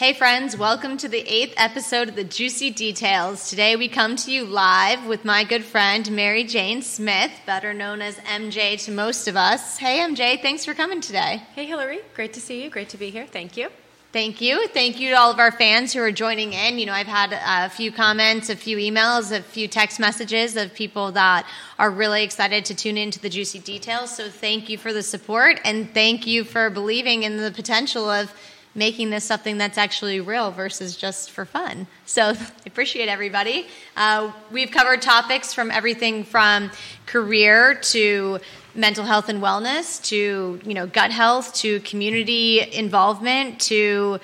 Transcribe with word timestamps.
Hey, 0.00 0.14
friends, 0.14 0.56
welcome 0.56 0.96
to 0.96 1.10
the 1.10 1.20
eighth 1.28 1.52
episode 1.58 2.08
of 2.08 2.16
the 2.16 2.24
Juicy 2.24 2.70
Details. 2.70 3.50
Today 3.50 3.76
we 3.76 3.86
come 3.86 4.16
to 4.16 4.32
you 4.32 4.46
live 4.46 5.04
with 5.04 5.26
my 5.26 5.44
good 5.44 5.62
friend 5.62 6.10
Mary 6.12 6.42
Jane 6.42 6.80
Smith, 6.80 7.30
better 7.44 7.74
known 7.74 8.00
as 8.00 8.16
MJ 8.20 8.82
to 8.86 8.92
most 8.92 9.28
of 9.28 9.36
us. 9.36 9.76
Hey, 9.76 9.98
MJ, 9.98 10.40
thanks 10.40 10.64
for 10.64 10.72
coming 10.72 11.02
today. 11.02 11.42
Hey, 11.54 11.66
Hillary, 11.66 11.98
great 12.14 12.32
to 12.32 12.40
see 12.40 12.64
you. 12.64 12.70
Great 12.70 12.88
to 12.88 12.96
be 12.96 13.10
here. 13.10 13.26
Thank 13.26 13.58
you. 13.58 13.68
Thank 14.10 14.40
you. 14.40 14.66
Thank 14.68 14.98
you 14.98 15.10
to 15.10 15.16
all 15.16 15.30
of 15.30 15.38
our 15.38 15.52
fans 15.52 15.92
who 15.92 16.00
are 16.00 16.10
joining 16.10 16.54
in. 16.54 16.78
You 16.78 16.86
know, 16.86 16.94
I've 16.94 17.06
had 17.06 17.32
a 17.32 17.68
few 17.68 17.92
comments, 17.92 18.48
a 18.48 18.56
few 18.56 18.78
emails, 18.78 19.36
a 19.36 19.42
few 19.42 19.68
text 19.68 20.00
messages 20.00 20.56
of 20.56 20.72
people 20.72 21.12
that 21.12 21.46
are 21.78 21.90
really 21.90 22.24
excited 22.24 22.64
to 22.64 22.74
tune 22.74 22.96
into 22.96 23.20
the 23.20 23.28
juicy 23.28 23.58
details. 23.58 24.16
So 24.16 24.30
thank 24.30 24.70
you 24.70 24.78
for 24.78 24.94
the 24.94 25.02
support 25.02 25.60
and 25.62 25.92
thank 25.92 26.26
you 26.26 26.44
for 26.44 26.70
believing 26.70 27.22
in 27.22 27.36
the 27.36 27.50
potential 27.50 28.08
of 28.08 28.32
making 28.74 29.10
this 29.10 29.24
something 29.24 29.58
that's 29.58 29.78
actually 29.78 30.20
real 30.20 30.50
versus 30.50 30.96
just 30.96 31.30
for 31.30 31.44
fun. 31.44 31.86
So 32.06 32.30
I 32.30 32.36
appreciate 32.66 33.08
everybody. 33.08 33.66
Uh, 33.96 34.32
we've 34.50 34.70
covered 34.70 35.02
topics 35.02 35.52
from 35.52 35.70
everything 35.70 36.24
from 36.24 36.70
career 37.06 37.74
to 37.74 38.38
mental 38.74 39.04
health 39.04 39.28
and 39.28 39.42
wellness 39.42 40.00
to 40.04 40.60
you 40.64 40.74
know 40.74 40.86
gut 40.86 41.10
health 41.10 41.52
to 41.54 41.80
community 41.80 42.60
involvement 42.72 43.60
to 43.60 44.20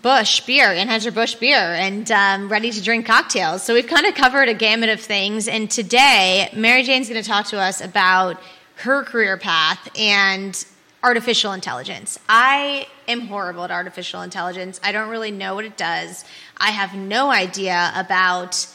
Busch 0.00 0.40
beer, 0.40 0.68
Anheuser-Busch 0.68 1.34
beer, 1.34 1.58
and 1.58 2.10
um, 2.10 2.48
ready 2.48 2.72
to 2.72 2.82
drink 2.82 3.06
cocktails. 3.06 3.62
So 3.62 3.74
we've 3.74 3.86
kind 3.86 4.06
of 4.06 4.14
covered 4.14 4.48
a 4.48 4.54
gamut 4.54 4.88
of 4.88 5.00
things. 5.00 5.46
And 5.46 5.70
today, 5.70 6.48
Mary 6.56 6.82
Jane's 6.82 7.08
going 7.08 7.22
to 7.22 7.28
talk 7.28 7.46
to 7.48 7.58
us 7.58 7.80
about 7.82 8.40
her 8.76 9.04
career 9.04 9.36
path 9.36 9.88
and 9.96 10.64
artificial 11.02 11.52
intelligence. 11.52 12.18
I 12.28 12.86
am 13.08 13.22
horrible 13.22 13.64
at 13.64 13.70
artificial 13.70 14.22
intelligence. 14.22 14.80
I 14.84 14.92
don't 14.92 15.08
really 15.08 15.30
know 15.30 15.54
what 15.54 15.64
it 15.64 15.76
does. 15.76 16.24
I 16.56 16.70
have 16.70 16.94
no 16.94 17.30
idea 17.30 17.92
about 17.94 18.66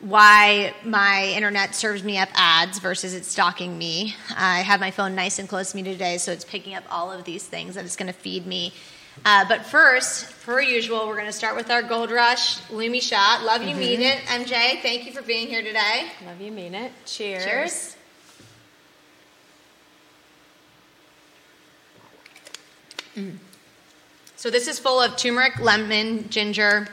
why 0.00 0.74
my 0.84 1.32
internet 1.36 1.74
serves 1.74 2.02
me 2.02 2.18
up 2.18 2.28
ads 2.34 2.80
versus 2.80 3.14
it's 3.14 3.28
stalking 3.28 3.78
me. 3.78 4.16
I 4.36 4.60
have 4.60 4.80
my 4.80 4.90
phone 4.90 5.14
nice 5.14 5.38
and 5.38 5.48
close 5.48 5.70
to 5.70 5.76
me 5.76 5.84
today, 5.84 6.18
so 6.18 6.32
it's 6.32 6.44
picking 6.44 6.74
up 6.74 6.84
all 6.90 7.12
of 7.12 7.24
these 7.24 7.46
things 7.46 7.76
that 7.76 7.84
it's 7.84 7.96
going 7.96 8.08
to 8.08 8.18
feed 8.18 8.46
me. 8.46 8.72
Uh, 9.24 9.44
but 9.46 9.64
first, 9.64 10.42
per 10.44 10.60
usual, 10.60 11.06
we're 11.06 11.14
going 11.14 11.26
to 11.26 11.32
start 11.32 11.54
with 11.54 11.70
our 11.70 11.82
Gold 11.82 12.10
Rush 12.10 12.58
Lumi 12.68 13.00
shot. 13.00 13.44
Love 13.44 13.62
you, 13.62 13.68
mm-hmm. 13.68 13.78
mean 13.78 14.00
it. 14.00 14.18
MJ, 14.24 14.80
thank 14.80 15.06
you 15.06 15.12
for 15.12 15.22
being 15.22 15.46
here 15.46 15.62
today. 15.62 16.10
Love 16.26 16.40
you, 16.40 16.50
mean 16.50 16.74
it. 16.74 16.92
Cheers. 17.04 17.44
Cheers. 17.44 17.96
Mm. 23.16 23.36
So 24.36 24.50
this 24.50 24.66
is 24.66 24.78
full 24.78 25.00
of 25.00 25.16
turmeric, 25.16 25.60
lemon, 25.60 26.28
ginger, 26.28 26.88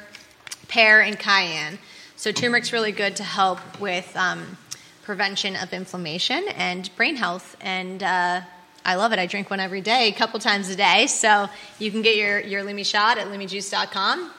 pear, 0.68 1.02
and 1.02 1.18
cayenne. 1.18 1.80
So 2.16 2.32
turmeric's 2.32 2.74
really 2.74 2.92
good 2.92 3.16
to 3.16 3.24
help 3.24 3.60
with 3.80 4.16
um, 4.16 4.58
prevention 5.04 5.56
of 5.56 5.74
inflammation 5.74 6.48
and 6.50 6.90
brain 6.96 7.16
health. 7.16 7.58
And 7.62 8.04
uh, 8.04 8.42
I 8.86 8.96
love 8.96 9.14
it. 9.14 9.20
I 9.20 9.26
drink 9.26 9.50
one 9.50 9.60
every 9.60 9.82
day, 9.82 10.10
a 10.10 10.12
couple 10.12 10.40
times 10.40 10.70
a 10.70 10.76
day. 10.76 11.08
So 11.08 11.50
you 11.80 11.92
can 11.92 12.02
get 12.02 12.18
your, 12.18 12.40
your 12.40 12.64
Lumi 12.64 12.86
shot 12.86 13.18
at 13.18 13.28
lumijuice.com 13.28 14.32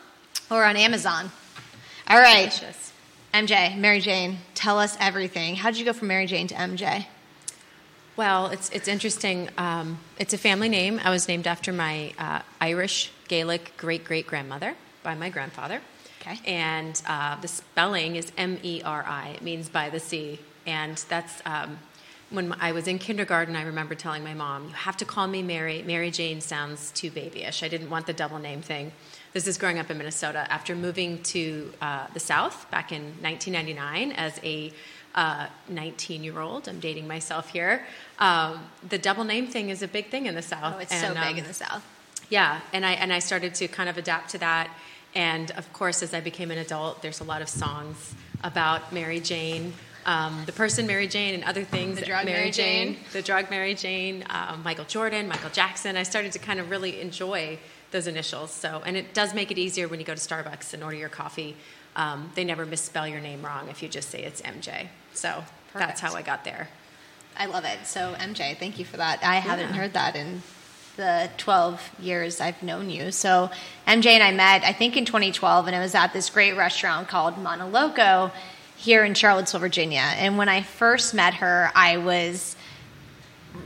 or 0.51 0.65
on 0.65 0.77
Amazon. 0.77 1.31
All 2.09 2.21
right. 2.21 2.51
Delicious. 2.51 2.93
MJ, 3.33 3.77
Mary 3.79 4.01
Jane, 4.01 4.39
tell 4.55 4.79
us 4.79 4.97
everything. 5.01 5.57
How 5.57 5.71
did 5.71 5.79
you 5.79 5.85
go 5.85 5.93
from 5.93 6.09
Mary 6.09 6.27
Jane 6.27 6.49
to 6.49 6.55
MJ? 6.55 7.07
Well, 8.17 8.49
it's 8.49 8.69
it's 8.71 8.89
interesting. 8.89 9.49
Um, 9.57 9.99
it's 10.19 10.35
a 10.35 10.39
family 10.39 10.69
name. 10.69 11.01
I 11.03 11.11
was 11.11 11.29
named 11.29 11.47
after 11.47 11.73
my 11.73 12.13
uh, 12.19 12.41
Irish 12.61 13.11
Gaelic 13.29 13.73
great 13.77 14.05
great 14.05 14.27
grandmother 14.27 14.75
by 15.03 15.15
my 15.15 15.31
grandfather. 15.31 15.81
Okay. 16.21 16.39
And 16.45 17.01
uh, 17.07 17.41
the 17.41 17.49
spelling 17.49 18.17
is 18.17 18.33
M 18.37 18.59
E 18.63 18.83
R 18.85 19.05
I. 19.07 19.29
It 19.29 19.43
means 19.43 19.69
by 19.69 19.91
the 19.91 20.01
sea, 20.01 20.41
and 20.67 20.97
that's. 21.09 21.43
Um, 21.47 21.79
when 22.31 22.55
I 22.61 22.71
was 22.71 22.87
in 22.87 23.01
kindergarten, 23.01 23.57
I 23.57 23.63
remember 23.63 23.97
telling 23.97 24.23
my 24.23 24.35
mom, 24.35 24.69
"You 24.69 24.75
have 24.75 24.97
to 24.99 25.05
call 25.05 25.27
me 25.27 25.43
Mary. 25.43 25.83
Mary 25.83 26.13
Jane 26.13 26.41
sounds 26.41 26.93
too 26.93 27.11
babyish. 27.11 27.65
I 27.65 27.69
didn't 27.69 27.91
want 27.91 28.07
the 28.07 28.13
double 28.13 28.39
name 28.39 28.63
thing." 28.63 28.93
This 29.33 29.47
is 29.47 29.59
growing 29.59 29.79
up 29.79 29.91
in 29.91 29.99
Minnesota. 29.99 30.47
After 30.51 30.77
moving 30.77 31.23
to 31.25 31.73
uh, 31.81 32.07
the 32.15 32.21
South 32.21 32.71
back 32.71 32.93
in 32.93 33.03
1999 33.23 34.13
as 34.13 34.39
a 34.45 34.73
19 35.15 36.21
uh, 36.21 36.25
year 36.25 36.41
old. 36.41 36.69
I'm 36.69 36.81
dating 36.81 37.09
myself 37.09 37.51
here. 37.51 37.85
Um, 38.19 38.61
the 38.89 38.99
double 38.99 39.25
name 39.25 39.47
thing 39.47 39.71
is 39.71 39.83
a 39.83 39.89
big 39.89 40.09
thing 40.09 40.27
in 40.27 40.35
the 40.35 40.43
South. 40.43 40.75
Oh, 40.77 40.79
it's 40.79 40.93
and, 40.93 41.15
so 41.15 41.21
big 41.21 41.33
um, 41.33 41.39
in 41.39 41.45
the 41.45 41.55
South. 41.55 41.85
Yeah, 42.29 42.61
and 42.73 42.87
I 42.87 42.93
and 42.93 43.13
I 43.13 43.19
started 43.19 43.55
to 43.57 43.69
kind 43.69 43.89
of 43.89 43.99
adapt 43.99 44.31
to 44.31 44.39
that. 44.39 44.71
And 45.15 45.51
of 45.53 45.73
course, 45.73 46.03
as 46.03 46.15
I 46.15 46.21
became 46.21 46.51
an 46.51 46.59
adult, 46.59 47.03
there's 47.03 47.21
a 47.21 47.25
lot 47.25 47.43
of 47.43 47.49
songs 47.49 48.15
about 48.45 48.93
Mary 48.93 49.19
Jane, 49.19 49.73
um, 50.07 50.45
the 50.47 50.53
person 50.53 50.87
Mary 50.87 51.09
Jane, 51.09 51.35
and 51.35 51.45
other 51.45 51.65
things. 51.65 51.99
The 51.99 52.07
drug 52.07 52.25
Mary, 52.25 52.39
Mary 52.39 52.51
Jane. 52.53 52.95
Jane. 52.95 53.05
The 53.13 53.23
drug 53.23 53.51
Mary 53.51 53.75
Jane, 53.75 54.25
um, 54.31 54.63
Michael 54.63 54.85
Jordan, 54.85 55.27
Michael 55.27 55.51
Jackson. 55.51 55.97
I 55.97 56.05
started 56.05 56.33
to 56.33 56.39
kind 56.39 56.61
of 56.61 56.71
really 56.71 57.01
enjoy 57.01 57.59
those 57.91 58.07
initials. 58.07 58.53
So, 58.53 58.83
and 58.87 58.97
it 58.97 59.15
does 59.15 59.35
make 59.35 59.51
it 59.51 59.59
easier 59.59 59.89
when 59.89 59.99
you 59.99 60.07
go 60.07 60.15
to 60.15 60.21
Starbucks 60.21 60.75
and 60.75 60.85
order 60.85 60.97
your 60.97 61.09
coffee. 61.09 61.57
Um, 61.97 62.31
they 62.37 62.45
never 62.45 62.65
misspell 62.65 63.09
your 63.09 63.21
name 63.21 63.45
wrong 63.45 63.69
if 63.69 63.83
you 63.83 63.89
just 63.89 64.11
say 64.11 64.23
it's 64.23 64.41
MJ. 64.43 64.87
So 65.15 65.45
Perfect. 65.73 65.89
that's 65.89 66.01
how 66.01 66.15
I 66.15 66.23
got 66.23 66.45
there. 66.45 66.69
I 67.37 67.47
love 67.47 67.65
it. 67.65 67.87
So 67.87 68.15
MJ, 68.19 68.57
thank 68.57 68.79
you 68.79 68.85
for 68.85 68.97
that. 68.97 69.21
I 69.23 69.37
haven't 69.37 69.73
heard 69.75 69.93
that 69.95 70.17
in 70.17 70.43
the 70.97 71.31
12 71.39 71.91
years 72.01 72.41
I've 72.41 72.63
known 72.63 72.91
you. 72.91 73.11
So 73.11 73.51
MJ 73.87 74.07
and 74.07 74.23
I 74.23 74.33
met, 74.33 74.63
I 74.65 74.73
think 74.73 74.97
in 74.97 75.05
2012, 75.05 75.67
and 75.67 75.75
it 75.75 75.79
was 75.79 75.95
at 75.95 76.13
this 76.13 76.29
great 76.29 76.57
restaurant 76.57 77.09
called 77.09 77.39
Monoloco 77.39 78.31
here 78.77 79.05
in 79.05 79.15
Charlottesville, 79.15 79.61
Virginia. 79.61 80.13
And 80.17 80.37
when 80.37 80.49
I 80.49 80.63
first 80.63 81.15
met 81.15 81.35
her, 81.35 81.71
I 81.75 81.97
was 81.97 82.57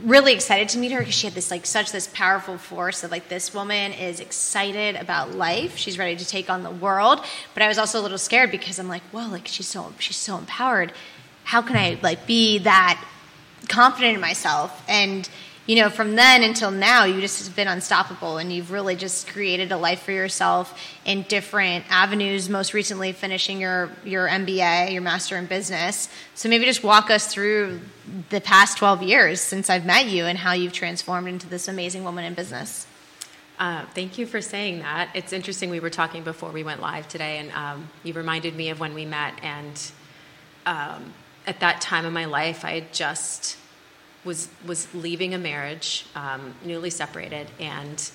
really 0.03 0.33
excited 0.33 0.69
to 0.69 0.77
meet 0.77 0.91
her 0.91 0.99
because 0.99 1.13
she 1.13 1.27
had 1.27 1.33
this 1.33 1.51
like 1.51 1.65
such 1.65 1.91
this 1.91 2.09
powerful 2.13 2.57
force 2.57 3.03
of 3.03 3.11
like 3.11 3.29
this 3.29 3.53
woman 3.53 3.91
is 3.93 4.19
excited 4.19 4.95
about 4.95 5.33
life 5.33 5.77
she's 5.77 5.97
ready 5.99 6.15
to 6.15 6.25
take 6.25 6.49
on 6.49 6.63
the 6.63 6.71
world 6.71 7.23
but 7.53 7.61
i 7.61 7.67
was 7.67 7.77
also 7.77 7.99
a 7.99 8.01
little 8.01 8.17
scared 8.17 8.49
because 8.49 8.79
i'm 8.79 8.87
like 8.87 9.03
well 9.11 9.29
like 9.29 9.47
she's 9.47 9.67
so 9.67 9.93
she's 9.99 10.17
so 10.17 10.37
empowered 10.37 10.91
how 11.45 11.61
can 11.61 11.77
I 11.77 11.97
like 12.01 12.27
be 12.27 12.57
that 12.59 13.01
confident 13.69 14.15
in 14.15 14.21
myself? 14.21 14.83
And 14.89 15.27
you 15.67 15.77
know, 15.77 15.89
from 15.89 16.15
then 16.15 16.43
until 16.43 16.69
now, 16.69 17.05
you 17.05 17.19
just 17.21 17.43
have 17.47 17.55
been 17.55 17.67
unstoppable, 17.67 18.37
and 18.37 18.53
you've 18.53 18.69
really 18.69 18.95
just 18.95 19.27
created 19.27 19.71
a 19.71 19.77
life 19.77 20.03
for 20.03 20.11
yourself 20.11 20.79
in 21.05 21.23
different 21.23 21.85
avenues. 21.89 22.49
Most 22.49 22.75
recently, 22.75 23.13
finishing 23.13 23.59
your 23.59 23.89
your 24.03 24.27
MBA, 24.27 24.91
your 24.91 25.01
Master 25.01 25.37
in 25.37 25.47
Business. 25.47 26.07
So 26.35 26.49
maybe 26.49 26.65
just 26.65 26.83
walk 26.83 27.09
us 27.09 27.27
through 27.33 27.79
the 28.29 28.41
past 28.41 28.77
twelve 28.77 29.01
years 29.01 29.41
since 29.41 29.69
I've 29.69 29.85
met 29.85 30.05
you 30.05 30.25
and 30.25 30.37
how 30.37 30.53
you've 30.53 30.73
transformed 30.73 31.27
into 31.27 31.47
this 31.47 31.67
amazing 31.67 32.03
woman 32.03 32.25
in 32.25 32.35
business. 32.35 32.85
Uh, 33.57 33.85
thank 33.95 34.17
you 34.17 34.27
for 34.27 34.41
saying 34.41 34.79
that. 34.79 35.09
It's 35.15 35.33
interesting. 35.33 35.69
We 35.69 35.79
were 35.79 35.89
talking 35.89 36.23
before 36.23 36.51
we 36.51 36.63
went 36.63 36.79
live 36.79 37.07
today, 37.07 37.39
and 37.39 37.51
um, 37.53 37.89
you 38.03 38.13
reminded 38.13 38.55
me 38.55 38.69
of 38.69 38.79
when 38.79 38.93
we 38.93 39.05
met, 39.05 39.33
and 39.41 39.91
um, 40.67 41.13
at 41.47 41.59
that 41.59 41.81
time 41.81 42.05
in 42.05 42.13
my 42.13 42.25
life, 42.25 42.65
I 42.65 42.85
just 42.91 43.57
was 44.23 44.49
was 44.65 44.93
leaving 44.93 45.33
a 45.33 45.37
marriage, 45.37 46.05
um, 46.15 46.55
newly 46.63 46.89
separated, 46.89 47.47
and 47.59 48.11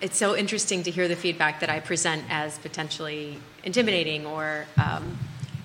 it's 0.00 0.16
so 0.16 0.36
interesting 0.36 0.82
to 0.82 0.90
hear 0.90 1.08
the 1.08 1.16
feedback 1.16 1.60
that 1.60 1.70
I 1.70 1.80
present 1.80 2.24
as 2.30 2.58
potentially 2.58 3.38
intimidating 3.64 4.24
or, 4.26 4.66
um, 4.82 5.18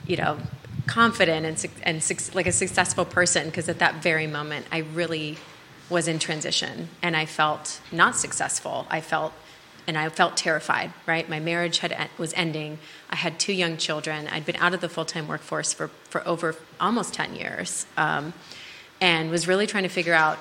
you 0.06 0.18
know, 0.18 0.38
confident 0.88 1.46
and 1.46 1.72
and 1.84 2.36
like 2.36 2.48
a 2.48 2.52
successful 2.52 3.06
person. 3.06 3.46
Because 3.46 3.70
at 3.70 3.80
that 3.80 4.04
very 4.04 4.28
moment, 4.28 4.66
I 4.72 4.80
really 4.80 5.38
was 5.90 6.08
in 6.08 6.20
transition, 6.20 6.90
and 7.02 7.16
I 7.16 7.26
felt 7.26 7.80
not 7.92 8.16
successful. 8.16 8.88
I 8.90 9.02
felt 9.02 9.34
and 9.88 9.98
I 9.98 10.10
felt 10.10 10.38
terrified. 10.38 10.94
Right, 11.06 11.30
my 11.30 11.40
marriage 11.40 11.80
had 11.80 12.10
was 12.18 12.34
ending. 12.34 12.80
I 13.10 13.16
had 13.16 13.40
two 13.40 13.54
young 13.54 13.78
children. 13.78 14.28
I'd 14.28 14.46
been 14.46 14.56
out 14.58 14.74
of 14.74 14.82
the 14.82 14.90
full 14.90 15.06
time 15.06 15.28
workforce 15.28 15.74
for 15.74 15.90
for 16.10 16.26
over 16.28 16.56
almost 16.80 17.14
ten 17.14 17.36
years, 17.36 17.86
um, 17.98 18.34
and 19.00 19.30
was 19.30 19.48
really 19.48 19.68
trying 19.68 19.84
to 19.84 19.90
figure 19.90 20.14
out 20.14 20.38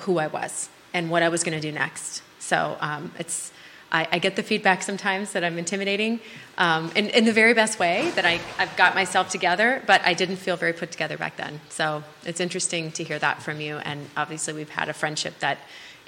who 0.00 0.18
I 0.18 0.26
was 0.26 0.68
and 0.92 1.10
what 1.10 1.22
I 1.22 1.28
was 1.28 1.44
going 1.44 1.60
to 1.60 1.60
do 1.60 1.72
next. 1.72 2.22
So 2.38 2.76
um, 2.80 3.12
it's. 3.18 3.52
I, 3.92 4.08
I, 4.10 4.18
get 4.18 4.34
the 4.34 4.42
feedback 4.42 4.82
sometimes 4.82 5.34
that 5.34 5.44
I'm 5.44 5.56
intimidating 5.56 6.18
um, 6.58 6.90
in, 6.96 7.10
in, 7.10 7.26
the 7.26 7.32
very 7.32 7.54
best 7.54 7.78
way, 7.78 8.10
that 8.16 8.24
I, 8.24 8.40
I've 8.58 8.76
got 8.76 8.96
myself 8.96 9.28
together, 9.28 9.84
but 9.86 10.00
I 10.04 10.14
didn't 10.14 10.38
feel 10.38 10.56
very 10.56 10.72
put 10.72 10.90
together 10.90 11.16
back 11.16 11.36
then. 11.36 11.60
So 11.68 12.02
it's 12.24 12.40
interesting 12.40 12.90
to 12.92 13.04
hear 13.04 13.20
that 13.20 13.40
from 13.40 13.60
you. 13.60 13.76
And 13.76 14.08
obviously, 14.16 14.52
we've 14.52 14.70
had 14.70 14.88
a 14.88 14.94
friendship 14.94 15.38
that 15.40 15.58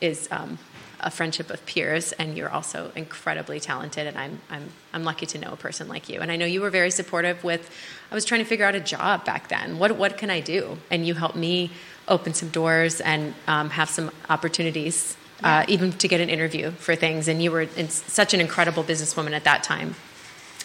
is 0.01 0.29
um, 0.33 0.59
a 1.01 1.11
friendship 1.11 1.51
of 1.51 1.65
peers, 1.67 2.13
and 2.13 2.37
you're 2.37 2.49
also 2.49 2.91
incredibly 2.97 3.61
talented. 3.61 4.07
And 4.07 4.17
I'm, 4.17 4.41
I'm, 4.51 4.69
I'm 4.93 5.05
lucky 5.05 5.27
to 5.27 5.39
know 5.39 5.53
a 5.53 5.57
person 5.57 5.89
like 5.89 6.09
you. 6.09 6.21
And 6.21 6.33
I 6.33 6.37
know 6.37 6.47
you 6.47 6.61
were 6.61 6.71
very 6.71 6.91
supportive 6.91 7.45
with, 7.45 7.71
I 8.11 8.15
was 8.15 8.25
trying 8.25 8.41
to 8.41 8.47
figure 8.47 8.65
out 8.65 8.75
a 8.75 8.81
job 8.81 9.25
back 9.25 9.49
then. 9.49 9.79
What, 9.79 9.97
what 9.97 10.19
can 10.19 10.31
I 10.31 10.41
do? 10.41 10.79
And 10.91 11.07
you 11.07 11.15
helped 11.15 11.37
me 11.37 11.71
open 12.09 12.35
some 12.35 12.49
doors 12.49 13.01
and 13.01 13.35
um, 13.47 13.71
have 13.71 13.91
some 13.91 14.11
opportunities 14.31 15.17
uh, 15.43 15.65
even 15.69 15.93
to 15.93 16.09
get 16.09 16.21
an 16.21 16.31
interview 16.31 16.71
for 16.71 16.97
things. 16.97 17.29
And 17.29 17.43
you 17.43 17.51
were 17.51 17.63
in 17.63 17.89
such 17.89 18.33
an 18.33 18.41
incredible 18.41 18.83
businesswoman 18.85 19.33
at 19.33 19.45
that 19.45 19.63
time. 19.63 19.95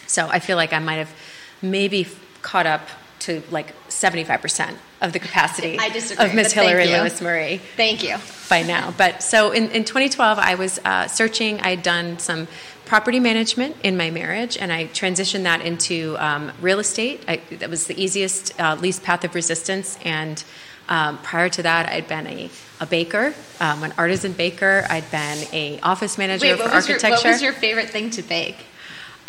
So 0.06 0.28
I 0.28 0.38
feel 0.38 0.56
like 0.56 0.72
I 0.72 0.78
might 0.78 0.96
have 0.96 1.14
maybe 1.60 2.06
caught 2.42 2.66
up 2.66 2.88
to 3.22 3.42
like 3.50 3.74
75% 3.88 4.74
of 5.00 5.12
the 5.12 5.18
capacity 5.18 5.78
of 6.18 6.34
Miss 6.34 6.52
Hillary 6.52 6.86
Lewis 6.86 7.20
Murray. 7.20 7.60
Thank 7.76 8.02
you. 8.02 8.16
By 8.48 8.62
now. 8.62 8.92
But 8.96 9.22
so 9.22 9.50
in, 9.50 9.70
in 9.70 9.84
2012, 9.84 10.38
I 10.38 10.54
was 10.56 10.78
uh, 10.84 11.06
searching, 11.08 11.60
I'd 11.60 11.82
done 11.82 12.18
some 12.18 12.48
property 12.84 13.20
management 13.20 13.76
in 13.82 13.96
my 13.96 14.10
marriage, 14.10 14.56
and 14.58 14.72
I 14.72 14.86
transitioned 14.86 15.44
that 15.44 15.62
into 15.62 16.16
um, 16.18 16.52
real 16.60 16.78
estate. 16.78 17.24
I, 17.26 17.36
that 17.58 17.70
was 17.70 17.86
the 17.86 18.00
easiest, 18.00 18.60
uh, 18.60 18.76
least 18.80 19.02
path 19.02 19.24
of 19.24 19.34
resistance. 19.34 19.98
And 20.04 20.42
um, 20.88 21.18
prior 21.18 21.48
to 21.48 21.62
that, 21.62 21.88
I'd 21.88 22.08
been 22.08 22.26
a, 22.26 22.50
a 22.80 22.86
baker, 22.86 23.34
um, 23.60 23.82
an 23.84 23.94
artisan 23.96 24.32
baker. 24.32 24.84
I'd 24.90 25.10
been 25.10 25.38
a 25.52 25.80
office 25.80 26.18
manager 26.18 26.46
Wait, 26.46 26.58
for 26.60 26.68
architecture. 26.68 27.08
Your, 27.08 27.16
what 27.16 27.24
was 27.24 27.42
your 27.42 27.52
favorite 27.52 27.90
thing 27.90 28.10
to 28.10 28.22
bake? 28.22 28.58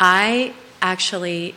I 0.00 0.52
actually 0.82 1.54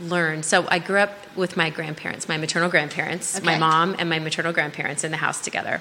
learned. 0.00 0.44
So 0.44 0.66
I 0.68 0.78
grew 0.78 0.98
up 0.98 1.12
with 1.36 1.56
my 1.56 1.70
grandparents, 1.70 2.28
my 2.28 2.36
maternal 2.36 2.68
grandparents, 2.68 3.36
okay. 3.36 3.44
my 3.44 3.58
mom 3.58 3.96
and 3.98 4.08
my 4.08 4.18
maternal 4.18 4.52
grandparents 4.52 5.04
in 5.04 5.10
the 5.10 5.16
house 5.16 5.40
together. 5.40 5.80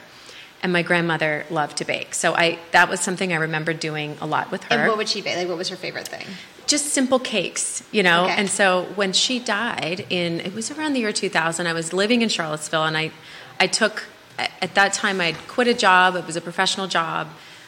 And 0.62 0.74
my 0.74 0.82
grandmother 0.82 1.46
loved 1.50 1.78
to 1.78 1.86
bake. 1.86 2.14
So 2.14 2.36
I 2.36 2.60
that 2.72 2.90
was 2.90 3.00
something 3.00 3.32
I 3.32 3.38
remember 3.38 3.74
doing 3.74 4.18
a 4.20 4.26
lot 4.26 4.52
with 4.52 4.64
her. 4.66 4.76
And 4.76 4.88
what 4.90 4.98
would 4.98 5.08
she 5.08 5.22
bake? 5.22 5.38
Like 5.38 5.48
what 5.48 5.58
was 5.58 5.70
her 5.70 5.78
favorite 5.78 6.08
thing? 6.08 6.26
Just 6.68 6.88
simple 6.88 7.18
cakes, 7.18 7.82
you 7.92 8.04
know. 8.04 8.26
Okay. 8.26 8.34
And 8.34 8.50
so 8.50 8.84
when 8.96 9.14
she 9.14 9.40
died 9.40 10.06
in 10.10 10.42
it 10.42 10.54
was 10.54 10.70
around 10.70 10.94
the 10.94 11.00
year 11.00 11.14
2000, 11.14 11.66
I 11.66 11.72
was 11.72 11.94
living 11.94 12.22
in 12.22 12.28
Charlottesville 12.28 12.84
and 12.84 12.98
I 12.98 13.12
I 13.58 13.68
took 13.68 14.04
at 14.38 14.76
that 14.76 14.92
time 14.94 15.22
I'd 15.22 15.38
quit 15.48 15.68
a 15.68 15.74
job, 15.74 16.16
it 16.16 16.26
was 16.26 16.36
a 16.36 16.42
professional 16.42 16.88
job 16.88 17.28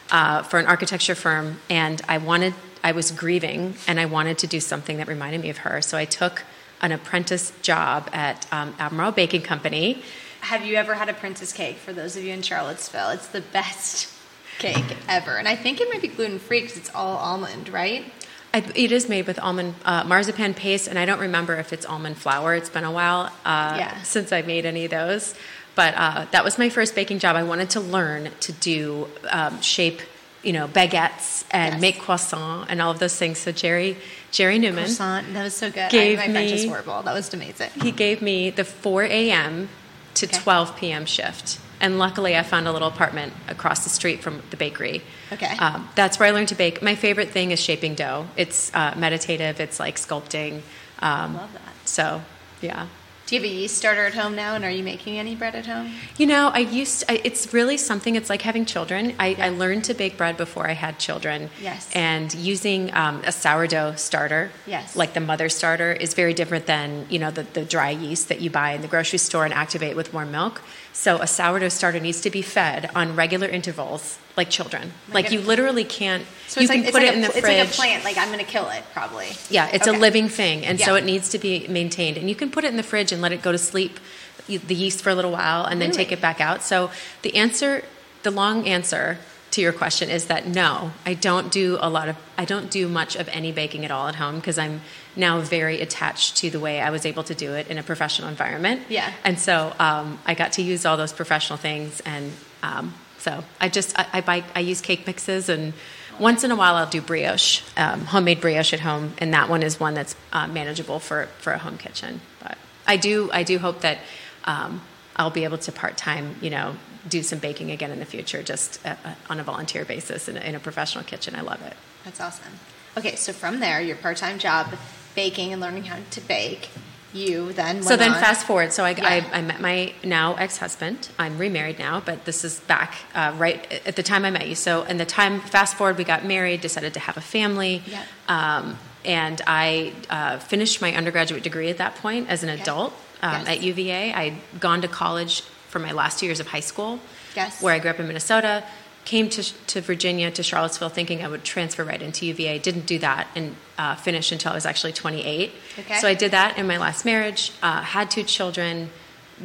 uh, 0.10 0.44
for 0.44 0.60
an 0.60 0.66
architecture 0.66 1.16
firm 1.16 1.60
and 1.70 2.02
I 2.10 2.18
wanted 2.18 2.54
I 2.84 2.92
was 2.92 3.12
grieving 3.12 3.76
and 3.88 4.00
I 4.00 4.06
wanted 4.06 4.38
to 4.40 4.48
do 4.48 4.60
something 4.60 4.98
that 4.98 5.08
reminded 5.08 5.42
me 5.42 5.50
of 5.50 5.58
her. 5.60 5.82
So 5.82 5.98
I 5.98 6.06
took 6.06 6.44
an 6.82 6.92
apprentice 6.92 7.54
job 7.62 8.10
at 8.12 8.52
um, 8.52 8.76
Albemarle 8.80 9.12
Baking 9.12 9.42
Company. 9.42 10.04
Have 10.42 10.66
you 10.66 10.76
ever 10.76 10.96
had 10.96 11.10
a 11.10 11.14
princess 11.14 11.54
cake? 11.54 11.78
For 11.78 11.94
those 11.94 12.18
of 12.18 12.24
you 12.24 12.34
in 12.34 12.42
Charlottesville, 12.42 13.10
it's 13.10 13.28
the 13.28 13.42
best 13.42 14.12
cake 14.58 14.98
ever, 15.08 15.38
and 15.38 15.48
I 15.48 15.56
think 15.56 15.80
it 15.80 15.90
might 15.90 16.02
be 16.02 16.08
gluten 16.08 16.40
free 16.40 16.62
because 16.62 16.78
it's 16.78 16.94
all 16.96 17.18
almond, 17.18 17.70
right? 17.70 18.06
I, 18.54 18.60
it 18.76 18.92
is 18.92 19.08
made 19.08 19.28
with 19.28 19.40
almond 19.40 19.76
uh, 19.86 20.04
marzipan 20.04 20.56
paste, 20.56 20.88
and 20.88 21.00
I 21.00 21.06
don't 21.06 21.20
remember 21.20 21.56
if 21.56 21.72
it's 21.72 21.86
almond 21.86 22.18
flour. 22.18 22.56
It's 22.56 22.70
been 22.70 22.84
a 22.84 22.92
while 22.92 23.28
uh, 23.46 23.76
yeah. 23.78 24.02
since 24.02 24.32
I 24.32 24.42
made 24.42 24.66
any 24.66 24.86
of 24.86 24.92
those. 24.92 25.36
But 25.74 25.94
uh, 25.96 26.26
that 26.32 26.44
was 26.44 26.58
my 26.58 26.70
first 26.70 26.96
baking 26.96 27.20
job. 27.20 27.36
I 27.36 27.44
wanted 27.44 27.70
to 27.72 27.80
learn 27.80 28.30
to 28.42 28.52
do 28.52 29.08
um, 29.30 29.62
shape 29.62 30.02
you 30.44 30.54
know, 30.54 30.68
baguettes 30.68 31.46
and 31.52 31.74
yes. 31.74 31.82
make 31.82 32.00
croissant 32.00 32.68
and 32.70 32.82
all 32.82 32.92
of 32.92 33.00
those 33.00 33.16
things. 33.16 33.38
So 33.38 33.52
Jerry, 33.52 33.98
Gerry 34.32 34.60
Newman, 34.60 34.86
croissant, 34.86 35.34
that 35.34 35.44
was 35.44 35.56
so 35.56 35.70
good. 35.70 35.92
Gave 35.92 36.20
I, 36.20 36.24
my 36.24 36.28
me, 36.28 36.34
French 36.34 36.52
is 36.52 36.66
horrible. 36.66 37.02
That 37.04 37.14
was 37.14 37.34
amazing. 37.34 37.70
He 37.82 37.92
gave 37.92 38.22
me 38.22 38.50
the 38.50 38.64
4 38.64 39.04
a.m. 39.04 39.70
to 40.16 40.26
okay. 40.26 40.38
12 40.38 40.78
p.m. 40.78 41.06
shift, 41.06 41.60
and 41.80 42.00
luckily 42.00 42.36
I 42.36 42.44
found 42.44 42.68
a 42.68 42.72
little 42.72 42.88
apartment 42.88 43.34
across 43.48 43.84
the 43.84 43.90
street 43.90 44.22
from 44.22 44.42
the 44.50 44.58
bakery. 44.58 45.04
Okay, 45.32 45.56
um, 45.58 45.90
that's 45.96 46.20
where 46.20 46.28
I 46.30 46.32
learned 46.32 46.50
to 46.50 46.56
bake. 46.56 46.82
My 46.82 46.96
favorite 46.96 47.30
thing 47.30 47.52
is 47.52 47.60
shaping 47.60 47.96
dough. 47.96 48.28
It's 48.36 48.74
uh, 48.74 48.96
meditative. 48.98 49.60
It's 49.60 49.80
like 49.80 49.98
sculpting. 49.98 50.62
Um, 51.00 51.36
Love 51.36 51.54
that. 51.54 51.62
So, 51.86 52.22
yeah. 52.62 52.88
Do 53.32 53.38
you 53.38 53.44
have 53.44 53.50
a 53.50 53.54
yeast 53.54 53.78
starter 53.78 54.06
at 54.06 54.14
home 54.14 54.36
now, 54.36 54.56
and 54.56 54.66
are 54.66 54.70
you 54.70 54.84
making 54.84 55.18
any 55.18 55.36
bread 55.36 55.56
at 55.56 55.66
home? 55.66 55.94
You 56.18 56.26
know, 56.26 56.50
I 56.50 56.60
used. 56.60 57.06
I, 57.08 57.22
it's 57.24 57.54
really 57.54 57.78
something. 57.78 58.18
It's 58.18 58.30
like 58.30 58.42
having 58.42 58.66
children. 58.66 59.16
I, 59.18 59.28
yeah. 59.28 59.46
I, 59.46 59.50
learned 59.52 59.86
to 59.86 59.94
bake 59.94 60.18
bread 60.18 60.36
before 60.36 60.68
I 60.68 60.74
had 60.74 61.00
children. 61.00 61.50
Yes. 61.62 61.90
And 61.96 62.34
using 62.36 62.94
um, 62.94 63.22
a 63.24 63.32
sourdough 63.32 63.96
starter, 63.96 64.52
yes, 64.68 64.98
like 64.98 65.14
the 65.14 65.22
mother 65.22 65.48
starter, 65.48 65.94
is 65.94 66.14
very 66.14 66.34
different 66.34 66.66
than 66.66 67.06
you 67.10 67.20
know 67.20 67.32
the, 67.32 67.44
the 67.44 67.64
dry 67.64 67.92
yeast 67.92 68.28
that 68.28 68.42
you 68.42 68.50
buy 68.50 68.74
in 68.74 68.82
the 68.82 68.90
grocery 68.90 69.20
store 69.20 69.46
and 69.46 69.54
activate 69.54 69.96
with 69.96 70.14
warm 70.14 70.34
milk. 70.34 70.62
So 70.94 71.18
a 71.18 71.28
sourdough 71.28 71.70
starter 71.70 72.00
needs 72.00 72.22
to 72.22 72.30
be 72.30 72.42
fed 72.42 72.90
on 72.94 73.16
regular 73.16 73.48
intervals 73.48 74.20
like 74.38 74.50
children. 74.50 74.94
Like, 75.08 75.26
like 75.26 75.32
you 75.32 75.42
literally 75.42 75.84
can't. 75.84 76.26
So 76.48 76.62
you 76.62 76.68
can 76.68 76.84
put 76.84 76.96
like 76.96 77.04
it 77.04 77.14
in 77.14 77.22
the 77.22 77.28
it's 77.28 77.40
fridge. 77.40 77.68
It's 77.68 77.78
like 77.78 77.90
a 77.90 77.92
plant. 77.92 78.04
Like 78.04 78.18
I'm 78.18 78.28
going 78.28 78.44
to 78.44 78.50
kill 78.50 78.70
it 78.70 78.84
probably. 78.94 79.28
Yeah, 79.50 79.70
it's 79.72 79.88
okay. 79.88 79.98
a 79.98 80.00
living 80.00 80.30
thing, 80.30 80.66
and 80.66 80.80
yeah. 80.80 80.86
so 80.86 80.96
it 80.96 81.06
needs 81.06 81.30
to 81.30 81.38
be 81.38 81.68
maintained. 81.68 82.18
And 82.18 82.30
you 82.30 82.36
can 82.36 82.52
put 82.52 82.64
it 82.64 82.68
in 82.68 82.78
the 82.78 82.84
fridge 82.84 83.12
and 83.12 83.22
let 83.22 83.32
it 83.32 83.42
go 83.42 83.52
to 83.52 83.58
sleep, 83.58 84.00
the 84.48 84.76
yeast 84.76 85.02
for 85.02 85.10
a 85.10 85.16
little 85.16 85.32
while, 85.32 85.66
and 85.66 85.82
then 85.82 85.90
really? 85.90 86.04
take 86.04 86.12
it 86.12 86.22
back 86.22 86.42
out. 86.42 86.62
So 86.62 86.92
the 87.22 87.36
answer, 87.36 87.84
the 88.24 88.32
long 88.32 88.68
answer 88.68 89.18
to 89.52 89.62
your 89.62 89.74
question 89.74 90.10
is 90.10 90.26
that 90.26 90.48
no, 90.48 90.92
I 91.06 91.14
don't 91.14 91.52
do 91.52 91.78
a 91.82 91.90
lot 91.90 92.10
of. 92.10 92.18
I 92.38 92.46
don't 92.46 92.70
do 92.72 92.88
much 92.88 93.16
of 93.16 93.28
any 93.30 93.52
baking 93.52 93.86
at 93.86 93.92
all 93.92 94.08
at 94.08 94.16
home 94.16 94.36
because 94.38 94.58
I'm 94.58 94.82
now 95.16 95.40
very 95.40 95.82
attached 95.82 96.38
to 96.38 96.50
the 96.50 96.60
way 96.60 96.80
I 96.80 96.90
was 96.90 97.06
able 97.06 97.24
to 97.24 97.36
do 97.36 97.54
it 97.54 97.68
in 97.68 97.78
a 97.78 97.84
professional 97.84 98.30
environment. 98.30 98.84
Yeah. 98.90 99.12
And 99.24 99.38
so 99.40 99.74
um, 99.80 100.20
I 100.26 100.34
got 100.34 100.54
to 100.54 100.62
use 100.62 100.86
all 100.86 100.98
those 100.98 101.14
professional 101.14 101.58
things 101.58 102.02
and. 102.02 102.32
Um, 102.64 102.94
so 103.18 103.44
I 103.60 103.70
just 103.70 103.98
I, 104.00 104.08
I 104.14 104.22
buy 104.22 104.44
I 104.56 104.62
use 104.62 104.82
cake 104.82 105.06
mixes 105.06 105.48
and 105.48 105.74
once 106.20 106.44
in 106.44 106.52
a 106.52 106.56
while 106.56 106.76
I'll 106.76 106.90
do 106.90 107.02
brioche, 107.02 107.62
um, 107.78 108.02
homemade 108.02 108.42
brioche 108.42 108.74
at 108.74 108.80
home, 108.80 109.14
and 109.18 109.34
that 109.34 109.50
one 109.50 109.64
is 109.64 109.80
one 109.80 109.94
that's 109.94 110.16
uh, 110.32 110.48
manageable 110.48 111.00
for 111.00 111.28
for 111.40 111.54
a 111.54 111.58
home 111.58 111.78
kitchen. 111.78 112.22
But 112.42 112.58
I 112.88 112.98
do 112.98 113.30
I 113.34 113.44
do 113.44 113.58
hope 113.58 113.82
that 113.82 114.00
um, 114.46 114.82
I'll 115.16 115.32
be 115.32 115.44
able 115.44 115.58
to 115.60 115.72
part 115.72 115.98
time, 115.98 116.36
you 116.42 116.50
know, 116.50 116.76
do 117.08 117.24
some 117.24 117.40
baking 117.40 117.72
again 117.72 117.92
in 117.92 118.00
the 118.00 118.06
future, 118.06 118.44
just 118.44 118.84
a, 118.86 118.92
a, 118.92 119.18
on 119.30 119.40
a 119.40 119.44
volunteer 119.44 119.86
basis 119.86 120.28
in 120.28 120.38
a, 120.38 120.40
in 120.42 120.56
a 120.56 120.60
professional 120.60 121.04
kitchen. 121.04 121.36
I 121.36 121.42
love 121.42 121.62
it. 121.62 121.76
That's 122.06 122.22
awesome. 122.22 122.54
Okay, 122.98 123.16
so 123.16 123.34
from 123.34 123.60
there, 123.60 123.82
your 123.82 123.96
part 123.96 124.18
time 124.18 124.40
job, 124.40 124.68
baking 125.16 125.52
and 125.54 125.62
learning 125.62 125.84
how 125.86 125.98
to 126.12 126.22
bake 126.22 126.70
you 127.14 127.52
then 127.54 127.84
so 127.84 127.98
then 127.98 128.14
on. 128.14 128.20
fast 128.22 128.48
forward 128.48 128.72
so 128.72 128.86
I, 128.86 128.92
Yeah. 128.92 129.06
I, 129.34 129.40
I 129.40 129.42
met 129.42 129.60
my 129.60 129.94
now 130.02 130.36
ex-husband 130.36 131.10
i'm 131.20 131.38
remarried 131.38 131.78
now 131.78 132.00
but 132.00 132.24
this 132.24 132.46
is 132.46 132.62
back 132.62 132.96
uh, 133.14 133.34
right 133.38 133.70
at 133.86 133.98
the 133.98 134.04
time 134.04 134.24
i 134.24 134.32
met 134.32 134.48
you 134.48 134.56
so 134.56 134.84
in 134.84 134.96
the 134.96 135.06
time 135.06 135.42
fast 135.42 135.76
forward 135.76 135.98
we 135.98 136.06
got 136.06 136.24
married 136.24 136.62
decided 136.62 136.94
to 136.94 137.02
have 137.02 137.18
a 137.18 137.22
family 137.22 137.84
Yeah. 137.86 138.04
um, 138.30 138.78
and 139.04 139.42
i 139.46 139.92
uh, 140.10 140.38
finished 140.40 140.82
my 140.82 140.94
undergraduate 140.96 141.44
degree 141.44 141.70
at 141.70 141.80
that 141.80 141.96
point 141.96 142.30
as 142.30 142.44
an 142.44 142.50
Okay. 142.50 142.62
adult 142.62 142.94
um, 143.22 143.34
Yes. 143.46 143.48
at 143.50 143.62
uva 143.62 144.18
i'd 144.18 144.38
gone 144.62 144.82
to 144.82 144.88
college 144.88 145.42
for 145.68 145.80
my 145.80 145.92
last 145.92 146.18
two 146.20 146.26
years 146.28 146.40
of 146.40 146.48
high 146.48 146.62
school 146.62 147.00
Yes. 147.36 147.62
where 147.62 147.74
i 147.74 147.80
grew 147.80 147.90
up 147.92 148.00
in 148.00 148.08
minnesota 148.08 148.64
came 149.06 149.30
to, 149.30 149.44
to 149.68 149.82
virginia 149.82 150.30
to 150.32 150.44
charlottesville 150.44 150.90
thinking 150.90 151.24
i 151.24 151.28
would 151.28 151.44
transfer 151.44 151.84
right 151.84 152.02
into 152.02 152.26
uva 152.26 152.60
didn't 152.60 152.86
do 152.86 153.00
that 153.00 153.28
and 153.36 153.56
uh, 153.78 153.96
finish 153.96 154.32
until 154.32 154.52
i 154.52 154.56
was 154.56 154.66
actually 154.66 154.94
28 154.94 155.52
Okay. 155.80 155.98
so 156.00 156.08
i 156.08 156.14
did 156.14 156.32
that 156.32 156.58
in 156.58 156.68
my 156.68 156.78
last 156.78 157.06
marriage 157.06 157.52
uh, 157.64 157.82
had 157.82 158.12
two 158.12 158.24
children 158.24 158.90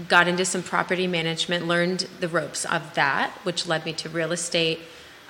got 0.09 0.29
into 0.29 0.45
some 0.45 0.63
property 0.63 1.07
management 1.07 1.67
learned 1.67 2.07
the 2.21 2.29
ropes 2.29 2.65
of 2.67 2.95
that 2.95 3.31
which 3.45 3.67
led 3.67 3.85
me 3.85 3.93
to 3.95 4.09
real 4.09 4.33
estate 4.33 4.81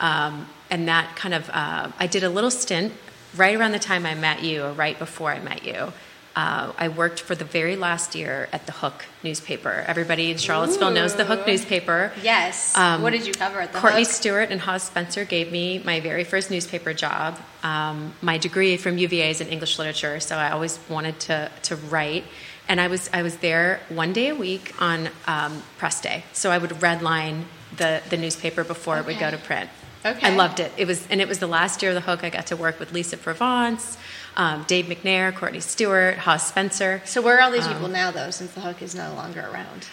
um, 0.00 0.48
and 0.70 0.88
that 0.88 1.14
kind 1.16 1.34
of 1.34 1.48
uh, 1.52 1.90
i 1.98 2.06
did 2.06 2.24
a 2.24 2.28
little 2.28 2.50
stint 2.50 2.92
right 3.36 3.54
around 3.54 3.72
the 3.72 3.78
time 3.78 4.04
i 4.06 4.14
met 4.14 4.42
you 4.42 4.64
or 4.64 4.72
right 4.72 4.98
before 4.98 5.30
i 5.30 5.38
met 5.38 5.64
you 5.64 5.92
uh, 6.36 6.70
I 6.76 6.88
worked 6.88 7.20
for 7.20 7.34
the 7.34 7.46
very 7.46 7.76
last 7.76 8.14
year 8.14 8.48
at 8.52 8.66
the 8.66 8.72
Hook 8.72 9.06
newspaper. 9.24 9.82
Everybody 9.88 10.30
in 10.30 10.36
Charlottesville 10.36 10.90
knows 10.90 11.14
the 11.14 11.24
Hook 11.24 11.46
newspaper. 11.46 12.12
Yes. 12.22 12.76
Um, 12.76 13.00
what 13.00 13.10
did 13.14 13.26
you 13.26 13.32
cover 13.32 13.58
at 13.58 13.72
the 13.72 13.78
Courteney 13.78 14.02
Hook? 14.02 14.12
Stuart 14.12 14.50
and 14.50 14.60
Hawes 14.60 14.82
Spencer 14.82 15.24
gave 15.24 15.50
me 15.50 15.78
my 15.82 16.00
very 16.00 16.24
first 16.24 16.50
newspaper 16.50 16.92
job. 16.92 17.38
Um, 17.62 18.12
my 18.20 18.36
degree 18.36 18.76
from 18.76 18.98
UVA 18.98 19.30
is 19.30 19.40
in 19.40 19.48
English 19.48 19.78
literature, 19.78 20.20
so 20.20 20.36
I 20.36 20.50
always 20.50 20.78
wanted 20.90 21.18
to 21.20 21.50
to 21.62 21.76
write. 21.76 22.24
And 22.68 22.82
I 22.82 22.88
was 22.88 23.08
I 23.14 23.22
was 23.22 23.36
there 23.38 23.80
one 23.88 24.12
day 24.12 24.28
a 24.28 24.34
week 24.34 24.74
on 24.78 25.08
um, 25.26 25.62
press 25.78 26.02
day, 26.02 26.24
so 26.34 26.50
I 26.50 26.58
would 26.58 26.70
redline 26.70 27.44
the 27.78 28.02
the 28.10 28.18
newspaper 28.18 28.62
before 28.62 28.98
it 28.98 29.06
would 29.06 29.18
go 29.18 29.30
to 29.30 29.38
print. 29.38 29.70
Okay. 30.04 30.26
I 30.26 30.36
loved 30.36 30.60
it. 30.60 30.70
It 30.76 30.86
was 30.86 31.06
and 31.08 31.20
it 31.20 31.28
was 31.28 31.38
the 31.38 31.46
last 31.46 31.82
year 31.82 31.92
of 31.92 31.94
the 31.94 32.00
Hook. 32.02 32.22
I 32.22 32.30
got 32.30 32.48
to 32.48 32.56
work 32.56 32.78
with 32.78 32.92
Lisa 32.92 33.16
Provence, 33.16 33.96
um, 34.36 34.64
Dave 34.66 34.86
McNair, 34.86 35.34
Courteney 35.34 35.60
Stuart, 35.60 36.18
Hawes 36.18 36.46
Spencer. 36.46 37.02
So 37.04 37.22
where 37.22 37.38
are 37.38 37.42
all 37.42 37.50
these 37.50 37.66
Um, 37.66 37.72
people 37.74 37.88
now, 37.88 38.10
though, 38.10 38.30
since 38.30 38.52
the 38.52 38.60
Hook 38.60 38.82
is 38.82 38.94
no 38.94 39.12
longer 39.14 39.40
around? 39.40 39.86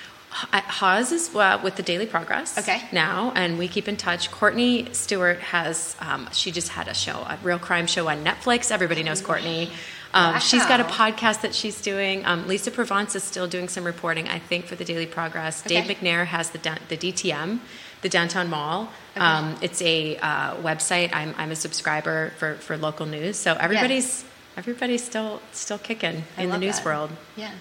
Haas 0.52 1.12
is 1.12 1.34
uh, 1.36 1.60
with 1.64 1.76
the 1.76 1.84
Daily 1.84 2.08
Progress 2.08 2.58
Okay. 2.58 2.82
now, 2.92 3.32
and 3.36 3.58
we 3.60 3.68
keep 3.68 3.88
in 3.88 3.96
touch. 3.96 4.32
Courteney 4.32 4.88
Stewart 4.92 5.40
has, 5.40 5.96
um, 6.00 6.28
she 6.32 6.52
just 6.52 6.70
had 6.70 6.88
a 6.88 6.94
show, 6.96 7.18
a 7.18 7.38
real 7.44 7.60
crime 7.60 7.86
show 7.86 8.08
on 8.10 8.24
Netflix. 8.24 8.72
Everybody 8.72 9.04
knows 9.04 9.22
Courtney. 9.22 9.70
Um, 10.16 10.40
She's 10.40 10.66
got 10.66 10.80
a 10.80 10.84
podcast 10.84 11.42
that 11.42 11.56
she's 11.56 11.82
doing. 11.82 12.24
Um, 12.26 12.48
Lisa 12.48 12.70
Provence 12.72 13.16
is 13.16 13.24
still 13.24 13.48
doing 13.48 13.68
some 13.68 13.84
reporting, 13.84 14.28
I 14.28 14.38
think, 14.40 14.66
for 14.66 14.76
the 14.76 14.86
Daily 14.86 15.08
Progress. 15.08 15.62
Dave 15.64 15.86
McNair 15.86 16.26
has 16.26 16.52
the, 16.52 16.60
the 16.88 16.98
DTM, 16.98 17.60
the 18.02 18.10
Downtown 18.10 18.48
Mall. 18.50 18.90
Okay. 19.16 19.26
Um, 19.26 19.56
it's 19.62 19.82
a 19.82 20.18
uh, 20.18 20.56
website. 20.58 21.10
I'm, 21.14 21.34
I'm 21.38 21.50
a 21.52 21.56
subscriber 21.56 22.32
for, 22.38 22.56
for 22.56 22.78
local 22.78 23.06
news. 23.08 23.38
So 23.38 23.54
everybody's 23.54 24.24
everybody's 24.58 25.04
still 25.04 25.42
still 25.52 25.78
kicking 25.78 26.24
I 26.38 26.44
in 26.44 26.50
the 26.50 26.58
news 26.58 26.78
that. 26.78 26.86
world. 26.86 27.12
Yeah. 27.36 27.52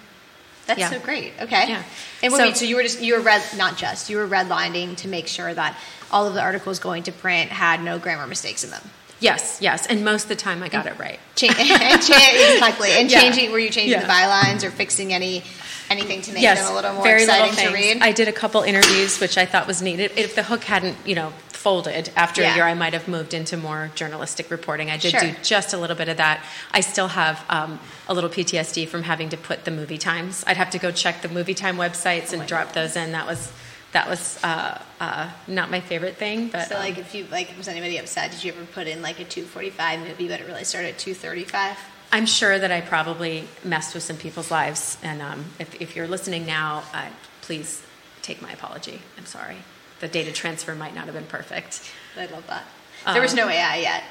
That's 0.67 0.79
Yeah. 0.79 0.91
so 0.91 0.99
great. 1.01 1.33
Okay. 1.41 1.69
Yeah. 1.69 1.83
And 2.23 2.33
So- 2.33 2.39
wait, 2.39 2.57
so 2.57 2.65
you 2.65 2.77
were 2.77 2.83
just 2.83 3.01
you 3.01 3.15
were 3.15 3.21
red 3.21 3.43
not 3.57 3.77
just 3.77 4.09
you 4.11 4.17
were 4.17 4.29
redlining 4.29 4.97
to 4.99 5.09
make 5.09 5.27
sure 5.29 5.53
that 5.53 5.77
all 6.11 6.27
of 6.27 6.35
the 6.35 6.41
articles 6.41 6.79
going 6.79 7.03
to 7.05 7.13
print 7.13 7.51
had 7.51 7.83
no 7.83 7.99
grammar 7.99 8.27
mistakes 8.27 8.63
in 8.65 8.71
them. 8.71 8.83
Yes, 9.19 9.59
yes, 9.61 9.87
and 9.87 10.05
most 10.05 10.25
of 10.25 10.29
the 10.31 10.37
time 10.37 10.65
I 10.65 10.69
got 10.69 10.85
it 10.87 10.99
right. 10.99 11.21
Cha- 11.37 11.47
and 11.59 12.03
cha- 12.03 12.53
exactly. 12.55 12.91
And 12.91 13.09
Yeah. 13.11 13.21
changing 13.21 13.53
were 13.53 13.59
you 13.61 13.71
changing 13.71 14.01
the 14.01 14.07
bylines 14.07 14.65
or 14.65 14.71
fixing 14.71 15.13
any 15.13 15.45
anything 15.91 16.23
to 16.23 16.33
make 16.33 16.43
yes, 16.43 16.61
them 16.63 16.73
a 16.73 16.75
little 16.75 16.93
more 16.95 17.05
very 17.05 17.23
exciting 17.23 17.55
to 17.67 17.73
read? 17.73 18.03
I 18.03 18.13
did 18.13 18.27
a 18.29 18.33
couple 18.33 18.63
interviews, 18.63 19.21
which 19.21 19.39
I 19.39 19.47
thought 19.47 19.67
was 19.67 19.81
needed. 19.83 20.11
If 20.17 20.35
the 20.35 20.43
hook 20.43 20.65
hadn't, 20.65 20.97
you 21.05 21.15
know, 21.15 21.33
folded 21.63 22.11
after 22.17 22.43
Yeah. 22.43 22.53
a 22.53 22.57
year, 22.57 22.65
I 22.65 22.75
might 22.75 22.93
have 22.93 23.07
moved 23.07 23.33
into 23.35 23.57
more 23.57 23.91
journalistic 23.95 24.51
reporting. 24.51 24.91
I 24.91 24.97
did 24.97 25.13
Sure. 25.13 25.21
do 25.21 25.35
just 25.43 25.73
a 25.73 25.79
little 25.79 25.95
bit 25.97 26.09
of 26.09 26.17
that. 26.17 26.41
I 26.73 26.81
still 26.81 27.09
have 27.09 27.45
um, 27.49 27.79
a 28.09 28.15
little 28.15 28.31
PTSD 28.31 28.89
from 28.89 29.05
having 29.05 29.29
to 29.31 29.37
put 29.37 29.65
the 29.65 29.71
movie 29.71 29.99
times. 29.99 30.43
I'd 30.47 30.57
have 30.57 30.71
to 30.71 30.79
go 30.79 30.91
check 30.91 31.23
the 31.23 31.29
movie 31.29 31.55
time 31.55 31.77
websites 31.77 32.31
and 32.33 32.41
my 32.41 32.47
drop 32.47 32.73
those 32.73 32.97
in. 32.97 33.13
That 33.13 33.27
was 33.27 33.51
that 33.93 34.09
was 34.09 34.39
uh, 34.43 34.79
uh, 35.01 35.29
not 35.47 35.71
my 35.71 35.81
favorite 35.81 36.17
thing, 36.17 36.49
but 36.49 36.67
so 36.69 36.77
um, 36.77 36.83
like 36.83 36.97
if 36.99 37.15
you 37.15 37.27
like 37.31 37.49
was 37.59 37.69
anybody 37.69 37.99
upset, 37.99 38.31
did 38.33 38.43
you 38.43 38.53
ever 38.53 38.65
put 38.65 38.87
in 38.87 39.03
like 39.03 39.21
a 39.21 39.25
two 39.25 39.45
forty 39.45 39.71
five 39.71 40.01
movie 40.01 40.29
but 40.29 40.41
it 40.41 40.47
really 40.47 40.65
started 40.65 40.89
at 40.89 40.99
two 40.99 41.15
thirty 41.15 41.45
five? 41.45 41.77
I'm 42.11 42.27
sure 42.27 42.59
that 42.59 42.71
I 42.73 42.81
probably 42.81 43.47
messed 43.65 43.95
with 43.95 44.03
some 44.03 44.17
people's 44.17 44.51
lives. 44.51 44.99
And 45.03 45.23
um, 45.23 45.45
if, 45.59 45.81
if 45.81 45.97
you're 45.97 46.07
listening 46.09 46.45
now, 46.45 46.83
uh, 46.93 47.07
please 47.41 47.83
take 48.21 48.43
my 48.43 48.53
apology. 48.53 49.01
I'm 49.17 49.25
sorry. 49.27 49.57
The 50.03 50.09
data 50.09 50.33
transfer 50.33 50.75
might 50.75 50.97
not 50.97 51.05
have 51.05 51.15
been 51.15 51.27
perfect. 51.27 51.81
I 52.19 52.27
love 52.27 52.45
that. 52.49 52.65
There 53.13 53.23
was 53.23 53.31
Um, 53.35 53.37
no 53.37 53.49
AI 53.49 53.77
yet. 53.77 54.03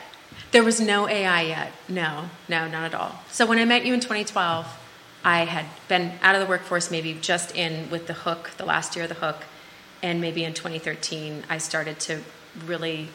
There 0.51 0.63
was 0.63 0.79
no 0.79 1.10
AI 1.10 1.41
yet. 1.41 1.74
No, 1.89 2.29
no, 2.48 2.65
not 2.69 2.83
at 2.86 2.95
all. 2.95 3.21
So 3.29 3.45
when 3.45 3.60
I 3.60 3.65
met 3.65 3.86
you 3.86 3.93
in 3.93 4.00
2012, 4.00 4.65
I 5.25 5.39
had 5.43 5.65
been 5.89 6.13
out 6.24 6.33
of 6.33 6.39
the 6.39 6.48
workforce, 6.48 6.89
maybe 6.91 7.13
just 7.21 7.53
in 7.57 7.89
with 7.89 8.07
the 8.07 8.13
hook, 8.13 8.51
the 8.55 8.63
last 8.65 8.95
year 8.95 9.03
of 9.03 9.10
the 9.10 9.15
hook. 9.15 9.43
And 10.01 10.21
maybe 10.21 10.45
in 10.45 10.53
2013, 10.53 11.43
I 11.50 11.57
started 11.57 12.00
to 12.01 12.21
really 12.65 13.10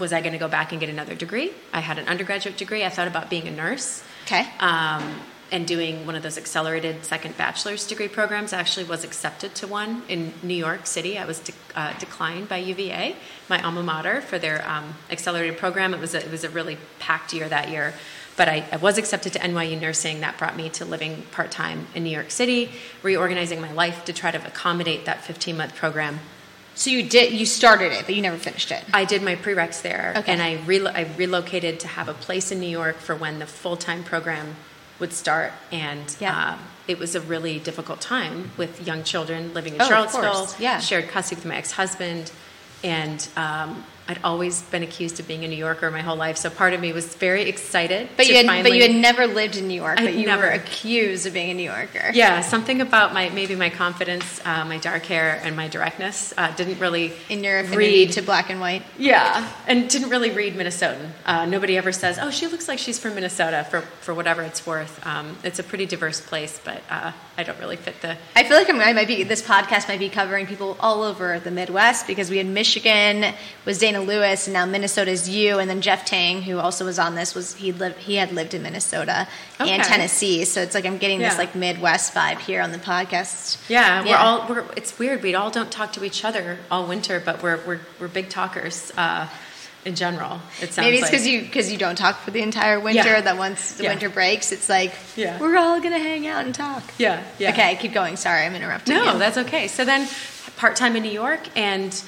was 0.00 0.12
I 0.12 0.20
going 0.20 0.32
to 0.32 0.38
go 0.40 0.48
back 0.48 0.72
and 0.72 0.80
get 0.80 0.90
another 0.90 1.14
degree? 1.14 1.52
I 1.72 1.78
had 1.78 1.98
an 1.98 2.08
undergraduate 2.08 2.56
degree. 2.56 2.84
I 2.84 2.88
thought 2.88 3.06
about 3.06 3.30
being 3.30 3.46
a 3.46 3.52
nurse. 3.52 4.02
Okay. 4.24 4.44
um, 4.58 5.20
and 5.50 5.66
doing 5.66 6.06
one 6.06 6.14
of 6.14 6.22
those 6.22 6.36
accelerated 6.38 7.04
second 7.04 7.36
bachelor's 7.36 7.86
degree 7.86 8.08
programs. 8.08 8.52
I 8.52 8.58
actually 8.60 8.84
was 8.84 9.04
accepted 9.04 9.54
to 9.56 9.66
one 9.66 10.02
in 10.08 10.34
New 10.42 10.54
York 10.54 10.86
City. 10.86 11.18
I 11.18 11.24
was 11.24 11.40
de- 11.40 11.52
uh, 11.74 11.98
declined 11.98 12.48
by 12.48 12.58
UVA, 12.58 13.16
my 13.48 13.62
alma 13.62 13.82
mater, 13.82 14.20
for 14.20 14.38
their 14.38 14.66
um, 14.68 14.94
accelerated 15.10 15.56
program. 15.58 15.94
It 15.94 16.00
was 16.00 16.14
a, 16.14 16.18
it 16.24 16.30
was 16.30 16.44
a 16.44 16.50
really 16.50 16.76
packed 16.98 17.32
year 17.32 17.48
that 17.48 17.70
year. 17.70 17.94
But 18.36 18.48
I, 18.48 18.64
I 18.70 18.76
was 18.76 18.98
accepted 18.98 19.32
to 19.32 19.38
NYU 19.40 19.80
nursing. 19.80 20.20
That 20.20 20.38
brought 20.38 20.56
me 20.56 20.68
to 20.70 20.84
living 20.84 21.22
part 21.32 21.50
time 21.50 21.86
in 21.94 22.04
New 22.04 22.10
York 22.10 22.30
City, 22.30 22.70
reorganizing 23.02 23.60
my 23.60 23.72
life 23.72 24.04
to 24.04 24.12
try 24.12 24.30
to 24.30 24.46
accommodate 24.46 25.06
that 25.06 25.24
15 25.24 25.56
month 25.56 25.74
program. 25.74 26.20
So 26.76 26.90
you 26.90 27.02
did 27.02 27.32
you 27.32 27.44
started 27.44 27.90
it, 27.90 28.06
but 28.06 28.14
you 28.14 28.22
never 28.22 28.36
finished 28.36 28.70
it. 28.70 28.84
I 28.94 29.04
did 29.04 29.22
my 29.22 29.34
prereqs 29.34 29.82
there, 29.82 30.14
Okay. 30.16 30.30
and 30.30 30.40
I, 30.40 30.58
relo- 30.58 30.94
I 30.94 31.12
relocated 31.16 31.80
to 31.80 31.88
have 31.88 32.06
a 32.08 32.14
place 32.14 32.52
in 32.52 32.60
New 32.60 32.68
York 32.68 32.98
for 32.98 33.16
when 33.16 33.40
the 33.40 33.46
full 33.46 33.76
time 33.76 34.04
program 34.04 34.54
would 34.98 35.12
start. 35.12 35.52
And 35.72 36.14
Yeah. 36.20 36.52
um, 36.54 36.58
it 36.86 36.98
was 36.98 37.14
a 37.14 37.20
really 37.20 37.58
difficult 37.58 38.00
time 38.00 38.50
with 38.56 38.86
young 38.86 39.04
children 39.04 39.52
living 39.54 39.74
in 39.74 39.82
Oh, 39.82 39.88
Charlottesville. 39.88 40.48
Yeah. 40.58 40.80
Shared 40.80 41.08
custody 41.08 41.36
with 41.36 41.46
my 41.46 41.56
ex 41.56 41.72
husband, 41.72 42.32
and 42.82 43.26
um, 43.36 43.84
I'd 44.10 44.18
always 44.24 44.62
been 44.62 44.82
accused 44.82 45.20
of 45.20 45.28
being 45.28 45.44
a 45.44 45.48
New 45.48 45.56
Yorker 45.56 45.90
my 45.90 46.00
whole 46.00 46.16
life. 46.16 46.38
So 46.38 46.48
part 46.48 46.72
of 46.72 46.80
me 46.80 46.94
was 46.94 47.14
very 47.14 47.42
excited. 47.42 48.08
But 48.16 48.24
to 48.24 48.30
you 48.30 48.36
had 48.38 48.46
finally, 48.46 48.70
but 48.70 48.76
you 48.78 48.82
had 48.90 48.96
never 48.96 49.26
lived 49.26 49.56
in 49.58 49.68
New 49.68 49.74
York, 49.74 50.00
I'd 50.00 50.06
but 50.06 50.14
you 50.14 50.24
never. 50.24 50.44
were 50.44 50.48
accused 50.48 51.26
of 51.26 51.34
being 51.34 51.50
a 51.50 51.54
New 51.54 51.70
Yorker. 51.70 52.10
Yeah, 52.14 52.40
something 52.40 52.80
about 52.80 53.12
my 53.12 53.28
maybe 53.28 53.54
my 53.54 53.68
confidence, 53.68 54.40
uh, 54.46 54.64
my 54.64 54.78
dark 54.78 55.04
hair, 55.04 55.38
and 55.44 55.54
my 55.54 55.68
directness 55.68 56.32
uh, 56.38 56.54
didn't 56.56 56.78
really 56.78 57.12
In 57.28 57.44
your 57.44 57.62
read 57.64 58.12
to 58.12 58.22
black 58.22 58.48
and 58.48 58.60
white. 58.60 58.82
Yeah, 58.96 59.46
and 59.66 59.90
didn't 59.90 60.08
really 60.08 60.30
read 60.30 60.54
Minnesotan. 60.54 61.10
Uh, 61.26 61.44
nobody 61.44 61.76
ever 61.76 61.92
says, 61.92 62.18
"Oh, 62.18 62.30
she 62.30 62.46
looks 62.46 62.66
like 62.66 62.78
she's 62.78 62.98
from 62.98 63.14
Minnesota." 63.14 63.66
For 63.68 63.82
for 64.00 64.14
whatever 64.14 64.40
it's 64.42 64.66
worth, 64.66 65.06
um, 65.06 65.36
it's 65.44 65.58
a 65.58 65.62
pretty 65.62 65.84
diverse 65.84 66.22
place, 66.22 66.58
but 66.64 66.80
uh, 66.88 67.12
I 67.38 67.44
don't 67.44 67.58
really 67.60 67.76
fit 67.76 68.00
the. 68.02 68.16
I 68.34 68.42
feel 68.42 68.56
like 68.56 68.68
I'm, 68.68 68.80
I 68.80 68.92
might 68.92 69.06
be. 69.06 69.22
This 69.22 69.42
podcast 69.42 69.86
might 69.86 70.00
be 70.00 70.08
covering 70.08 70.44
people 70.44 70.76
all 70.80 71.04
over 71.04 71.38
the 71.38 71.52
Midwest 71.52 72.08
because 72.08 72.30
we 72.30 72.38
had 72.38 72.46
Michigan 72.46 73.32
was 73.64 73.78
Dana 73.78 74.00
Lewis, 74.00 74.48
and 74.48 74.54
now 74.54 74.66
Minnesota's 74.66 75.28
you, 75.28 75.60
and 75.60 75.70
then 75.70 75.80
Jeff 75.80 76.04
Tang, 76.04 76.42
who 76.42 76.58
also 76.58 76.84
was 76.84 76.98
on 76.98 77.14
this, 77.14 77.36
was 77.36 77.54
he 77.54 77.70
lived 77.70 77.98
he 77.98 78.16
had 78.16 78.32
lived 78.32 78.54
in 78.54 78.62
Minnesota 78.64 79.28
and 79.60 79.84
Tennessee. 79.84 80.44
So 80.46 80.60
it's 80.60 80.74
like 80.74 80.84
I'm 80.84 80.98
getting 80.98 81.20
this 81.20 81.38
like 81.38 81.54
Midwest 81.54 82.12
vibe 82.12 82.40
here 82.40 82.60
on 82.60 82.72
the 82.72 82.78
podcast. 82.78 83.56
Yeah, 83.68 84.02
we're 84.04 84.16
all. 84.16 84.48
We're, 84.48 84.64
it's 84.76 84.98
weird. 84.98 85.22
We 85.22 85.36
all 85.36 85.52
don't 85.52 85.70
talk 85.70 85.92
to 85.92 86.02
each 86.02 86.24
other 86.24 86.58
all 86.72 86.88
winter, 86.88 87.22
but 87.24 87.40
we're 87.40 87.64
we're 87.64 87.80
we're 88.00 88.08
big 88.08 88.30
talkers 88.30 88.90
uh, 88.96 89.28
in 89.88 89.96
general. 89.96 90.40
It 90.60 90.72
sounds 90.72 90.78
Maybe 90.86 90.98
it's 90.98 91.02
like. 91.02 91.10
because 91.10 91.26
you 91.26 91.40
because 91.42 91.72
you 91.72 91.78
don't 91.78 91.96
talk 91.96 92.20
for 92.20 92.30
the 92.30 92.42
entire 92.42 92.78
winter. 92.78 93.02
Yeah. 93.08 93.20
That 93.22 93.36
once 93.38 93.72
the 93.72 93.84
Yeah. 93.84 93.90
winter 93.90 94.08
breaks, 94.08 94.52
it's 94.52 94.68
like 94.68 94.92
Yeah. 95.16 95.38
we're 95.40 95.56
all 95.56 95.80
gonna 95.80 95.98
hang 95.98 96.26
out 96.28 96.44
and 96.44 96.54
talk. 96.54 96.82
Yeah, 96.98 97.22
yeah. 97.38 97.50
Okay, 97.50 97.76
keep 97.80 97.92
going. 97.92 98.16
Sorry, 98.16 98.44
I'm 98.44 98.54
interrupting. 98.54 98.94
No, 98.94 99.14
you. 99.14 99.18
that's 99.18 99.38
okay. 99.38 99.66
So 99.66 99.84
then, 99.84 100.06
part 100.56 100.76
time 100.76 100.94
in 100.94 101.02
New 101.02 101.10
York, 101.10 101.40
and 101.56 102.00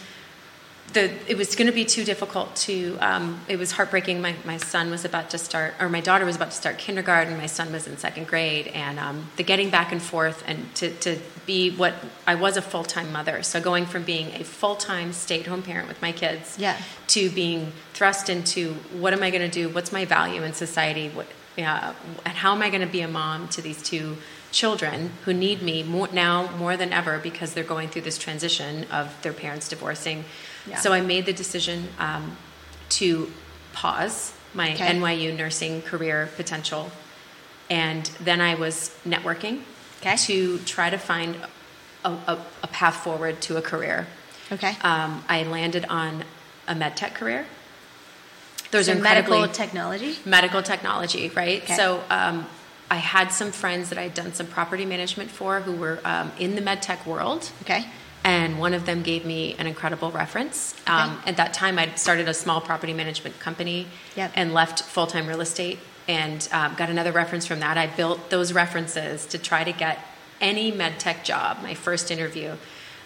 the 0.92 1.10
it 1.28 1.36
was 1.36 1.54
going 1.54 1.66
to 1.66 1.72
be 1.72 1.84
too 1.84 2.04
difficult 2.04 2.54
to. 2.56 2.96
Um, 3.00 3.40
it 3.48 3.58
was 3.58 3.72
heartbreaking. 3.72 4.20
My 4.20 4.34
my 4.44 4.56
son 4.56 4.90
was 4.90 5.04
about 5.04 5.30
to 5.30 5.38
start, 5.38 5.74
or 5.80 5.88
my 5.88 6.00
daughter 6.00 6.24
was 6.24 6.36
about 6.36 6.50
to 6.50 6.56
start 6.56 6.78
kindergarten. 6.78 7.36
My 7.36 7.46
son 7.46 7.72
was 7.72 7.86
in 7.86 7.96
second 7.98 8.26
grade, 8.26 8.68
and 8.68 8.98
um, 8.98 9.26
the 9.36 9.42
getting 9.42 9.70
back 9.70 9.92
and 9.92 10.02
forth, 10.02 10.42
and 10.46 10.74
to 10.76 10.90
to 10.90 11.18
be 11.46 11.70
what 11.70 11.94
I 12.26 12.34
was 12.34 12.56
a 12.56 12.62
full 12.62 12.84
time 12.84 13.12
mother. 13.12 13.42
So 13.42 13.60
going 13.60 13.86
from 13.86 14.02
being 14.04 14.28
a 14.34 14.44
full 14.44 14.76
time 14.76 15.12
stay 15.12 15.40
at 15.40 15.46
home 15.46 15.62
parent 15.62 15.88
with 15.88 16.00
my 16.02 16.12
kids, 16.12 16.56
Yeah. 16.58 16.76
to 17.08 17.30
being 17.30 17.72
thrust 17.94 18.28
into 18.28 18.74
what 18.92 19.12
am 19.12 19.22
I 19.22 19.30
going 19.30 19.42
to 19.42 19.62
do? 19.62 19.68
What's 19.68 19.92
my 19.92 20.04
value 20.04 20.42
in 20.42 20.52
society? 20.52 21.08
What, 21.08 21.26
yeah, 21.56 21.94
and 22.24 22.36
how 22.36 22.54
am 22.54 22.62
I 22.62 22.68
going 22.68 22.80
to 22.82 22.86
be 22.86 23.00
a 23.00 23.08
mom 23.08 23.48
to 23.48 23.62
these 23.62 23.82
two 23.82 24.16
children 24.52 25.12
who 25.24 25.32
need 25.32 25.62
me 25.62 25.82
more, 25.82 26.08
now 26.12 26.50
more 26.56 26.76
than 26.76 26.92
ever 26.92 27.18
because 27.18 27.54
they're 27.54 27.62
going 27.64 27.88
through 27.88 28.02
this 28.02 28.18
transition 28.18 28.84
of 28.90 29.20
their 29.22 29.32
parents 29.32 29.68
divorcing? 29.68 30.24
Yeah. 30.66 30.78
So 30.78 30.92
I 30.92 31.00
made 31.00 31.26
the 31.26 31.32
decision 31.32 31.88
um, 31.98 32.36
to 32.90 33.30
pause 33.72 34.32
my 34.54 34.72
Okay. 34.74 34.86
NYU 34.94 35.36
nursing 35.36 35.82
career 35.82 36.28
potential, 36.36 36.90
and 37.68 38.04
then 38.20 38.40
I 38.40 38.54
was 38.56 38.90
networking 39.06 39.62
Okay. 40.00 40.16
to 40.16 40.58
try 40.60 40.90
to 40.90 40.96
find 40.98 41.36
a, 42.04 42.10
a, 42.10 42.38
a 42.62 42.66
path 42.66 42.96
forward 42.96 43.40
to 43.42 43.56
a 43.58 43.62
career 43.62 44.06
Okay. 44.52 44.74
um, 44.82 45.22
I 45.28 45.44
landed 45.44 45.84
on 45.88 46.24
a 46.66 46.74
med 46.74 46.96
tech 46.96 47.14
career. 47.14 47.46
Those 48.72 48.86
so 48.86 48.92
are 48.92 48.96
medical 49.00 49.46
technology. 49.48 50.16
medical 50.24 50.62
technology, 50.62 51.28
right? 51.30 51.62
Okay. 51.62 51.74
So 51.76 52.02
um, 52.10 52.46
I 52.90 52.96
had 52.96 53.28
some 53.28 53.52
friends 53.52 53.88
that 53.90 53.98
I'd 53.98 54.14
done 54.14 54.32
some 54.32 54.46
property 54.46 54.84
management 54.86 55.30
for 55.30 55.60
who 55.60 55.72
were 55.76 56.00
um, 56.04 56.32
in 56.38 56.54
the 56.56 56.60
med 56.60 56.82
tech 56.82 57.06
world. 57.06 57.50
Okay. 57.62 57.84
And 58.24 58.58
one 58.58 58.74
of 58.74 58.84
them 58.84 59.02
gave 59.02 59.24
me 59.24 59.54
an 59.58 59.66
incredible 59.66 60.10
reference. 60.10 60.74
Um, 60.86 61.20
At 61.26 61.36
that 61.38 61.54
time, 61.54 61.78
I'd 61.78 61.98
started 61.98 62.28
a 62.28 62.34
small 62.34 62.60
property 62.60 62.92
management 62.92 63.38
company 63.40 63.86
Yep. 64.16 64.32
and 64.34 64.52
left 64.52 64.82
full 64.82 65.06
time 65.06 65.26
real 65.26 65.40
estate 65.40 65.78
and 66.06 66.46
um, 66.52 66.74
got 66.74 66.90
another 66.90 67.12
reference 67.12 67.46
from 67.46 67.60
that. 67.60 67.78
I 67.78 67.86
built 67.86 68.30
those 68.30 68.52
references 68.52 69.26
to 69.26 69.38
try 69.38 69.64
to 69.64 69.72
get 69.72 69.98
any 70.40 70.70
med 70.70 70.98
tech 71.00 71.24
job. 71.24 71.58
My 71.62 71.74
first 71.74 72.10
interview, 72.10 72.50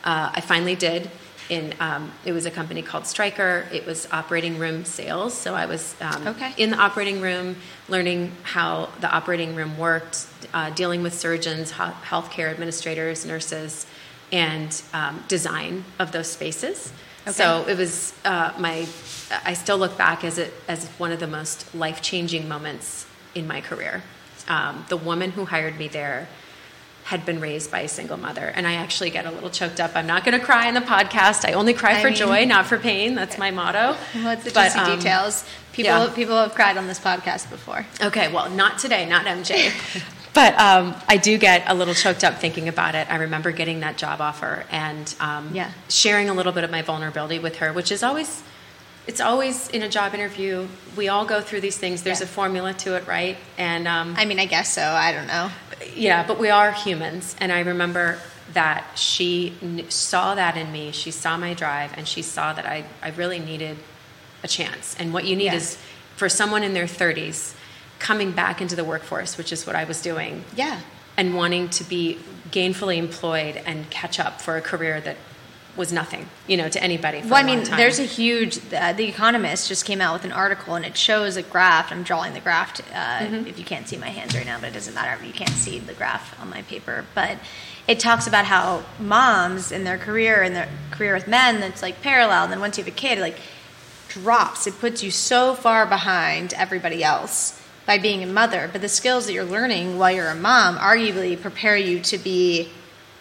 uh, 0.05 0.31
I 0.35 0.41
finally 0.41 0.75
did. 0.75 1.11
In 1.51 1.75
um, 1.79 2.11
it 2.25 2.33
was 2.33 2.47
a 2.47 2.51
company 2.51 2.81
called 2.81 3.07
Stryker. 3.07 3.67
It 3.71 3.85
was 3.87 4.09
operating 4.11 4.59
room 4.59 4.87
sales. 4.87 5.35
So 5.35 5.55
I 5.55 5.67
was 5.67 5.95
um, 6.01 6.27
Okay. 6.29 6.55
in 6.57 6.71
the 6.71 6.79
operating 6.79 7.21
room, 7.21 7.57
learning 7.89 8.33
how 8.45 8.89
the 9.01 9.11
operating 9.11 9.55
room 9.55 9.77
worked, 9.77 10.27
uh, 10.55 10.71
dealing 10.71 11.03
with 11.03 11.13
surgeons, 11.13 11.73
ho- 11.73 11.93
healthcare 12.03 12.51
administrators, 12.51 13.27
nurses, 13.27 13.85
and 14.33 14.83
um, 14.93 15.25
design 15.29 15.85
of 15.99 16.13
those 16.13 16.31
spaces. 16.31 16.93
So 17.27 17.65
it 17.67 17.79
was 17.79 18.13
uh, 18.25 18.53
my. 18.59 18.87
I 19.45 19.55
still 19.55 19.79
look 19.79 19.97
back 19.97 20.25
as 20.25 20.37
it 20.39 20.53
as 20.69 20.89
one 20.99 21.11
of 21.11 21.21
the 21.21 21.27
most 21.27 21.75
life 21.75 22.03
changing 22.03 22.49
moments 22.49 23.07
in 23.35 23.47
my 23.47 23.61
career. 23.63 24.03
Um, 24.47 24.85
the 24.91 24.99
woman 24.99 25.31
who 25.31 25.47
hired 25.47 25.79
me 25.79 25.89
there 25.89 26.29
had 27.05 27.25
been 27.27 27.41
raised 27.41 27.71
by 27.71 27.81
a 27.81 27.89
single 27.89 28.17
mother, 28.19 28.53
and 28.55 28.67
I 28.67 28.75
actually 28.75 29.11
get 29.11 29.25
a 29.27 29.31
little 29.31 29.51
choked 29.51 29.81
up. 29.81 29.93
I'm 29.95 30.07
not 30.07 30.25
going 30.25 30.39
to 30.39 30.45
cry 30.45 30.69
in 30.69 30.75
the 30.75 30.81
podcast. 30.81 31.49
I 31.49 31.53
only 31.53 31.73
cry 31.75 31.99
I 31.99 32.01
for 32.03 32.09
mean- 32.09 32.17
joy, 32.17 32.45
not 32.45 32.67
for 32.67 32.79
pain. 32.79 33.15
That's 33.15 33.39
my 33.39 33.51
motto. 33.51 33.95
What's 34.23 34.45
the 34.45 34.51
But, 34.53 34.73
juicy 34.73 34.79
um, 34.79 34.99
details? 34.99 35.45
People 35.73 36.07
yeah. 36.07 36.13
people 36.15 36.37
have 36.37 36.55
cried 36.55 36.77
on 36.77 36.87
this 36.87 37.01
podcast 37.01 37.51
before. 37.51 37.87
Okay, 38.01 38.33
well, 38.33 38.49
not 38.51 38.79
today, 38.79 39.07
not 39.09 39.25
MJ. 39.27 39.73
but 40.35 40.59
um, 40.59 40.95
I 41.09 41.17
do 41.17 41.39
get 41.39 41.63
a 41.67 41.75
little 41.75 41.95
choked 41.95 42.25
up 42.25 42.39
thinking 42.41 42.69
about 42.69 42.95
it. 42.95 43.11
I 43.11 43.17
remember 43.17 43.53
getting 43.53 43.81
that 43.81 43.97
job 43.97 44.21
offer 44.21 44.65
and 44.71 45.15
um, 45.21 45.51
Yeah. 45.55 45.71
sharing 45.89 46.29
a 46.29 46.35
little 46.35 46.53
bit 46.53 46.65
of 46.65 46.71
my 46.71 46.83
vulnerability 46.83 47.39
with 47.39 47.57
her, 47.57 47.73
which 47.73 47.93
is 47.93 48.03
always, 48.03 48.43
it's 49.07 49.21
always 49.21 49.69
in 49.71 49.83
a 49.83 49.89
job 49.89 50.13
interview. 50.15 50.67
We 50.97 51.09
all 51.09 51.25
go 51.25 51.41
through 51.41 51.61
these 51.61 51.79
things. 51.79 52.03
There's 52.03 52.21
Yeah. 52.21 52.25
a 52.27 52.29
formula 52.29 52.75
to 52.75 52.97
it, 52.97 53.07
right? 53.07 53.37
And 53.59 53.87
um, 53.87 54.15
I 54.19 54.25
mean, 54.25 54.41
I 54.41 54.47
guess 54.47 54.73
so. 54.73 54.83
I 54.83 55.13
don't 55.13 55.27
know. 55.29 55.51
yeah, 55.95 56.27
but 56.27 56.39
we 56.39 56.51
are 56.51 56.73
humans, 56.73 57.37
and 57.39 57.53
I 57.53 57.61
remember 57.61 58.19
that 58.55 58.85
she 58.97 59.55
kn- 59.61 59.89
saw 59.91 60.35
that 60.35 60.57
in 60.57 60.71
me. 60.73 60.91
She 60.93 61.11
saw 61.11 61.37
my 61.37 61.55
drive, 61.55 61.93
and 61.97 62.07
she 62.09 62.23
saw 62.23 62.53
that 62.53 62.67
I, 62.67 62.85
I 63.03 63.11
really 63.11 63.39
needed 63.39 63.77
a 64.43 64.49
chance. 64.49 64.95
And 64.99 65.13
what 65.13 65.25
you 65.25 65.37
need 65.37 65.47
Yeah. 65.47 65.55
is 65.55 65.79
for 66.17 66.29
someone 66.29 66.63
in 66.63 66.75
their 66.75 66.87
30s 66.87 67.55
coming 67.99 68.33
back 68.33 68.61
into 68.61 68.77
the 68.77 68.85
workforce, 68.85 69.37
which 69.39 69.53
is 69.53 69.67
what 69.67 69.77
I 69.77 69.85
was 69.85 70.01
doing, 70.03 70.45
Yeah. 70.55 70.81
and 71.17 71.35
wanting 71.35 71.69
to 71.71 71.85
be 71.85 72.19
gainfully 72.51 72.99
employed 72.99 73.61
and 73.67 73.89
catch 73.91 74.21
up 74.21 74.41
for 74.41 74.57
a 74.57 74.61
career 74.61 75.01
that 75.01 75.17
was 75.77 75.93
nothing, 75.93 76.29
you 76.47 76.57
know, 76.57 76.69
to 76.69 76.81
anybody. 76.81 77.21
For 77.21 77.29
Well, 77.29 77.43
I 77.43 77.43
mean, 77.43 77.65
time. 77.65 77.77
there's 77.79 77.99
a 77.99 78.05
huge. 78.05 78.61
Uh, 78.73 78.93
the 78.93 79.09
Economist 79.09 79.67
just 79.67 79.85
came 79.85 80.01
out 80.01 80.13
with 80.13 80.25
an 80.25 80.31
article, 80.31 80.77
and 80.77 80.85
it 80.85 80.97
shows 80.97 81.37
a 81.37 81.43
graph. 81.43 81.91
I'm 81.91 82.05
drawing 82.05 82.33
the 82.33 82.39
graph. 82.41 82.79
Uh, 82.93 82.95
Mm-hmm. 83.25 83.47
If 83.49 83.59
you 83.59 83.65
can't 83.65 83.89
see 83.89 83.97
my 83.97 84.07
hands 84.11 84.37
right 84.37 84.47
now, 84.47 84.59
but 84.61 84.69
it 84.69 84.73
doesn't 84.75 84.95
matter. 84.95 85.25
You 85.25 85.33
can't 85.33 85.51
see 85.51 85.81
the 85.81 85.93
graph 85.95 86.41
on 86.41 86.49
my 86.49 86.63
paper, 86.63 87.05
but 87.13 87.39
it 87.89 87.99
talks 87.99 88.29
about 88.29 88.45
how 88.45 88.85
moms 89.01 89.73
in 89.73 89.83
their 89.83 89.99
career 89.99 90.43
and 90.43 90.55
their 90.55 90.69
career 90.93 91.15
with 91.15 91.27
men 91.27 91.59
that's 91.59 91.83
like 91.83 92.01
parallel. 92.03 92.45
And 92.45 92.53
then 92.53 92.61
once 92.61 92.79
you 92.79 92.85
have 92.85 92.93
a 92.93 92.97
kid, 92.97 93.19
it 93.19 93.23
like 93.23 93.41
drops. 94.09 94.69
It 94.69 94.79
puts 94.79 95.03
you 95.03 95.11
so 95.11 95.55
far 95.55 95.87
behind 95.87 96.53
everybody 96.55 97.03
else 97.03 97.61
by 97.87 97.99
being 97.99 98.23
a 98.23 98.27
mother. 98.27 98.69
But 98.73 98.81
the 98.81 98.89
skills 98.89 99.27
that 99.27 99.33
you're 99.33 99.45
learning 99.45 99.99
while 99.99 100.11
you're 100.11 100.29
a 100.29 100.35
mom 100.35 100.77
arguably 100.77 101.41
prepare 101.41 101.77
you 101.77 102.01
to 102.01 102.19
be 102.19 102.71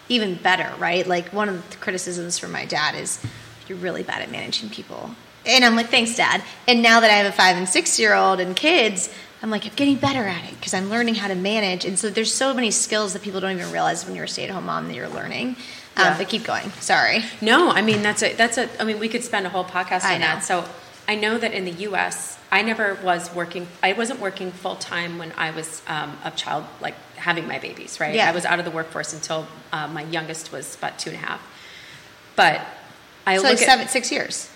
even 0.08 0.34
better, 0.34 0.72
right? 0.78 1.06
Like 1.06 1.32
one 1.32 1.48
of 1.48 1.70
the 1.70 1.76
criticisms 1.76 2.38
from 2.38 2.52
my 2.52 2.64
dad 2.64 2.94
is 2.94 3.24
you're 3.68 3.78
really 3.78 4.02
bad 4.02 4.22
at 4.22 4.30
managing 4.30 4.70
people. 4.70 5.10
And 5.46 5.64
I'm 5.64 5.76
like, 5.76 5.88
thanks, 5.88 6.16
dad. 6.16 6.42
And 6.66 6.82
now 6.82 7.00
that 7.00 7.10
I 7.10 7.14
have 7.14 7.26
a 7.26 7.32
five 7.32 7.56
and 7.56 7.68
six 7.68 7.98
year 7.98 8.14
old 8.14 8.40
and 8.40 8.56
kids, 8.56 9.12
I'm 9.42 9.50
like, 9.50 9.66
I'm 9.66 9.74
getting 9.74 9.96
better 9.96 10.24
at 10.24 10.44
it 10.44 10.54
because 10.54 10.72
I'm 10.72 10.88
learning 10.88 11.16
how 11.16 11.28
to 11.28 11.34
manage. 11.34 11.84
And 11.84 11.98
so 11.98 12.08
there's 12.08 12.32
so 12.32 12.54
many 12.54 12.70
skills 12.70 13.12
that 13.12 13.22
people 13.22 13.40
don't 13.40 13.52
even 13.52 13.70
realize 13.72 14.06
when 14.06 14.14
you're 14.14 14.24
a 14.24 14.28
stay 14.28 14.44
at 14.44 14.50
home 14.50 14.66
mom 14.66 14.88
that 14.88 14.94
you're 14.94 15.08
learning. 15.08 15.56
Um, 15.96 16.16
but 16.18 16.28
keep 16.28 16.44
going. 16.44 16.70
Sorry. 16.80 17.22
No, 17.40 17.70
I 17.70 17.82
mean 17.82 18.02
that's 18.02 18.22
a 18.22 18.32
that's 18.34 18.58
a. 18.58 18.68
I 18.80 18.84
mean 18.84 18.98
we 18.98 19.08
could 19.08 19.22
spend 19.22 19.46
a 19.46 19.48
whole 19.48 19.64
podcast 19.64 20.04
on 20.04 20.20
that. 20.20 20.42
So 20.42 20.64
I 21.06 21.14
know 21.14 21.38
that 21.38 21.52
in 21.52 21.64
the 21.64 21.70
U.S. 21.72 22.38
I 22.54 22.62
never 22.62 22.94
was 23.02 23.34
working. 23.34 23.66
I 23.82 23.94
wasn't 23.94 24.20
working 24.20 24.52
full 24.52 24.76
time 24.76 25.18
when 25.18 25.32
I 25.36 25.50
was 25.50 25.82
um, 25.88 26.16
a 26.22 26.30
child, 26.30 26.64
like 26.80 26.94
having 27.16 27.48
my 27.48 27.58
babies. 27.58 27.98
Right. 27.98 28.14
Yeah. 28.14 28.28
I 28.28 28.32
was 28.32 28.44
out 28.44 28.60
of 28.60 28.64
the 28.64 28.70
workforce 28.70 29.12
until 29.12 29.48
uh, 29.72 29.88
my 29.88 30.02
youngest 30.04 30.52
was 30.52 30.76
about 30.76 30.96
two 31.00 31.10
and 31.10 31.18
a 31.18 31.26
half. 31.26 31.42
But 32.36 32.60
I 33.26 33.36
So 33.38 33.42
look 33.42 33.52
like 33.54 33.62
at 33.62 33.66
seven, 33.66 33.88
six 33.88 34.12
years. 34.12 34.48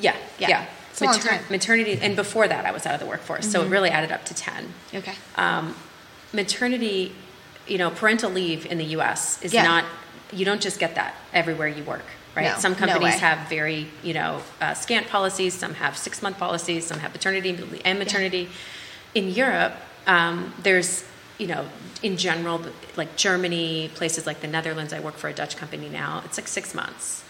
yeah 0.00 0.16
Yeah. 0.38 0.48
yeah. 0.48 0.66
It's 0.92 1.00
a 1.02 1.04
long 1.06 1.18
time. 1.18 1.40
Mm-hmm. 1.40 1.52
Maternity 1.52 1.98
and 2.00 2.14
before 2.14 2.46
that 2.46 2.64
I 2.66 2.70
was 2.70 2.86
out 2.86 2.94
of 2.94 3.00
the 3.00 3.06
workforce, 3.06 3.50
so 3.50 3.62
it 3.64 3.68
really 3.68 3.90
added 3.90 4.12
up 4.12 4.24
to 4.26 4.34
ten. 4.34 4.72
Okay. 4.94 5.14
Um, 5.34 5.74
maternity, 6.32 7.12
you 7.66 7.78
know, 7.78 7.90
parental 7.90 8.30
leave 8.30 8.64
in 8.66 8.78
the 8.78 8.84
U.S. 8.96 9.42
is 9.42 9.52
Yeah. 9.52 9.64
not. 9.64 9.84
You 10.32 10.44
don't 10.44 10.60
just 10.62 10.78
get 10.78 10.94
that 10.94 11.14
everywhere 11.32 11.66
you 11.66 11.82
work, 11.82 12.04
right? 12.34 12.52
No, 12.52 12.58
some 12.58 12.74
companies 12.74 13.14
way. 13.14 13.18
have 13.18 13.48
very, 13.48 13.88
you 14.02 14.14
know, 14.14 14.42
uh, 14.60 14.74
scant 14.74 15.08
policies. 15.08 15.54
Some 15.54 15.74
have 15.74 15.96
six-month 15.96 16.38
policies. 16.38 16.86
Some 16.86 16.98
have 17.00 17.12
paternity 17.12 17.58
and 17.84 17.98
maternity. 17.98 18.48
In 19.14 19.28
Europe, 19.28 19.74
um, 20.06 20.54
there's, 20.62 21.04
you 21.38 21.46
know, 21.46 21.66
in 22.02 22.16
general, 22.16 22.62
like 22.96 23.16
Germany, 23.16 23.90
places 23.94 24.26
like 24.26 24.40
the 24.40 24.46
Netherlands. 24.48 24.92
I 24.92 25.00
work 25.00 25.16
for 25.16 25.28
a 25.28 25.32
Dutch 25.32 25.56
company 25.56 25.88
now. 25.88 26.22
It's 26.24 26.38
like 26.38 26.48
six 26.48 26.74
months, 26.74 27.22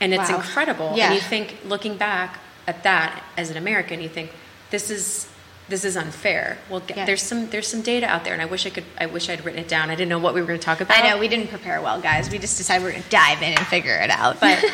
and 0.00 0.14
it's 0.14 0.30
Wow. 0.30 0.36
incredible. 0.36 0.94
Yeah. 0.96 1.06
And 1.06 1.14
you 1.14 1.20
think, 1.20 1.56
looking 1.64 1.96
back 1.96 2.38
at 2.66 2.82
that 2.84 3.22
as 3.36 3.50
an 3.50 3.56
American, 3.56 4.00
you 4.00 4.08
think 4.08 4.32
this 4.70 4.90
is 4.90 5.28
this 5.68 5.84
is 5.84 5.96
unfair. 5.96 6.58
Well, 6.70 6.80
get, 6.80 6.96
Yeah. 6.96 7.04
there's 7.06 7.22
some 7.22 7.50
there's 7.50 7.66
some 7.66 7.82
data 7.82 8.06
out 8.06 8.24
there, 8.24 8.32
and 8.32 8.40
I 8.40 8.46
wish 8.46 8.66
I 8.66 8.70
could. 8.70 8.84
I 8.98 9.06
wish 9.06 9.28
I'd 9.28 9.44
written 9.44 9.60
it 9.60 9.68
down. 9.68 9.90
I 9.90 9.94
didn't 9.94 10.08
know 10.08 10.18
what 10.18 10.34
we 10.34 10.40
were 10.40 10.46
going 10.46 10.58
to 10.58 10.64
talk 10.64 10.80
about. 10.80 10.96
I 10.98 11.08
know 11.08 11.18
we 11.18 11.28
didn't 11.28 11.48
prepare 11.48 11.80
well, 11.82 12.00
guys. 12.00 12.30
We 12.30 12.38
just 12.38 12.56
decided 12.56 12.84
we're 12.84 12.92
going 12.92 13.02
to 13.02 13.08
dive 13.10 13.42
in 13.42 13.52
and 13.56 13.66
figure 13.66 13.96
it 13.96 14.10
out. 14.10 14.38
but 14.40 14.64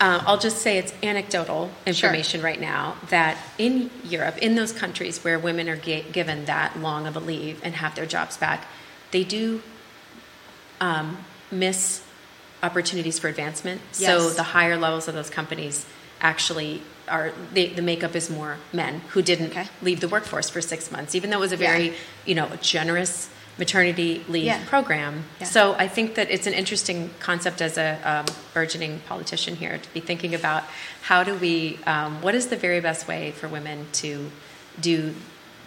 um, 0.00 0.22
I'll 0.26 0.38
just 0.38 0.58
say 0.58 0.78
it's 0.78 0.94
anecdotal 1.02 1.70
information 1.86 2.40
right 2.42 2.60
now 2.60 2.96
that 3.10 3.36
in 3.58 3.90
Europe, 4.04 4.38
in 4.38 4.54
those 4.54 4.72
countries 4.72 5.22
where 5.22 5.38
women 5.38 5.68
are 5.68 5.76
given 5.76 6.46
that 6.46 6.78
long 6.78 7.06
of 7.06 7.14
a 7.16 7.20
leave 7.20 7.60
and 7.62 7.74
have 7.74 7.94
their 7.94 8.06
jobs 8.06 8.36
back, 8.38 8.66
they 9.10 9.24
do 9.24 9.62
um, 10.80 11.18
miss 11.50 12.02
opportunities 12.62 13.18
for 13.18 13.28
advancement. 13.28 13.80
So 13.92 14.30
the 14.30 14.42
higher 14.42 14.76
levels 14.76 15.08
of 15.08 15.14
those 15.14 15.30
companies 15.30 15.86
actually 16.20 16.82
are 17.08 17.32
they, 17.54 17.68
the 17.68 17.82
makeup 17.82 18.14
is 18.14 18.30
more 18.30 18.58
men 18.72 19.00
who 19.10 19.22
didn't 19.22 19.50
Okay. 19.50 19.66
leave 19.82 20.00
the 20.00 20.08
workforce 20.08 20.48
for 20.50 20.60
six 20.60 20.90
months, 20.90 21.14
even 21.14 21.30
though 21.30 21.38
it 21.38 21.40
was 21.40 21.52
a 21.52 21.56
Yeah. 21.56 21.70
very 21.72 21.94
you 22.26 22.34
know 22.34 22.48
generous 22.60 23.28
maternity 23.58 24.24
leave 24.28 24.44
Yeah. 24.44 24.60
program. 24.66 25.24
Yeah. 25.40 25.46
So 25.48 25.74
I 25.78 25.88
think 25.88 26.14
that 26.14 26.30
it's 26.30 26.46
an 26.46 26.52
interesting 26.54 27.10
concept 27.18 27.60
as 27.60 27.76
a 27.76 27.98
um, 28.04 28.26
burgeoning 28.54 29.00
politician 29.08 29.56
here 29.56 29.78
to 29.78 29.88
be 29.92 29.98
thinking 30.00 30.32
about 30.32 30.62
how 31.02 31.24
do 31.24 31.34
we, 31.34 31.80
um, 31.84 32.22
what 32.22 32.36
is 32.36 32.46
the 32.48 32.56
very 32.56 32.80
best 32.80 33.08
way 33.08 33.32
for 33.32 33.48
women 33.48 33.86
to 33.94 34.30
do 34.80 35.14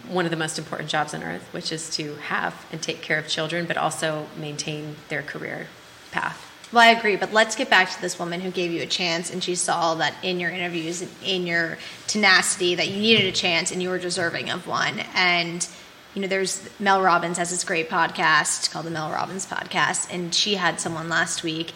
one 0.08 0.24
of 0.24 0.30
the 0.30 0.38
most 0.38 0.58
important 0.58 0.88
jobs 0.88 1.12
on 1.12 1.22
earth, 1.22 1.46
which 1.52 1.70
is 1.70 1.90
to 1.90 2.14
have 2.28 2.54
and 2.72 2.80
take 2.80 3.02
care 3.02 3.18
of 3.18 3.28
children, 3.28 3.66
but 3.66 3.76
also 3.76 4.26
maintain 4.38 4.96
their 5.10 5.22
career 5.22 5.66
path. 6.12 6.50
Well, 6.72 6.82
I 6.82 6.92
agree, 6.92 7.16
but 7.16 7.34
let's 7.34 7.54
get 7.54 7.68
back 7.68 7.90
to 7.90 8.00
this 8.00 8.18
woman 8.18 8.40
who 8.40 8.50
gave 8.50 8.70
you 8.72 8.80
a 8.80 8.86
chance, 8.86 9.30
and 9.30 9.44
she 9.44 9.54
saw 9.56 9.94
that 9.96 10.14
in 10.22 10.40
your 10.40 10.50
interviews 10.50 11.02
and 11.02 11.10
in 11.22 11.46
your 11.46 11.76
tenacity 12.06 12.74
that 12.76 12.88
you 12.88 12.98
needed 12.98 13.26
a 13.26 13.32
chance 13.32 13.70
and 13.70 13.82
you 13.82 13.90
were 13.90 13.98
deserving 13.98 14.48
of 14.48 14.66
one. 14.66 15.00
And 15.14 15.68
you 16.14 16.22
know, 16.22 16.28
there's 16.28 16.68
Mel 16.80 17.02
Robbins 17.02 17.38
has 17.38 17.50
this 17.50 17.64
great 17.64 17.90
podcast 17.90 18.70
called 18.70 18.86
the 18.86 18.90
Mel 18.90 19.10
Robbins 19.10 19.46
Podcast, 19.46 20.12
and 20.12 20.34
she 20.34 20.54
had 20.54 20.80
someone 20.80 21.10
last 21.10 21.42
week 21.42 21.72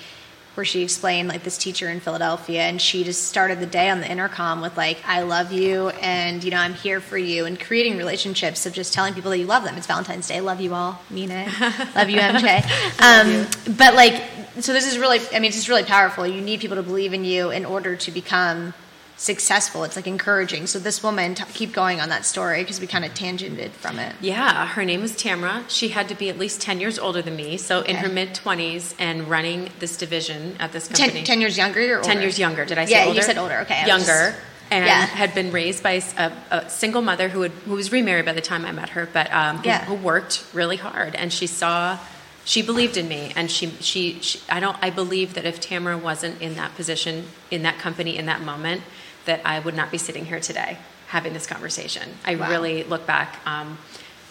where 0.56 0.64
she 0.64 0.82
explained 0.82 1.28
like 1.28 1.42
this 1.42 1.58
teacher 1.58 1.88
in 1.88 2.00
Philadelphia, 2.00 2.62
and 2.62 2.80
she 2.80 3.04
just 3.04 3.28
started 3.28 3.60
the 3.60 3.66
day 3.66 3.88
on 3.90 4.00
the 4.00 4.10
intercom 4.10 4.60
with 4.60 4.76
like, 4.76 4.98
"I 5.06 5.22
love 5.22 5.52
you," 5.52 5.88
and 5.90 6.42
you 6.42 6.50
know, 6.50 6.58
I'm 6.58 6.74
here 6.74 7.00
for 7.00 7.18
you, 7.18 7.44
and 7.44 7.58
creating 7.60 7.96
relationships 7.96 8.66
of 8.66 8.72
just 8.72 8.92
telling 8.92 9.14
people 9.14 9.30
that 9.30 9.38
you 9.38 9.46
love 9.46 9.64
them. 9.64 9.76
It's 9.76 9.86
Valentine's 9.86 10.28
Day. 10.28 10.40
Love 10.40 10.60
you 10.60 10.74
all. 10.74 11.00
Mean 11.10 11.30
it. 11.30 11.48
love 11.94 12.10
you, 12.10 12.18
MJ. 12.18 12.62
Um, 13.00 13.46
but 13.76 13.94
like, 13.94 14.22
so 14.60 14.72
this 14.72 14.90
is 14.90 14.98
really, 14.98 15.20
I 15.32 15.38
mean, 15.38 15.46
it's 15.48 15.56
just 15.56 15.68
really 15.68 15.84
powerful. 15.84 16.26
You 16.26 16.40
need 16.40 16.60
people 16.60 16.76
to 16.76 16.82
believe 16.82 17.12
in 17.12 17.24
you 17.24 17.50
in 17.50 17.64
order 17.64 17.96
to 17.96 18.10
become 18.10 18.72
successful. 19.16 19.84
It's 19.84 19.96
like 19.96 20.06
encouraging. 20.06 20.66
So 20.66 20.78
this 20.78 21.02
woman, 21.02 21.34
t- 21.34 21.44
keep 21.54 21.72
going 21.72 22.00
on 22.00 22.10
that 22.10 22.24
story 22.26 22.62
because 22.62 22.80
we 22.80 22.86
kind 22.86 23.04
of 23.04 23.12
tangented 23.14 23.70
from 23.70 23.98
it. 23.98 24.14
Yeah, 24.20 24.66
her 24.66 24.84
name 24.84 25.00
was 25.00 25.12
Tamra. 25.12 25.64
She 25.68 25.88
had 25.88 26.08
to 26.10 26.14
be 26.14 26.28
at 26.28 26.38
least 26.38 26.60
10 26.60 26.80
years 26.80 26.98
older 26.98 27.22
than 27.22 27.34
me, 27.36 27.56
so 27.56 27.80
in 27.80 27.96
her 27.96 28.08
mid 28.08 28.34
20s 28.34 28.94
and 28.98 29.28
running 29.28 29.70
this 29.78 29.96
division 29.96 30.56
at 30.60 30.72
this 30.72 30.88
company. 30.88 31.22
10 31.24 31.40
years 31.40 31.56
younger 31.56 31.80
or 31.94 31.96
older? 31.98 32.08
10 32.08 32.20
years 32.20 32.38
younger. 32.38 32.64
Did 32.64 32.78
I 32.78 32.84
say 32.84 32.92
Yeah, 32.92 33.04
older? 33.06 33.16
you 33.16 33.22
said 33.22 33.38
older. 33.38 33.58
Okay. 33.60 33.86
Younger. 33.86 34.04
just- 34.32 34.38
and 34.68 34.84
Yeah. 34.84 35.06
had 35.06 35.32
been 35.32 35.52
raised 35.52 35.80
by 35.84 36.02
a, 36.18 36.32
a 36.50 36.68
single 36.68 37.00
mother 37.00 37.28
who, 37.28 37.42
had, 37.42 37.52
who 37.52 37.74
was 37.74 37.92
remarried 37.92 38.24
by 38.24 38.32
the 38.32 38.40
time 38.40 38.64
I 38.66 38.72
met 38.72 38.88
her, 38.90 39.08
but 39.12 39.32
um, 39.32 39.58
who, 39.58 39.68
Yeah. 39.68 39.84
who 39.84 39.94
worked 39.94 40.44
really 40.52 40.76
hard. 40.76 41.14
And 41.14 41.32
she 41.32 41.46
saw, 41.46 42.00
she 42.44 42.62
believed 42.62 42.96
in 42.96 43.06
me. 43.06 43.32
And 43.36 43.48
she, 43.48 43.68
she, 43.78 44.18
she, 44.22 44.40
I 44.48 44.58
don't, 44.58 44.76
I 44.82 44.90
believe 44.90 45.34
that 45.34 45.44
if 45.44 45.60
Tamara 45.60 45.96
wasn't 45.96 46.42
in 46.42 46.56
that 46.56 46.74
position, 46.74 47.26
in 47.48 47.62
that 47.62 47.78
company, 47.78 48.16
in 48.18 48.26
that 48.26 48.40
moment, 48.40 48.82
that 49.26 49.42
I 49.44 49.58
would 49.60 49.74
not 49.76 49.90
be 49.90 49.98
sitting 49.98 50.24
here 50.24 50.40
today 50.40 50.78
having 51.08 51.32
this 51.32 51.46
conversation. 51.46 52.02
I 52.24 52.34
Wow. 52.34 52.48
really 52.50 52.82
look 52.82 53.06
back 53.06 53.36
um, 53.46 53.78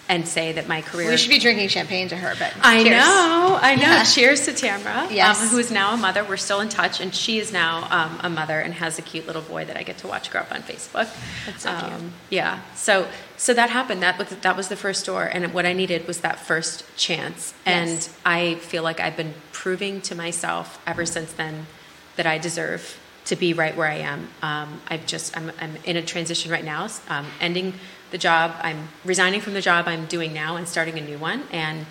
and 0.10 0.28
say 0.28 0.52
that 0.52 0.68
my 0.68 0.82
career. 0.84 1.10
We 1.10 1.18
should 1.18 1.30
be 1.32 1.40
drinking 1.40 1.70
champagne 1.70 2.10
to 2.10 2.16
her, 2.18 2.36
but 2.38 2.54
I 2.62 2.84
cheers. 2.84 2.92
know, 2.98 3.60
I 3.62 3.76
know. 3.76 3.82
Yeah. 3.82 4.04
Cheers 4.04 4.46
to 4.46 4.54
Tamara, 4.54 5.08
Yes. 5.10 5.42
um, 5.42 5.48
who 5.48 5.58
is 5.58 5.72
now 5.72 5.94
a 5.94 5.98
mother. 5.98 6.24
We're 6.24 6.38
still 6.38 6.60
in 6.60 6.70
touch, 6.70 7.00
and 7.00 7.16
she 7.16 7.40
is 7.40 7.52
now 7.52 7.88
um, 7.90 8.20
a 8.22 8.30
mother 8.30 8.60
and 8.60 8.74
has 8.76 9.00
a 9.00 9.02
cute 9.02 9.26
little 9.26 9.42
boy 9.42 9.66
that 9.66 9.78
I 9.78 9.84
get 9.84 9.98
to 10.00 10.08
watch 10.08 10.30
grow 10.30 10.42
up 10.42 10.52
on 10.52 10.62
Facebook. 10.62 11.10
That's 11.48 11.64
so 11.64 11.72
cute. 11.72 11.92
Um, 11.94 12.12
yeah. 12.30 12.60
So, 12.76 13.08
so 13.38 13.54
that 13.56 13.70
happened. 13.72 14.04
That 14.04 14.20
was 14.20 14.28
that 14.30 14.56
was 14.56 14.68
the 14.68 14.76
first 14.76 15.06
door, 15.08 15.24
and 15.24 15.54
what 15.54 15.66
I 15.66 15.74
needed 15.74 16.06
was 16.08 16.20
that 16.20 16.40
first 16.40 16.84
chance. 16.98 17.54
And 17.66 17.90
Yes. 17.90 18.10
I 18.26 18.56
feel 18.56 18.84
like 18.84 19.00
I've 19.00 19.18
been 19.18 19.34
proving 19.54 20.02
to 20.02 20.14
myself 20.14 20.80
ever 20.86 21.06
since 21.08 21.32
then 21.34 21.66
that 22.18 22.28
I 22.28 22.38
deserve 22.38 23.00
to 23.26 23.36
be 23.36 23.54
right 23.54 23.76
where 23.76 23.88
I 23.88 23.96
am. 23.96 24.28
Um, 24.42 24.82
I've 24.88 25.06
just 25.06 25.36
I'm, 25.38 25.52
I'm 25.60 25.76
in 25.84 25.98
a 25.98 26.02
transition 26.02 26.52
right 26.52 26.64
now, 26.64 26.88
um, 27.10 27.26
ending 27.42 27.74
the 28.12 28.18
job. 28.18 28.54
I'm 28.62 28.88
resigning 29.04 29.42
from 29.42 29.54
the 29.54 29.62
job 29.62 29.88
I'm 29.88 30.06
doing 30.06 30.34
now 30.34 30.56
and 30.58 30.68
starting 30.68 30.98
a 30.98 31.02
new 31.02 31.18
one. 31.18 31.44
And 31.52 31.86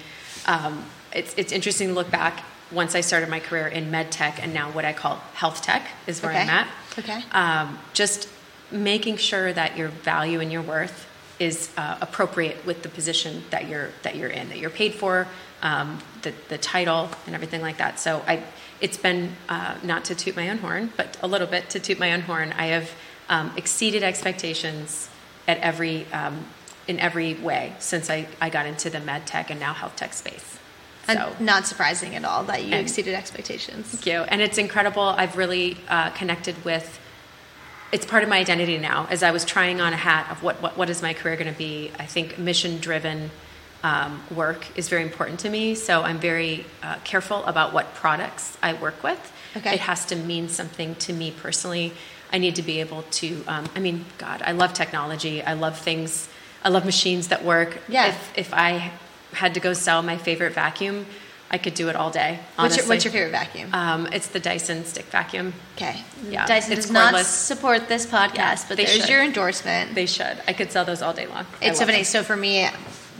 um, 0.47 0.85
it's 1.13 1.35
it's 1.37 1.53
interesting 1.53 1.89
to 1.89 1.95
look 1.95 2.11
back. 2.11 2.45
Once 2.73 2.95
I 2.95 3.03
started 3.03 3.29
my 3.29 3.41
career 3.41 3.69
in 3.69 3.91
med 3.91 4.11
tech 4.11 4.43
and 4.43 4.55
now 4.55 4.71
what 4.71 4.85
I 4.85 4.93
call 4.93 5.17
health 5.35 5.63
tech 5.63 5.87
is 6.07 6.23
where 6.23 6.33
Okay. 6.33 6.43
I'm 6.43 6.49
at. 6.49 6.69
Okay. 6.99 7.23
Um, 7.33 7.79
just 7.93 8.29
making 8.71 9.17
sure 9.19 9.53
that 9.53 9.77
your 9.77 9.89
value 9.89 10.41
and 10.41 10.51
your 10.51 10.63
worth 10.63 11.09
is 11.39 11.71
uh, 11.77 11.99
appropriate 12.01 12.65
with 12.65 12.83
the 12.83 12.89
position 12.89 13.43
that 13.51 13.69
you're 13.69 13.91
that 14.03 14.17
you're 14.17 14.31
in, 14.31 14.49
that 14.49 14.59
you're 14.59 14.71
paid 14.71 14.95
for, 14.95 15.27
um, 15.63 15.99
the 16.23 16.33
the 16.49 16.59
title 16.59 17.11
and 17.27 17.35
everything 17.35 17.61
like 17.61 17.79
that. 17.79 17.99
So 17.99 18.23
I, 18.27 18.43
it's 18.81 18.97
been 18.97 19.37
uh, 19.49 19.77
not 19.83 20.05
to 20.07 20.15
toot 20.15 20.37
my 20.37 20.51
own 20.51 20.59
horn, 20.59 20.93
but 20.97 21.17
a 21.23 21.27
little 21.27 21.47
bit 21.47 21.71
to 21.71 21.81
toot 21.81 21.99
my 21.99 22.13
own 22.13 22.23
horn. 22.23 22.53
I 22.53 22.67
have 22.67 22.91
um, 23.29 23.53
exceeded 23.57 24.03
expectations 24.03 25.09
at 25.47 25.59
every 25.59 26.07
um, 26.13 26.45
in 26.87 26.99
every 27.01 27.35
way 27.35 27.75
since 27.79 28.11
I, 28.11 28.29
I 28.41 28.51
got 28.51 28.67
into 28.67 28.91
the 28.91 29.01
med 29.01 29.27
tech 29.27 29.51
and 29.51 29.59
now 29.59 29.73
health 29.73 29.97
tech 29.97 30.13
space. 30.13 30.59
And 31.07 31.39
not 31.39 31.67
surprising 31.67 32.15
at 32.15 32.25
all 32.25 32.45
that 32.45 32.65
you 32.65 32.75
exceeded 32.75 33.15
expectations. 33.15 33.87
Thank 33.87 34.07
you. 34.07 34.23
And 34.23 34.41
it's 34.41 34.57
incredible. 34.57 35.03
I've 35.03 35.37
really 35.37 35.77
uh, 35.89 36.11
connected 36.11 36.65
with. 36.65 37.01
It's 37.93 38.07
part 38.07 38.23
of 38.23 38.29
my 38.29 38.39
identity 38.39 38.79
now. 38.79 39.07
As 39.11 39.23
I 39.23 39.31
was 39.31 39.45
trying 39.45 39.81
on 39.81 39.93
a 39.93 39.97
hat 39.97 40.31
of 40.31 40.43
what 40.43 40.61
what, 40.63 40.77
what 40.77 40.91
is 40.91 41.03
my 41.03 41.13
career 41.13 41.37
going 41.37 41.53
to 41.53 41.59
be, 41.59 41.91
I 41.99 42.07
think 42.07 42.39
mission 42.39 42.79
driven 42.79 43.31
um, 43.85 44.21
work 44.35 44.67
is 44.77 44.89
very 44.89 45.03
important 45.03 45.39
to 45.41 45.51
me. 45.51 45.75
So 45.77 46.03
I'm 46.03 46.19
very 46.19 46.65
uh, 46.83 46.97
careful 47.05 47.45
about 47.45 47.73
what 47.73 47.95
products 47.95 48.57
I 48.63 48.73
work 48.73 49.03
with. 49.05 49.33
Okay. 49.57 49.75
It 49.75 49.81
has 49.81 50.07
to 50.07 50.17
mean 50.17 50.49
something 50.49 50.97
to 50.97 51.13
me 51.13 51.31
personally. 51.31 51.93
I 52.33 52.39
need 52.39 52.57
to 52.57 52.63
be 52.63 52.81
able 52.81 53.03
to. 53.03 53.45
Um, 53.47 53.67
I 53.77 53.81
mean, 53.81 54.07
God, 54.19 54.43
I 54.45 54.53
love 54.53 54.73
technology. 54.73 55.43
I 55.43 55.53
love 55.53 55.79
things. 55.79 56.29
I 56.65 56.71
love 56.71 56.85
machines 56.85 57.29
that 57.29 57.45
work. 57.45 57.79
Yeah. 57.89 58.09
If 58.09 58.33
if 58.39 58.55
I 58.55 58.91
had 59.35 59.55
to 59.55 59.61
go 59.61 59.73
sell 59.75 60.03
my 60.03 60.17
favorite 60.17 60.55
vacuum, 60.55 61.07
I 61.51 61.59
could 61.59 61.75
do 61.75 61.89
it 61.89 61.95
all 61.95 62.11
day. 62.11 62.41
What's 62.57 62.77
your, 62.77 62.87
what's 62.87 63.05
your 63.05 63.13
favorite 63.13 63.31
vacuum? 63.31 63.71
Um, 63.73 64.09
it's 64.13 64.29
the 64.29 64.41
Dyson 64.41 64.85
stick 64.87 65.05
vacuum. 65.05 65.53
okay. 65.77 66.03
yeah, 66.29 66.47
Dyson 66.47 66.73
it's 66.73 66.87
does 66.87 66.93
not 66.93 67.27
support 67.27 67.87
this 67.87 68.07
podcast, 68.07 68.35
Yeah, 68.35 68.65
but 68.69 68.77
they 68.77 68.85
there's 68.87 69.01
should. 69.03 69.09
your 69.11 69.23
endorsement. 69.23 69.95
They 69.95 70.07
should. 70.07 70.43
I 70.49 70.53
could 70.53 70.73
sell 70.73 70.85
those 70.85 71.03
all 71.03 71.13
day 71.13 71.27
long. 71.27 71.47
It's 71.61 71.79
so 71.79 71.85
funny. 71.85 71.99
them. 71.99 72.05
So 72.05 72.23
for 72.25 72.37
me, 72.37 72.67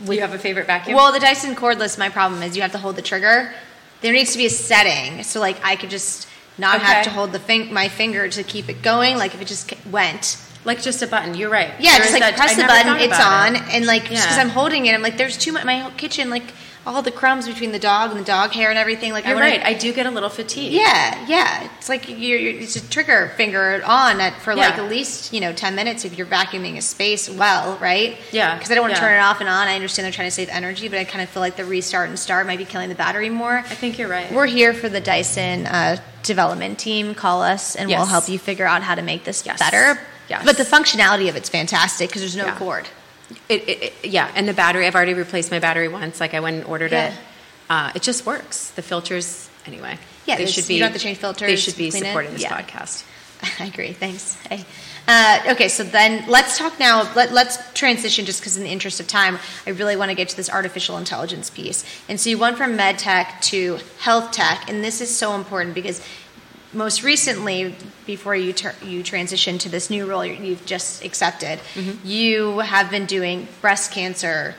Do 0.05 0.13
you 0.13 0.21
have 0.21 0.33
a 0.33 0.39
favorite 0.39 0.67
vacuum? 0.67 0.95
Well, 0.95 1.11
the 1.13 1.19
Dyson 1.19 1.55
cordless, 1.55 1.97
my 1.97 2.09
problem 2.09 2.41
is 2.43 2.55
you 2.55 2.61
have 2.61 2.71
to 2.73 2.77
hold 2.77 2.95
the 2.95 3.01
trigger. 3.01 3.53
There 4.01 4.11
needs 4.13 4.31
to 4.33 4.37
be 4.37 4.45
a 4.45 4.49
setting, 4.49 5.23
so 5.23 5.39
like 5.39 5.57
I 5.63 5.75
could 5.75 5.89
just 5.89 6.27
not 6.57 6.81
have 6.81 7.03
to 7.05 7.09
hold 7.09 7.31
the 7.31 7.39
fin- 7.39 7.73
my 7.73 7.87
finger 7.87 8.27
to 8.29 8.43
keep 8.43 8.69
it 8.69 8.81
going. 8.81 9.17
Like 9.17 9.33
if 9.33 9.41
it 9.41 9.47
just 9.47 9.73
went, 9.89 10.37
like 10.65 10.81
just 10.81 11.01
a 11.01 11.07
button. 11.07 11.33
You're 11.35 11.49
right. 11.49 11.71
yeah, 11.79 11.91
There 11.93 11.99
just 12.01 12.11
like 12.13 12.21
that- 12.21 12.35
press 12.35 12.51
I 12.57 12.61
the 12.61 12.67
button, 12.67 12.97
it's 13.09 13.19
on, 13.19 13.55
it. 13.55 13.73
and 13.73 13.85
like 13.85 14.03
because 14.03 14.25
Yeah. 14.35 14.41
I'm 14.41 14.49
holding 14.49 14.85
it, 14.85 14.93
I'm 14.93 15.01
like, 15.01 15.17
there's 15.17 15.37
too 15.37 15.51
much. 15.53 15.63
My 15.65 15.79
whole 15.79 15.91
kitchen, 15.91 16.29
like 16.29 16.43
all 16.87 17.01
the 17.01 17.11
crumbs 17.11 17.47
between 17.47 17.71
the 17.71 17.79
dog 17.79 18.11
and 18.11 18.19
the 18.19 18.23
dog 18.23 18.51
hair 18.51 18.69
and 18.69 18.77
everything. 18.77 19.11
Like 19.11 19.25
You're 19.25 19.37
I 19.37 19.39
right. 19.39 19.63
I 19.63 19.73
do 19.73 19.91
get 19.93 20.05
a 20.05 20.11
little 20.11 20.29
fatigue. 20.29 20.71
Yeah, 20.73 21.25
yeah. 21.27 21.67
It's 21.77 21.89
like 21.89 22.07
you're, 22.07 22.37
you're 22.39 22.61
it's 22.61 22.75
a 22.75 22.89
trigger 22.89 23.31
finger 23.37 23.81
on 23.85 24.21
at, 24.21 24.39
for 24.41 24.55
like 24.55 24.77
at 24.77 24.89
least 24.89 25.33
you 25.33 25.41
know 25.41 25.51
ten 25.53 25.75
minutes 25.75 26.05
if 26.05 26.17
you're 26.17 26.27
vacuuming 26.27 26.77
a 26.77 26.81
space 26.81 27.29
well, 27.29 27.77
right? 27.79 28.17
Yeah, 28.31 28.55
Because 28.55 28.71
I 28.71 28.75
don't 28.75 28.83
want 28.83 28.95
to 28.95 29.01
yeah. 29.01 29.07
turn 29.07 29.17
it 29.17 29.21
off 29.21 29.39
and 29.39 29.49
on. 29.49 29.67
I 29.67 29.75
understand 29.75 30.05
they're 30.05 30.11
trying 30.11 30.27
to 30.27 30.31
save 30.35 30.49
energy, 30.49 30.87
but 30.87 30.99
I 30.99 31.03
kind 31.05 31.23
of 31.23 31.29
feel 31.29 31.41
like 31.41 31.55
the 31.55 31.65
restart 31.65 32.09
and 32.09 32.17
start 32.19 32.45
might 32.47 32.57
be 32.59 32.65
killing 32.65 32.89
the 32.89 32.95
battery 32.95 33.29
more. 33.29 33.57
I 33.57 33.61
think 33.63 33.97
you're 33.97 34.07
right. 34.09 34.31
We're 34.31 34.45
here 34.45 34.73
for 34.73 34.87
the 34.89 35.01
Dyson 35.01 35.65
uh, 35.65 35.97
development 36.23 36.77
team. 36.79 37.15
Call 37.15 37.41
us, 37.41 37.75
and 37.75 37.89
we'll 37.89 38.05
help 38.05 38.29
you 38.29 38.37
figure 38.39 38.65
out 38.65 38.83
how 38.83 38.95
to 38.95 39.01
make 39.01 39.23
this 39.23 39.45
Yes. 39.45 39.59
better. 39.59 39.99
Yes. 40.29 40.43
But 40.43 40.57
the 40.57 40.63
functionality 40.63 41.29
of 41.29 41.35
it's 41.35 41.49
fantastic 41.49 42.09
because 42.09 42.21
there's 42.21 42.35
no 42.35 42.45
Yeah. 42.45 42.57
cord. 42.57 42.87
It, 43.49 43.61
it, 43.67 43.83
it- 43.83 43.93
yeah, 44.09 44.31
and 44.35 44.47
the 44.47 44.53
battery. 44.53 44.85
I've 44.87 44.95
already 44.95 45.13
replaced 45.13 45.51
my 45.51 45.59
battery 45.59 45.87
once. 45.87 46.19
Like 46.19 46.33
I 46.33 46.39
went 46.39 46.57
and 46.57 46.65
ordered 46.65 46.91
Yeah. 46.91 47.07
it. 47.09 47.13
Uh, 47.69 47.91
it 47.95 48.01
just 48.03 48.25
works. 48.25 48.69
The 48.71 48.81
filters, 48.83 49.49
anyway. 49.65 49.97
Yeah, 50.25 50.37
they 50.37 50.45
should 50.45 50.67
be. 50.67 50.75
you 50.75 50.79
don't 50.79 50.91
have 50.91 50.97
to 50.99 51.03
change 51.03 51.17
filters 51.17 51.47
They 51.47 51.55
should 51.55 51.77
be 51.77 51.89
supporting 51.91 52.31
this 52.33 52.41
Yeah. 52.43 52.61
podcast. 52.61 53.03
I 53.59 53.65
agree. 53.65 53.93
Thanks. 53.93 54.35
Hey. 54.47 54.63
Uh, 55.07 55.39
okay, 55.51 55.67
so 55.67 55.83
then 55.83 56.27
let's 56.29 56.57
talk 56.57 56.79
now. 56.79 57.11
Let, 57.15 57.31
let's 57.31 57.57
transition 57.73 58.25
just 58.25 58.39
because, 58.41 58.57
in 58.57 58.63
the 58.63 58.69
interest 58.69 58.99
of 58.99 59.07
time, 59.07 59.37
I 59.67 59.71
really 59.71 59.95
want 59.95 60.09
to 60.09 60.15
get 60.15 60.29
to 60.29 60.35
this 60.35 60.49
artificial 60.49 60.97
intelligence 60.97 61.49
piece. 61.51 61.83
And 62.09 62.19
so 62.19 62.29
you 62.31 62.37
went 62.39 62.57
from 62.57 62.75
med 62.75 62.97
tech 62.97 63.39
to 63.43 63.77
health 63.99 64.31
tech, 64.31 64.67
and 64.69 64.83
this 64.83 65.01
is 65.01 65.15
so 65.15 65.35
important 65.35 65.75
because 65.75 66.01
most 66.75 67.03
recently, 67.03 67.73
before 68.05 68.35
you 68.35 68.53
tur- 68.53 68.75
you 68.83 69.01
transition 69.01 69.57
to 69.59 69.69
this 69.69 69.89
new 69.89 70.05
role 70.05 70.25
you- 70.25 70.33
you've 70.43 70.65
just 70.65 71.03
accepted, 71.03 71.59
mm-hmm. 71.73 72.05
you 72.05 72.59
have 72.59 72.89
been 72.91 73.05
doing 73.05 73.47
breast 73.61 73.91
cancer 73.91 74.55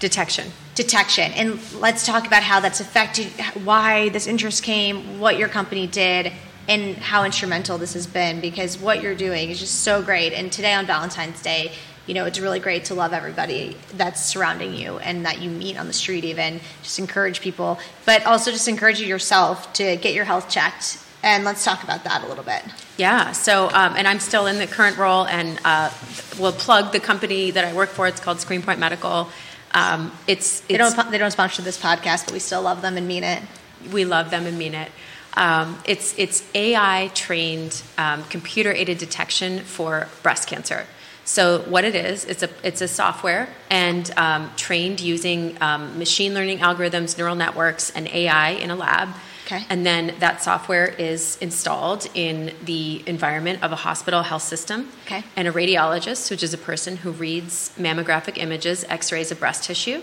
Detection. 0.00 0.52
detection 0.74 1.32
and 1.32 1.58
let's 1.80 2.04
talk 2.04 2.26
about 2.26 2.42
how 2.42 2.58
that's 2.60 2.80
affected 2.80 3.26
why 3.64 4.08
this 4.10 4.26
interest 4.26 4.62
came 4.64 5.20
what 5.20 5.38
your 5.38 5.48
company 5.48 5.86
did 5.86 6.32
and 6.68 6.96
how 6.96 7.24
instrumental 7.24 7.78
this 7.78 7.94
has 7.94 8.06
been 8.06 8.40
because 8.40 8.76
what 8.76 9.00
you're 9.00 9.14
doing 9.14 9.50
is 9.50 9.60
just 9.60 9.76
so 9.80 10.02
great 10.02 10.32
and 10.32 10.50
today 10.52 10.74
on 10.74 10.84
valentine's 10.84 11.40
day 11.40 11.70
you 12.06 12.12
know 12.12 12.24
it's 12.26 12.40
really 12.40 12.58
great 12.58 12.84
to 12.86 12.94
love 12.94 13.12
everybody 13.14 13.76
that's 13.96 14.22
surrounding 14.26 14.74
you 14.74 14.98
and 14.98 15.24
that 15.24 15.40
you 15.40 15.48
meet 15.48 15.78
on 15.78 15.86
the 15.86 15.92
street 15.92 16.24
even 16.24 16.60
just 16.82 16.98
encourage 16.98 17.40
people 17.40 17.78
but 18.04 18.26
also 18.26 18.50
just 18.50 18.66
encourage 18.68 19.00
yourself 19.00 19.72
to 19.72 19.96
get 19.96 20.12
your 20.12 20.24
health 20.24 20.50
checked 20.50 20.98
and 21.24 21.44
let's 21.44 21.64
talk 21.64 21.82
about 21.82 22.04
that 22.04 22.22
a 22.22 22.28
little 22.28 22.44
bit 22.44 22.62
Yeah. 22.96 23.32
So, 23.32 23.66
um, 23.70 23.94
and 23.96 24.06
I'm 24.06 24.20
still 24.20 24.46
in 24.46 24.58
the 24.58 24.68
current 24.68 24.98
role, 24.98 25.26
and 25.26 25.58
uh, 25.64 25.90
we'll 26.38 26.52
plug 26.52 26.92
the 26.92 27.00
company 27.00 27.50
that 27.50 27.64
I 27.64 27.72
work 27.72 27.88
for. 27.88 28.06
It's 28.06 28.20
called 28.20 28.38
Screenpoint 28.38 28.78
Medical. 28.78 29.28
Um, 29.72 30.12
it's, 30.28 30.60
they 30.60 30.76
don't 30.76 31.10
they 31.10 31.18
don't 31.18 31.32
sponsor 31.32 31.60
this 31.62 31.80
podcast 31.80 32.26
but 32.26 32.32
we 32.32 32.38
still 32.38 32.62
love 32.62 32.80
them 32.80 32.96
and 32.96 33.08
mean 33.08 33.24
it 33.24 33.42
we 33.92 34.04
love 34.04 34.30
them 34.30 34.46
and 34.46 34.58
mean 34.58 34.74
it. 34.74 34.90
Um, 35.36 35.78
it's 35.84 36.16
it's 36.16 36.44
AI 36.54 37.10
trained 37.14 37.82
um, 37.98 38.22
computer 38.24 38.72
aided 38.72 38.98
detection 38.98 39.60
for 39.60 40.08
breast 40.22 40.48
cancer. 40.48 40.86
So 41.24 41.60
what 41.62 41.84
it 41.84 41.94
is, 41.94 42.24
it's 42.24 42.42
a 42.42 42.50
it's 42.62 42.80
a 42.80 42.88
software 42.88 43.48
and 43.70 44.10
um, 44.16 44.50
trained 44.56 45.00
using 45.00 45.60
um, 45.60 45.98
machine 45.98 46.34
learning 46.34 46.58
algorithms, 46.58 47.18
neural 47.18 47.34
networks, 47.34 47.90
and 47.90 48.06
AI 48.08 48.50
in 48.50 48.70
a 48.70 48.76
lab. 48.76 49.08
Okay. 49.46 49.64
And 49.68 49.84
then 49.84 50.14
that 50.20 50.42
software 50.42 50.86
is 50.86 51.36
installed 51.40 52.08
in 52.14 52.54
the 52.64 53.02
environment 53.06 53.62
of 53.62 53.72
a 53.72 53.76
hospital 53.76 54.22
health 54.22 54.42
system. 54.42 54.90
Okay. 55.06 55.22
And 55.36 55.46
a 55.46 55.52
radiologist, 55.52 56.30
which 56.30 56.42
is 56.42 56.54
a 56.54 56.58
person 56.58 56.98
who 56.98 57.10
reads 57.10 57.72
mammographic 57.78 58.38
images, 58.38 58.84
X-rays 58.88 59.30
of 59.30 59.38
breast 59.38 59.64
tissue. 59.64 60.02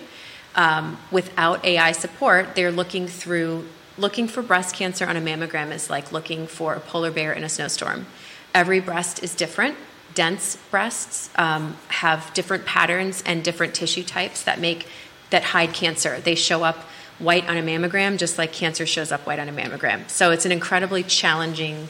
Um, 0.56 1.00
without 1.12 1.66
AI 1.66 1.92
support, 1.94 2.56
they're 2.56 2.72
looking 2.72 3.08
through 3.08 3.68
looking 3.98 4.28
for 4.28 4.42
breast 4.42 4.76
cancer 4.76 5.06
on 5.06 5.18
a 5.18 5.22
mammogram 5.22 5.72
is 5.72 5.90
like 5.90 6.12
looking 6.12 6.48
for 6.48 6.74
a 6.74 6.80
polar 6.80 7.12
bear 7.12 7.34
in 7.34 7.44
a 7.44 7.50
snowstorm. 7.50 8.06
Every 8.54 8.80
breast 8.80 9.22
is 9.22 9.36
different. 9.36 9.78
Dense 10.14 10.58
breasts 10.72 11.30
um, 11.36 11.78
have 11.88 12.34
different 12.34 12.66
patterns 12.66 13.22
and 13.26 13.44
different 13.44 13.74
tissue 13.74 14.04
types 14.04 14.44
that 14.44 14.60
make 14.60 14.88
that 15.30 15.44
hide 15.44 15.74
cancer. 15.74 16.20
They 16.20 16.36
show 16.36 16.64
up 16.64 16.86
white 17.22 17.48
on 17.50 17.58
a 17.58 17.62
mammogram, 17.62 18.18
just 18.18 18.38
like 18.38 18.52
cancer 18.52 18.86
shows 18.86 19.12
up 19.12 19.26
white 19.26 19.40
on 19.40 19.48
a 19.48 19.52
mammogram. 19.52 20.10
So 20.10 20.32
it's 20.32 20.46
an 20.46 20.52
incredibly 20.52 21.04
challenging 21.04 21.88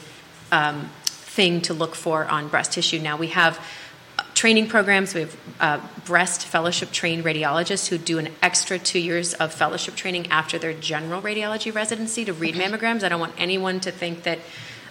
um, 0.50 0.90
thing 1.04 1.62
to 1.62 1.74
look 1.74 1.94
for 1.94 2.26
on 2.26 2.48
breast 2.48 2.72
tissue. 2.72 2.98
Now 2.98 3.16
we 3.16 3.28
have 3.28 3.58
uh, 4.18 4.24
training 4.34 4.68
programs. 4.68 5.14
We 5.14 5.20
have 5.22 5.36
uh, 5.60 5.80
breast 6.04 6.44
fellowship 6.46 6.90
trained 6.92 7.24
radiologists 7.24 7.88
who 7.88 7.96
do 7.96 8.18
an 8.18 8.28
extra 8.42 8.78
two 8.78 8.98
years 8.98 9.32
of 9.34 9.52
fellowship 9.52 9.94
training 9.94 10.26
after 10.28 10.58
their 10.58 10.74
general 10.74 11.22
radiology 11.22 11.74
residency 11.74 12.24
to 12.26 12.32
read 12.32 12.54
mammograms. 12.54 13.02
I 13.02 13.08
don't 13.08 13.20
want 13.20 13.34
anyone 13.38 13.80
to 13.80 13.90
think 13.90 14.24
that 14.24 14.38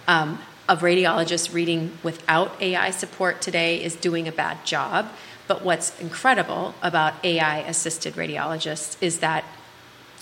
um, 0.08 0.40
a 0.68 0.76
radiologist 0.76 1.54
reading 1.54 1.96
without 2.02 2.60
AI 2.60 2.90
support 2.90 3.40
today 3.40 3.82
is 3.82 3.94
doing 3.94 4.26
a 4.26 4.32
bad 4.32 4.64
job. 4.64 5.08
But 5.46 5.62
what's 5.62 5.98
incredible 6.00 6.74
about 6.82 7.14
AI 7.24 7.58
assisted 7.58 8.14
radiologists 8.14 8.96
is 9.00 9.18
that 9.20 9.44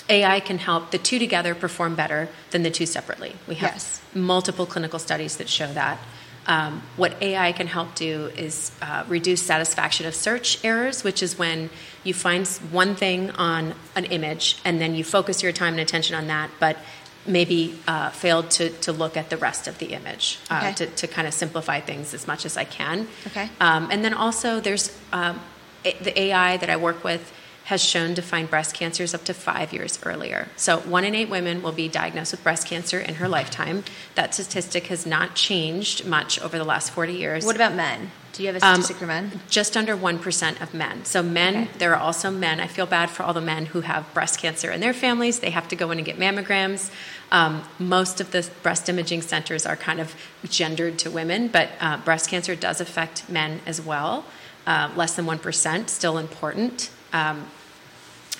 AI 0.08 0.40
can 0.40 0.58
help 0.58 0.90
the 0.90 0.98
two 0.98 1.18
together 1.18 1.54
perform 1.54 1.94
better 1.94 2.28
than 2.50 2.62
the 2.62 2.70
two 2.70 2.86
separately. 2.86 3.36
We 3.46 3.56
have 3.56 3.72
Yes. 3.74 4.00
multiple 4.14 4.66
clinical 4.66 4.98
studies 4.98 5.36
that 5.36 5.48
show 5.48 5.72
that. 5.72 5.98
Um, 6.46 6.82
what 6.96 7.20
AI 7.22 7.52
can 7.52 7.66
help 7.66 7.94
do 7.94 8.30
is 8.36 8.72
uh, 8.82 9.04
reduce 9.06 9.42
satisfaction 9.42 10.06
of 10.06 10.14
search 10.14 10.64
errors, 10.64 11.04
which 11.04 11.22
is 11.22 11.38
when 11.38 11.70
you 12.02 12.14
find 12.14 12.46
one 12.72 12.96
thing 12.96 13.30
on 13.32 13.74
an 13.94 14.06
image 14.06 14.56
and 14.64 14.80
then 14.80 14.94
you 14.94 15.04
focus 15.04 15.42
your 15.42 15.52
time 15.52 15.74
and 15.74 15.80
attention 15.80 16.16
on 16.16 16.26
that, 16.28 16.50
but 16.58 16.78
maybe 17.26 17.78
uh, 17.86 18.08
failed 18.10 18.50
to, 18.50 18.70
to 18.70 18.90
look 18.92 19.16
at 19.16 19.28
the 19.28 19.36
rest 19.36 19.68
of 19.68 19.78
the 19.78 19.92
image 19.92 20.38
uh, 20.50 20.58
Okay. 20.64 20.72
to, 20.72 20.86
to 20.86 21.06
kind 21.06 21.28
of 21.28 21.34
simplify 21.34 21.78
things 21.78 22.14
as 22.14 22.26
much 22.26 22.46
as 22.46 22.56
I 22.56 22.64
can. 22.64 23.06
Okay. 23.26 23.48
Um, 23.60 23.88
and 23.92 24.02
then 24.02 24.14
also, 24.14 24.58
there's 24.58 24.90
um, 25.12 25.38
a- 25.84 25.96
the 26.02 26.18
AI 26.18 26.56
that 26.56 26.70
I 26.70 26.78
work 26.78 27.04
with 27.04 27.30
has 27.70 27.80
shown 27.82 28.16
to 28.16 28.20
find 28.22 28.50
breast 28.50 28.74
cancers 28.74 29.14
up 29.14 29.22
to 29.24 29.32
five 29.32 29.72
years 29.72 29.98
earlier. 30.04 30.48
So, 30.56 30.78
one 30.80 31.04
in 31.04 31.14
eight 31.14 31.30
women 31.30 31.62
will 31.62 31.70
be 31.70 31.86
diagnosed 31.88 32.32
with 32.32 32.42
breast 32.42 32.66
cancer 32.66 32.98
in 32.98 33.14
her 33.14 33.28
lifetime. 33.28 33.84
That 34.16 34.34
statistic 34.34 34.88
has 34.88 35.06
not 35.06 35.36
changed 35.36 36.04
much 36.04 36.40
over 36.40 36.58
the 36.58 36.64
last 36.64 36.90
40 36.90 37.12
years. 37.12 37.44
what 37.46 37.54
about 37.54 37.74
men 37.74 38.10
do 38.32 38.42
you 38.42 38.52
have 38.52 38.60
a 38.60 38.66
Um, 38.66 38.74
statistic 38.82 38.96
for 38.98 39.06
men 39.06 39.40
Just 39.48 39.76
under 39.76 39.96
1% 39.96 40.60
of 40.60 40.74
men. 40.74 41.04
So, 41.04 41.22
men, 41.22 41.54
Okay. 41.56 41.68
there 41.78 41.94
are 41.94 42.00
also 42.00 42.28
men. 42.32 42.58
I 42.58 42.66
feel 42.66 42.86
bad 42.86 43.08
for 43.08 43.22
all 43.22 43.32
the 43.34 43.40
men 43.40 43.66
who 43.66 43.82
have 43.82 44.12
breast 44.14 44.40
cancer 44.40 44.72
in 44.72 44.80
their 44.80 44.92
families. 44.92 45.38
They 45.38 45.50
have 45.50 45.68
to 45.68 45.76
go 45.76 45.92
in 45.92 45.98
and 45.98 46.04
get 46.04 46.18
mammograms. 46.18 46.90
Um, 47.30 47.62
most 47.78 48.20
of 48.20 48.32
the 48.32 48.48
breast 48.64 48.88
imaging 48.88 49.22
centers 49.22 49.64
are 49.64 49.76
kind 49.76 50.00
of 50.00 50.14
gendered 50.48 50.98
to 50.98 51.10
women, 51.10 51.46
but 51.46 51.68
uh, 51.80 51.98
breast 51.98 52.28
cancer 52.30 52.56
does 52.56 52.80
affect 52.80 53.28
men 53.28 53.60
as 53.64 53.80
well. 53.80 54.24
Uh, 54.66 54.90
less 54.96 55.14
than 55.14 55.24
1%, 55.26 55.88
still 55.88 56.18
important. 56.18 56.90
Um, 57.12 57.46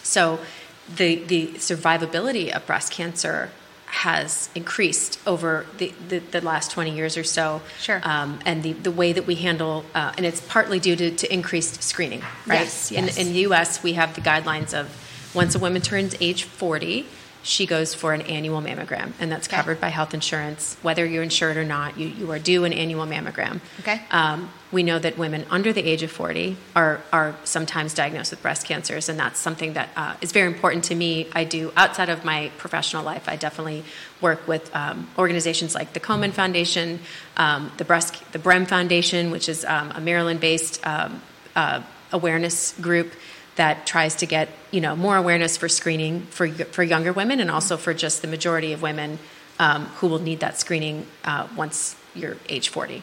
so, 0.03 0.41
the, 0.97 1.17
the 1.17 1.49
survivability 1.53 2.51
of 2.51 2.67
breast 2.67 2.93
cancer 2.93 3.51
has 3.87 4.51
increased 4.55 5.19
over 5.27 5.67
the, 5.79 5.93
the, 6.09 6.19
the, 6.19 6.41
last 6.41 6.71
20 6.71 6.95
years 6.95 7.17
or 7.17 7.25
so. 7.25 7.61
Sure. 7.81 8.01
Um, 8.05 8.39
and 8.47 8.63
the, 8.63 8.73
the 8.73 8.91
way 8.91 9.13
that 9.13 9.27
we 9.27 9.35
handle, 9.35 9.85
uh, 9.95 10.13
and 10.17 10.25
it's 10.25 10.41
partly 10.41 10.79
due 10.79 10.95
to, 10.97 11.11
to 11.11 11.33
increased 11.33 11.83
screening, 11.83 12.21
right? 12.47 12.61
Yes, 12.61 12.93
yes. 12.93 13.19
In, 13.19 13.27
in 13.27 13.33
the 13.33 13.41
US, 13.49 13.83
we 13.83 13.95
have 13.95 14.15
the 14.15 14.21
guidelines 14.21 14.73
of 14.75 14.89
once 15.35 15.55
a 15.55 15.59
woman 15.59 15.83
turns 15.83 16.15
age 16.21 16.45
40, 16.45 17.07
she 17.43 17.67
goes 17.67 17.95
for 17.95 18.13
an 18.13 18.23
annual 18.23 18.61
mammogram, 18.61 19.13
and 19.19 19.33
that's 19.33 19.49
Okay. 19.49 19.57
covered 19.57 19.81
by 19.81 19.89
health 19.89 20.13
insurance. 20.15 20.77
Whether 20.83 21.07
you're 21.07 21.23
insured 21.23 21.57
or 21.57 21.65
not, 21.65 21.99
you, 21.99 22.09
you 22.09 22.31
are 22.31 22.39
due 22.39 22.65
an 22.65 22.73
annual 22.73 23.07
mammogram. 23.07 23.61
Okay. 23.81 24.03
Um, 24.11 24.51
we 24.73 24.83
know 24.83 24.99
that 24.99 25.19
women 25.19 25.47
under 25.51 25.73
the 25.73 25.83
age 25.83 26.03
of 26.03 26.13
40 26.13 26.57
are, 26.77 27.01
are 27.13 27.35
sometimes 27.45 27.95
diagnosed 27.95 28.31
with 28.31 28.43
breast 28.43 28.67
cancers, 28.67 29.09
and 29.09 29.19
that's 29.19 29.39
something 29.41 29.73
that 29.73 29.89
uh, 29.97 30.15
is 30.21 30.33
very 30.33 30.47
important 30.47 30.85
to 30.85 30.95
me. 30.95 31.29
I 31.33 31.45
do, 31.45 31.73
outside 31.77 32.09
of 32.09 32.25
my 32.25 32.53
professional 32.59 33.03
life, 33.03 33.29
I 33.29 33.37
definitely 33.37 33.85
work 34.21 34.47
with 34.47 34.75
um, 34.77 35.09
organizations 35.19 35.75
like 35.75 35.93
the 35.93 36.01
Komen 36.01 36.33
Foundation, 36.33 37.01
um, 37.37 37.73
the, 37.79 37.85
breast, 37.85 38.15
the 38.33 38.39
BREM 38.39 38.67
Foundation, 38.67 39.31
which 39.31 39.49
is 39.49 39.65
um, 39.65 39.91
a 39.93 40.01
Maryland 40.01 40.41
based 40.41 40.87
um, 40.87 41.21
uh, 41.57 41.83
awareness 42.13 42.79
group 42.81 43.13
that 43.61 43.87
tries 43.87 44.17
to 44.17 44.25
get 44.25 44.49
you 44.71 44.81
know 44.81 44.97
more 44.97 45.19
awareness 45.19 45.59
for 45.59 45.69
screening 45.69 46.23
for 46.23 46.49
for 46.49 46.83
younger 46.83 47.13
women 47.13 47.41
and 47.41 47.51
also 47.51 47.77
for 47.77 47.93
just 47.93 48.23
the 48.23 48.29
majority 48.29 48.73
of 48.73 48.81
women 48.81 49.19
um, 49.59 49.85
who 49.97 50.09
will 50.09 50.19
need 50.19 50.41
that 50.41 50.59
screening 50.59 51.07
uh, 51.25 51.47
once 51.55 51.95
you're 52.15 52.39
age 52.49 52.71
40. 52.71 53.03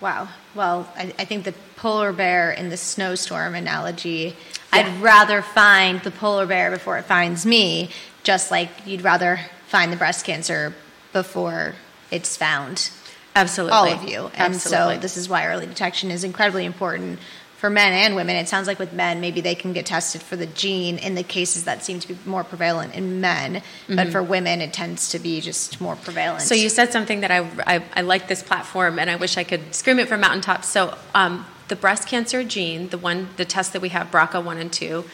Wow. 0.00 0.28
Well, 0.54 0.90
I, 0.96 1.12
I 1.18 1.26
think 1.26 1.44
the 1.44 1.52
polar 1.76 2.10
bear 2.14 2.50
in 2.50 2.70
the 2.70 2.78
snowstorm 2.78 3.54
analogy, 3.54 4.34
Yeah. 4.72 4.78
I'd 4.78 5.02
rather 5.02 5.42
find 5.42 6.00
the 6.00 6.10
polar 6.10 6.46
bear 6.46 6.70
before 6.70 6.96
it 6.96 7.04
finds 7.04 7.44
me, 7.44 7.90
just 8.22 8.50
like 8.50 8.70
you'd 8.86 9.02
rather 9.02 9.40
find 9.66 9.92
the 9.92 9.98
breast 9.98 10.24
cancer 10.24 10.74
before 11.12 11.74
it's 12.10 12.34
found. 12.34 12.90
Absolutely, 13.36 13.76
All 13.76 13.92
of 13.92 14.08
you. 14.08 14.30
And 14.34 14.54
Absolutely. 14.54 14.94
so 14.94 15.00
this 15.00 15.18
is 15.18 15.28
why 15.28 15.46
early 15.46 15.66
detection 15.66 16.10
is 16.10 16.24
incredibly 16.24 16.64
important 16.64 17.18
for 17.60 17.68
men 17.68 17.92
and 17.92 18.16
women. 18.16 18.36
It 18.36 18.48
sounds 18.48 18.66
like 18.66 18.78
with 18.78 18.94
men, 18.94 19.20
maybe 19.20 19.42
they 19.42 19.54
can 19.54 19.74
get 19.74 19.84
tested 19.84 20.22
for 20.22 20.34
the 20.34 20.46
gene 20.46 20.96
in 20.96 21.14
the 21.14 21.22
cases 21.22 21.64
that 21.64 21.84
seem 21.84 22.00
to 22.00 22.08
be 22.08 22.16
more 22.24 22.42
prevalent 22.42 22.94
in 22.94 23.20
men, 23.20 23.62
but 23.86 24.08
for 24.08 24.22
women, 24.22 24.62
it 24.62 24.72
tends 24.72 25.10
to 25.10 25.18
be 25.18 25.42
just 25.42 25.78
more 25.78 25.94
prevalent. 25.94 26.38
Mm-hmm. 26.38 26.46
So 26.46 26.54
you 26.54 26.70
said 26.70 26.90
something 26.90 27.20
that 27.20 27.30
I, 27.30 27.40
I, 27.66 27.84
I 27.94 28.00
like 28.00 28.28
this 28.28 28.42
platform, 28.42 28.98
and 28.98 29.10
I 29.10 29.16
wish 29.16 29.36
I 29.36 29.44
could 29.44 29.74
scream 29.74 29.98
it 29.98 30.08
from 30.08 30.22
mountaintops. 30.22 30.68
So 30.68 30.96
um, 31.14 31.44
the 31.68 31.76
breast 31.76 32.08
cancer 32.08 32.42
gene, 32.44 32.88
the 32.88 32.96
one, 32.96 33.28
the 33.36 33.44
test 33.44 33.74
that 33.74 33.82
we 33.82 33.90
have, 33.90 34.10
BRCA 34.10 34.42
one 34.42 34.56
and 34.56 34.72
two, 34.72 35.04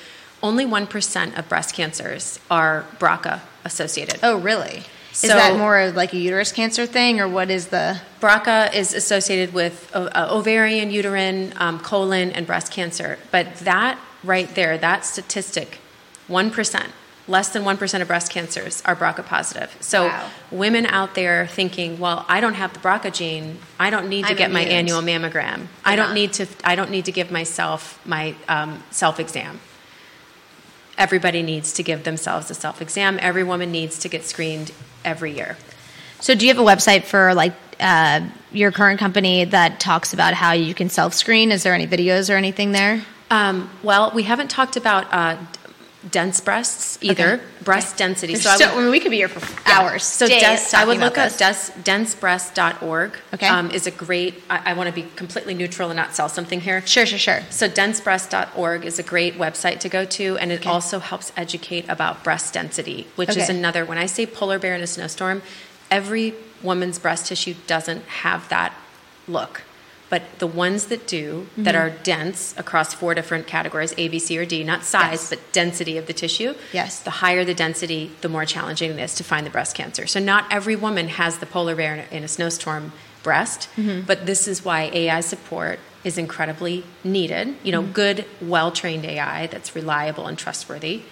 only 0.41 0.65
one 0.65 0.87
percent 0.87 1.37
of 1.37 1.49
breast 1.49 1.75
cancers 1.75 2.39
are 2.49 2.85
BRCA 3.01 3.41
associated. 3.65 4.21
Oh, 4.23 4.39
really? 4.39 4.85
Is 5.25 5.31
that 5.31 5.57
more 5.57 5.79
of 5.79 5.97
like 5.97 6.13
a 6.13 6.19
uterus 6.19 6.53
cancer 6.53 6.87
thing, 6.87 7.21
or 7.21 7.29
what 7.29 7.51
is 7.51 7.69
the? 7.69 8.01
BRCA 8.21 8.75
is 8.75 8.93
associated 8.95 9.55
with 9.55 9.91
uh, 9.95 10.11
uh, 10.15 10.29
ovarian, 10.31 10.91
uterine, 10.91 11.53
um, 11.57 11.79
colon, 11.81 12.31
and 12.33 12.47
breast 12.47 12.71
cancer. 12.73 13.19
But 13.31 13.57
that 13.57 13.99
right 14.25 14.53
there, 14.55 14.77
that 14.79 15.05
statistic, 15.05 15.79
1%, 16.29 16.87
less 17.29 17.49
than 17.51 17.63
1% 17.63 18.01
of 18.03 18.09
breast 18.09 18.31
cancers 18.31 18.83
are 18.85 18.97
BRCA 18.97 19.25
positive. 19.25 19.77
So 19.81 20.07
Wow. 20.09 20.31
women 20.51 20.87
out 20.87 21.15
there 21.15 21.47
thinking, 21.47 21.99
well, 21.99 22.25
I 22.29 22.41
don't 22.41 22.55
have 22.55 22.73
the 22.73 22.81
BRCA 22.81 23.13
gene. 23.13 23.59
I 23.79 23.91
don't 23.91 24.09
need 24.09 24.25
to 24.25 24.31
I'm 24.31 24.37
get 24.37 24.51
my 24.51 24.63
annual 24.63 25.01
mammogram. 25.03 25.67
I 25.85 25.97
don't 25.97 26.15
need 26.15 26.33
to. 26.35 26.47
I 26.65 26.75
don't 26.75 26.91
need 26.91 27.05
to 27.07 27.13
give 27.13 27.31
myself 27.31 28.01
my 28.05 28.35
um, 28.49 28.83
self 28.91 29.19
exam. 29.21 29.61
Everybody 30.99 31.43
needs 31.43 31.73
to 31.75 31.83
give 31.83 32.05
themselves 32.05 32.51
a 32.51 32.55
self 32.55 32.81
exam. 32.81 33.19
Every 33.21 33.45
woman 33.45 33.71
needs 33.71 33.99
to 34.01 34.09
get 34.09 34.25
screened 34.25 34.73
every 35.05 35.33
year. 35.35 35.57
So, 36.21 36.35
do 36.35 36.47
you 36.47 36.55
have 36.55 36.61
a 36.61 36.67
website 36.67 37.05
for 37.05 37.35
like 37.35 37.55
uh, 37.79 38.27
your 38.53 38.73
current 38.73 38.99
company 38.99 39.45
that 39.45 39.79
talks 39.79 40.15
about 40.15 40.35
how 40.35 40.53
you 40.53 40.75
can 40.75 40.89
self 40.89 41.15
screen? 41.15 41.53
Is 41.53 41.63
there 41.63 41.75
any 41.75 41.87
videos 41.87 42.33
or 42.33 42.37
anything 42.37 42.73
there? 42.73 43.05
Um, 43.31 43.71
well, 43.83 44.13
we 44.15 44.23
haven't 44.23 44.49
talked 44.49 44.77
about 44.77 45.13
uh, 45.13 45.37
dense 46.11 46.41
breasts 46.41 46.99
either. 47.01 47.35
Okay. 47.35 47.43
Breast 47.65 47.97
density. 47.97 48.35
There's 48.35 48.45
So, 48.45 48.51
I 48.51 48.57
so- 48.59 48.67
would, 48.75 48.79
I 48.79 48.83
mean, 48.83 48.91
we 48.93 49.01
could 49.01 49.11
be 49.11 49.17
here 49.17 49.29
for 49.29 49.41
yeah. 49.69 49.81
hours. 49.81 50.05
So 50.05 50.29
des- 50.29 50.59
I 50.75 50.85
would 50.85 50.99
look 50.99 51.19
up 51.19 51.37
des- 51.37 51.73
densebreast.org. 51.83 53.17
Okay. 53.35 53.47
Um, 53.49 53.71
is 53.71 53.87
a 53.87 53.91
great. 53.91 54.43
I, 54.49 54.71
I 54.71 54.73
want 54.75 54.89
to 54.89 54.95
be 54.95 55.09
completely 55.17 55.55
neutral 55.55 55.91
and 55.91 55.97
not 55.97 56.15
sell 56.15 56.29
something 56.29 56.61
here. 56.61 56.85
Sure, 56.87 57.07
sure, 57.07 57.19
sure. 57.19 57.41
So 57.51 57.69
densebreast.org 57.69 58.85
is 58.85 58.99
a 58.99 59.03
great 59.03 59.37
website 59.37 59.81
to 59.81 59.89
go 59.89 60.05
to, 60.05 60.37
and 60.39 60.53
it 60.53 60.61
Okay. 60.61 60.71
also 60.71 60.99
helps 61.01 61.33
educate 61.37 61.89
about 61.89 62.23
breast 62.23 62.55
density, 62.55 63.07
which 63.17 63.37
is 63.37 63.49
another. 63.49 63.85
When 63.85 63.99
I 63.99 64.07
say 64.07 64.27
polar 64.27 64.59
bear 64.59 64.75
in 64.75 64.81
a 64.83 64.87
snowstorm, 64.87 65.43
every 65.91 66.35
woman's 66.63 66.99
breast 66.99 67.27
tissue 67.27 67.55
doesn't 67.67 68.05
have 68.05 68.49
that 68.49 68.73
look. 69.29 69.63
But 70.09 70.23
the 70.39 70.47
ones 70.47 70.87
that 70.87 71.07
do, 71.09 71.49
that 71.57 71.75
Mm-hmm. 71.75 71.83
are 71.83 72.03
dense 72.05 72.55
across 72.57 72.95
four 72.95 73.13
different 73.15 73.47
categories, 73.49 73.93
A, 73.99 74.07
B, 74.09 74.19
C, 74.21 74.39
or 74.39 74.45
D, 74.45 74.63
not 74.63 74.85
size, 74.85 75.13
Yes. 75.23 75.31
but 75.31 75.53
density 75.53 75.97
of 75.99 76.07
the 76.07 76.13
tissue. 76.13 76.55
Yes. 76.73 77.01
The 77.01 77.11
higher 77.11 77.45
the 77.45 77.55
density, 77.55 78.13
the 78.21 78.29
more 78.29 78.45
challenging 78.45 78.91
it 78.93 79.01
is 79.01 79.15
to 79.17 79.25
find 79.25 79.45
the 79.45 79.51
breast 79.51 79.75
cancer. 79.75 80.07
So 80.07 80.21
not 80.21 80.47
every 80.53 80.77
woman 80.77 81.09
has 81.09 81.39
the 81.39 81.47
polar 81.47 81.75
bear 81.75 81.95
in 81.95 82.01
a, 82.01 82.17
in 82.19 82.23
a 82.25 82.29
snowstorm 82.29 82.93
breast, 83.25 83.69
Mm-hmm. 83.77 84.07
but 84.07 84.27
this 84.27 84.47
is 84.47 84.65
why 84.65 84.83
AI 84.93 85.21
support 85.21 85.81
is 86.05 86.17
incredibly 86.19 86.85
needed. 87.03 87.57
You 87.65 87.73
know, 87.73 87.83
Mm-hmm. 87.83 87.93
good, 87.93 88.25
well 88.41 88.71
trained 88.71 89.05
AI 89.05 89.49
that's 89.49 89.75
reliable 89.75 90.29
and 90.29 90.39
trustworthy. 90.39 91.03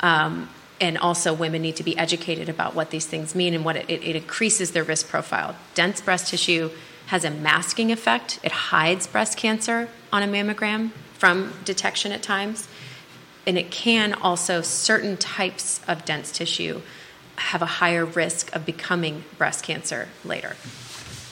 Um, 0.00 0.48
and 0.80 0.96
also, 0.98 1.32
women 1.32 1.62
need 1.62 1.76
to 1.76 1.82
be 1.82 1.96
educated 1.98 2.48
about 2.48 2.74
what 2.76 2.90
these 2.90 3.06
things 3.06 3.34
mean 3.34 3.52
and 3.54 3.64
what 3.64 3.74
it, 3.76 3.88
it, 3.88 4.02
it 4.04 4.16
increases 4.16 4.72
their 4.72 4.84
risk 4.84 5.08
profile. 5.08 5.56
Dense 5.74 6.00
breast 6.00 6.28
tissue 6.28 6.70
has 7.14 7.24
a 7.24 7.30
masking 7.30 7.92
effect, 7.92 8.40
it 8.42 8.50
hides 8.50 9.06
breast 9.06 9.38
cancer 9.38 9.88
on 10.12 10.20
a 10.24 10.26
mammogram 10.26 10.90
from 11.12 11.52
detection 11.64 12.10
at 12.10 12.24
times. 12.24 12.66
And 13.46 13.56
it 13.56 13.70
can 13.70 14.14
also, 14.14 14.62
certain 14.62 15.16
types 15.16 15.80
of 15.86 16.04
dense 16.04 16.32
tissue 16.32 16.80
have 17.36 17.62
a 17.62 17.66
higher 17.66 18.04
risk 18.04 18.52
of 18.52 18.66
becoming 18.66 19.22
breast 19.38 19.62
cancer 19.62 20.08
later. 20.24 20.56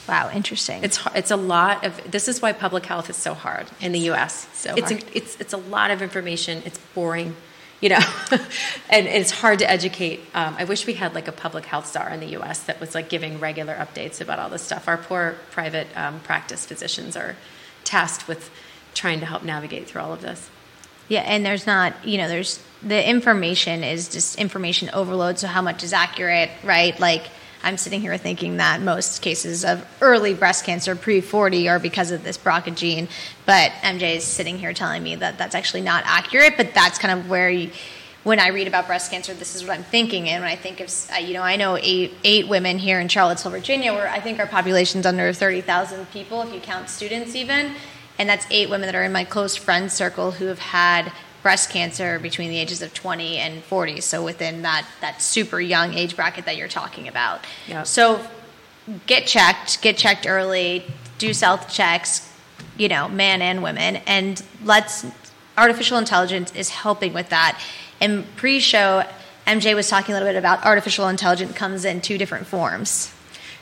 Wow, 0.09 0.31
interesting. 0.33 0.85
It's 0.85 1.01
it's 1.17 1.33
a 1.33 1.37
lot 1.37 1.85
of 1.85 2.01
this 2.09 2.29
is 2.29 2.41
why 2.41 2.53
public 2.53 2.87
health 2.87 3.11
is 3.11 3.17
so 3.17 3.35
hard 3.35 3.67
in 3.81 3.91
the 3.91 4.01
U.S. 4.11 4.47
So 4.55 4.75
it's 4.77 4.93
hard. 4.93 5.05
It's 5.13 5.37
it's 5.41 5.53
a 5.53 5.57
lot 5.57 5.91
of 5.91 6.01
information. 6.01 6.63
It's 6.65 6.79
boring, 6.95 7.35
you 7.83 7.89
know, 7.89 8.01
and 8.89 9.07
it's 9.07 9.33
hard 9.33 9.59
to 9.59 9.71
educate. 9.71 10.21
Um, 10.35 10.55
I 10.57 10.65
wish 10.65 10.87
we 10.87 10.95
had 10.95 11.15
like 11.15 11.29
a 11.29 11.33
public 11.33 11.67
health 11.67 11.87
star 11.87 12.09
in 12.09 12.21
the 12.21 12.29
U.S. 12.29 12.63
that 12.63 12.81
was 12.81 12.95
like 12.95 13.11
giving 13.11 13.41
regular 13.41 13.75
updates 13.75 14.21
about 14.21 14.39
all 14.39 14.49
this 14.49 14.63
stuff. 14.63 14.89
Our 14.89 14.97
poor 14.97 15.35
private 15.51 15.89
um, 15.97 16.21
practice 16.21 16.65
physicians 16.65 17.17
are 17.17 17.37
tasked 17.83 18.29
with 18.29 18.51
trying 18.95 19.21
to 19.21 19.27
help 19.27 19.43
navigate 19.43 19.89
through 19.89 20.01
all 20.01 20.13
of 20.13 20.23
this. 20.23 20.49
Yeah, 21.09 21.23
and 21.23 21.45
there's 21.45 21.67
not, 21.67 22.07
you 22.07 22.19
know, 22.19 22.29
there's 22.29 22.63
the 22.83 23.09
information 23.09 23.83
is 23.83 24.09
just 24.09 24.39
information 24.39 24.89
overload. 24.91 25.39
So 25.39 25.49
how 25.49 25.61
much 25.61 25.83
is 25.83 25.93
accurate, 25.93 26.51
right? 26.63 26.99
Like 26.99 27.27
I'm 27.63 27.77
sitting 27.77 28.01
here 28.01 28.17
thinking 28.17 28.57
that 28.57 28.81
most 28.81 29.23
cases 29.23 29.65
of 29.65 29.87
early 30.01 30.35
breast 30.35 30.65
cancer 30.65 30.97
pre 30.97 31.21
40 31.21 31.69
are 31.69 31.79
because 31.79 32.11
of 32.11 32.25
this 32.25 32.37
BRCA 32.39 32.75
gene, 32.75 33.09
but 33.47 33.71
MJ 33.83 34.17
is 34.17 34.25
sitting 34.25 34.59
here 34.59 34.73
telling 34.73 35.03
me 35.03 35.17
that 35.17 35.39
that's 35.39 35.55
actually 35.55 35.83
not 35.83 36.05
accurate. 36.07 36.57
But 36.57 36.75
that's 36.75 36.99
kind 36.99 37.19
of 37.19 37.29
where 37.29 37.51
you. 37.51 37.71
When 38.25 38.39
I 38.39 38.51
read 38.51 38.69
about 38.69 38.87
breast 38.87 39.11
cancer, 39.11 39.35
this 39.35 39.57
is 39.57 39.65
what 39.65 39.73
I'm 39.73 39.83
thinking. 39.83 40.29
And 40.29 40.45
when 40.45 40.53
I 40.53 40.55
think 40.55 40.79
of, 40.79 40.89
you 41.21 41.35
know, 41.35 41.43
I 41.43 41.57
know 41.57 41.77
eight, 41.77 42.15
eight 42.23 42.47
women 42.47 42.79
here 42.79 43.01
in 43.01 43.09
Charlottesville, 43.09 43.51
Virginia, 43.51 43.93
where 43.93 44.09
I 44.09 44.21
think 44.21 44.39
our 44.39 44.47
population's 44.47 45.07
under 45.07 45.33
30,000 45.33 46.09
people, 46.13 46.41
if 46.43 46.55
you 46.55 46.61
count 46.61 46.89
students 46.89 47.35
even 47.35 47.75
and 48.19 48.29
that's 48.29 48.47
eight 48.51 48.71
women 48.71 48.87
that 48.87 48.95
are 48.95 49.03
in 49.03 49.13
my 49.13 49.25
close 49.25 49.57
friend 49.57 49.91
circle 49.91 50.33
who 50.33 50.47
have 50.47 50.59
had 50.59 51.13
breast 51.43 51.71
cancer 51.71 52.19
between 52.19 52.51
the 52.51 52.59
ages 52.59 52.83
of 52.83 52.95
20 52.95 53.37
and 53.39 53.63
40 53.65 54.01
so 54.01 54.25
within 54.25 54.63
that 54.63 54.87
that 55.01 55.21
super 55.21 55.61
young 55.61 55.95
age 55.95 56.15
bracket 56.17 56.45
that 56.45 56.57
you're 56.57 56.69
talking 56.69 57.09
about 57.09 57.41
Yep. 57.69 57.87
so 57.87 58.25
get 59.07 59.27
checked 59.27 59.83
get 59.83 59.97
checked 59.97 60.27
early 60.27 60.85
do 61.19 61.33
self 61.35 61.73
checks 61.73 62.29
you 62.77 62.89
know 62.89 63.09
man 63.09 63.43
and 63.43 63.63
women 63.63 63.97
and 64.07 64.43
let's 64.65 65.05
artificial 65.59 65.99
intelligence 65.99 66.53
is 66.55 66.69
helping 66.71 67.13
with 67.13 67.29
that 67.31 67.61
and 68.01 68.25
pre-show 68.37 69.03
mj 69.47 69.75
was 69.75 69.89
talking 69.89 70.15
a 70.15 70.19
little 70.19 70.29
bit 70.33 70.39
about 70.39 70.65
artificial 70.65 71.09
intelligence 71.09 71.53
comes 71.53 71.85
in 71.85 72.01
two 72.01 72.17
different 72.19 72.47
forms 72.47 73.13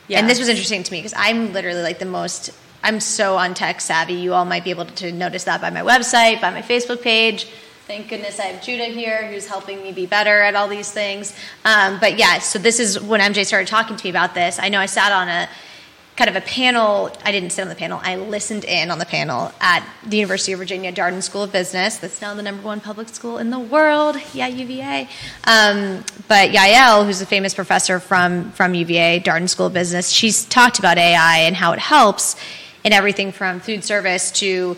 Yeah. 0.08 0.18
and 0.18 0.28
this 0.28 0.38
was 0.38 0.48
interesting 0.48 0.82
to 0.82 0.92
me 0.92 0.98
because 0.98 1.14
I'm 1.16 1.52
literally 1.52 1.82
like 1.82 1.98
the 1.98 2.04
most, 2.04 2.50
I'm 2.82 2.98
so 3.00 3.36
on 3.36 3.54
tech 3.54 3.80
savvy. 3.80 4.14
You 4.14 4.34
all 4.34 4.44
might 4.44 4.64
be 4.64 4.70
able 4.70 4.86
to 4.86 5.12
notice 5.12 5.44
that 5.44 5.60
by 5.60 5.70
my 5.70 5.82
website, 5.82 6.40
by 6.40 6.50
my 6.50 6.62
Facebook 6.62 7.00
page. 7.02 7.46
Thank 7.90 8.09
goodness 8.09 8.38
I 8.38 8.44
have 8.44 8.62
Judah 8.62 8.85
here 8.85 9.26
who's 9.26 9.48
helping 9.48 9.83
me 9.83 9.90
be 9.90 10.07
better 10.07 10.42
at 10.42 10.55
all 10.55 10.68
these 10.68 10.92
things. 10.92 11.35
Um, 11.64 11.98
but 11.98 12.16
yeah, 12.16 12.38
so 12.38 12.61
this 12.61 12.79
is 12.79 13.00
when 13.00 13.20
MJ 13.20 13.44
started 13.44 13.66
talking 13.66 13.96
to 13.96 14.05
me 14.05 14.11
about 14.11 14.33
this. 14.33 14.61
I 14.61 14.68
know 14.68 14.79
I 14.79 14.87
sat 14.87 15.11
on 15.11 15.26
a 15.26 15.48
kind 16.14 16.31
of 16.31 16.37
a 16.37 16.40
panel. 16.40 17.11
I 17.24 17.33
didn't 17.33 17.50
sit 17.50 17.62
on 17.62 17.68
the 17.68 17.74
panel. 17.74 17.98
I 18.00 18.14
listened 18.14 18.62
in 18.62 18.92
on 18.92 19.00
the 19.00 19.07
panel 19.07 19.50
at 19.61 19.85
the 20.07 20.18
University 20.18 20.53
of 20.53 20.61
Virginia 20.61 20.92
Darden 20.92 21.20
School 21.20 21.42
of 21.42 21.50
Business. 21.50 21.96
That's 21.96 22.22
now 22.22 22.33
the 22.33 22.42
number 22.42 22.62
one 22.62 22.81
public 22.81 23.09
school 23.09 23.38
in 23.38 23.50
the 23.50 23.59
world. 23.59 24.16
Yeah, 24.33 24.46
UVA. 24.46 25.09
Um, 25.48 26.05
but 26.29 26.50
Yael, 26.50 27.05
who's 27.05 27.20
a 27.20 27.26
famous 27.26 27.55
professor 27.55 27.98
from 27.98 28.53
from 28.53 28.72
UVA 28.72 29.18
Darden 29.18 29.48
School 29.48 29.66
of 29.66 29.74
Business, 29.74 30.11
she's 30.11 30.44
talked 30.44 30.79
about 30.79 30.96
AI 30.96 31.38
and 31.38 31.57
how 31.57 31.72
it 31.72 31.81
helps 31.81 32.37
in 32.85 32.92
everything 32.92 33.33
from 33.33 33.59
food 33.59 33.83
service 33.83 34.31
to 34.31 34.76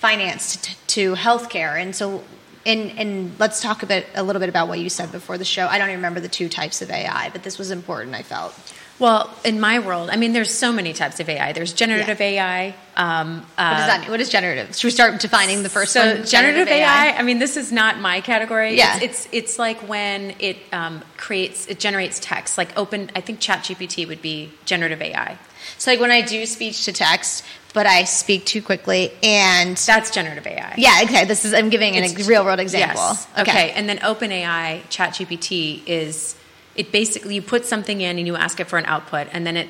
finance 0.00 0.56
to, 0.56 0.86
to 0.86 1.14
healthcare. 1.14 1.80
And 1.80 1.94
so 1.94 2.24
and, 2.66 2.98
and 2.98 3.32
let's 3.38 3.62
talk 3.62 3.82
a 3.82 3.86
bit 3.86 4.06
a 4.14 4.22
little 4.22 4.40
bit 4.40 4.48
about 4.48 4.68
what 4.68 4.78
you 4.78 4.90
said 4.90 5.12
before 5.12 5.38
the 5.38 5.44
show. 5.44 5.66
I 5.66 5.78
don't 5.78 5.88
even 5.88 5.98
remember 5.98 6.20
the 6.20 6.28
two 6.28 6.48
types 6.48 6.82
of 6.82 6.90
AI, 6.90 7.30
but 7.30 7.42
this 7.42 7.58
was 7.58 7.70
important. 7.70 8.14
I 8.14 8.22
felt. 8.22 8.54
Well, 8.98 9.34
in 9.46 9.60
my 9.60 9.78
world, 9.78 10.10
I 10.10 10.16
mean, 10.16 10.34
there's 10.34 10.52
so 10.52 10.74
many 10.74 10.92
types 10.92 11.20
of 11.20 11.28
AI. 11.30 11.54
There's 11.54 11.72
generative 11.72 12.20
yeah. 12.20 12.26
AI. 12.26 12.74
Um, 12.96 13.46
uh, 13.56 13.70
what 13.70 13.78
does 13.78 13.86
that 13.86 14.00
mean? 14.02 14.10
What 14.10 14.20
is 14.20 14.28
generative? 14.28 14.76
Should 14.76 14.88
we 14.88 14.90
start 14.90 15.18
defining 15.22 15.62
the 15.62 15.70
first 15.70 15.94
so 15.94 16.00
one? 16.00 16.08
Generative, 16.26 16.30
generative 16.30 16.68
AI, 16.68 17.06
AI, 17.06 17.16
I 17.16 17.22
mean, 17.22 17.38
this 17.38 17.56
is 17.56 17.72
not 17.72 17.98
my 17.98 18.20
category. 18.20 18.76
Yeah. 18.76 18.98
It's, 19.00 19.24
it's, 19.24 19.28
it's 19.32 19.58
like 19.58 19.78
when 19.88 20.34
it 20.38 20.58
um, 20.70 21.02
creates, 21.16 21.66
it 21.66 21.80
generates 21.80 22.20
text. 22.20 22.58
Like 22.58 22.76
open, 22.78 23.10
I 23.16 23.22
think 23.22 23.40
ChatGPT 23.40 24.06
would 24.06 24.20
be 24.20 24.52
generative 24.66 25.00
AI. 25.00 25.38
So, 25.78 25.90
like 25.90 26.00
when 26.00 26.10
I 26.10 26.20
do 26.20 26.44
speech 26.44 26.84
to 26.84 26.92
text, 26.92 27.42
but 27.72 27.86
I 27.86 28.04
speak 28.04 28.44
too 28.44 28.62
quickly, 28.62 29.12
and 29.22 29.76
that's 29.76 30.10
generative 30.10 30.46
AI. 30.46 30.74
Yeah, 30.76 31.00
okay. 31.04 31.24
This 31.24 31.44
is 31.44 31.54
I'm 31.54 31.70
giving 31.70 31.94
a 31.96 32.08
real 32.24 32.44
world 32.44 32.60
example. 32.60 33.00
Yes. 33.00 33.28
Okay. 33.32 33.42
okay, 33.42 33.70
and 33.72 33.88
then 33.88 33.98
OpenAI 33.98 34.82
ChatGPT 34.88 35.82
is 35.86 36.36
it 36.74 36.92
basically 36.92 37.36
you 37.36 37.42
put 37.42 37.66
something 37.66 38.00
in 38.00 38.18
and 38.18 38.26
you 38.26 38.36
ask 38.36 38.60
it 38.60 38.68
for 38.68 38.78
an 38.78 38.86
output, 38.86 39.28
and 39.32 39.46
then 39.46 39.56
it 39.56 39.68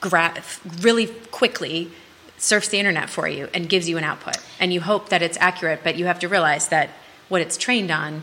gra- 0.00 0.42
really 0.80 1.06
quickly 1.06 1.90
surfs 2.38 2.68
the 2.68 2.78
internet 2.78 3.10
for 3.10 3.28
you 3.28 3.48
and 3.52 3.68
gives 3.68 3.88
you 3.88 3.98
an 3.98 4.04
output, 4.04 4.38
and 4.58 4.72
you 4.72 4.80
hope 4.80 5.08
that 5.08 5.22
it's 5.22 5.38
accurate, 5.40 5.80
but 5.82 5.96
you 5.96 6.06
have 6.06 6.18
to 6.20 6.28
realize 6.28 6.68
that 6.68 6.90
what 7.28 7.40
it's 7.40 7.56
trained 7.56 7.90
on 7.90 8.22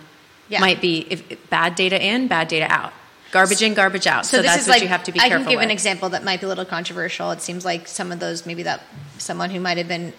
yeah. 0.49 0.59
might 0.59 0.81
be 0.81 1.05
if, 1.09 1.49
bad 1.49 1.75
data 1.75 2.03
in, 2.03 2.27
bad 2.27 2.47
data 2.47 2.67
out. 2.69 2.93
Garbage 3.31 3.61
in, 3.61 3.73
garbage 3.73 4.07
out. 4.07 4.25
So, 4.25 4.37
so 4.37 4.43
that's 4.43 4.67
what 4.67 4.75
like, 4.75 4.81
you 4.81 4.87
have 4.87 5.03
to 5.05 5.11
be 5.11 5.19
I 5.19 5.29
can 5.29 5.43
give 5.43 5.57
with. 5.57 5.63
an 5.63 5.71
example 5.71 6.09
that 6.09 6.23
might 6.23 6.39
be 6.39 6.45
a 6.45 6.49
little 6.49 6.65
controversial. 6.65 7.31
It 7.31 7.41
seems 7.41 7.65
like 7.65 7.87
some 7.87 8.11
of 8.11 8.19
those, 8.19 8.45
maybe 8.45 8.63
that 8.63 8.81
someone 9.17 9.49
who 9.49 9.59
might 9.59 9.77
have 9.77 9.87
been 9.87 10.13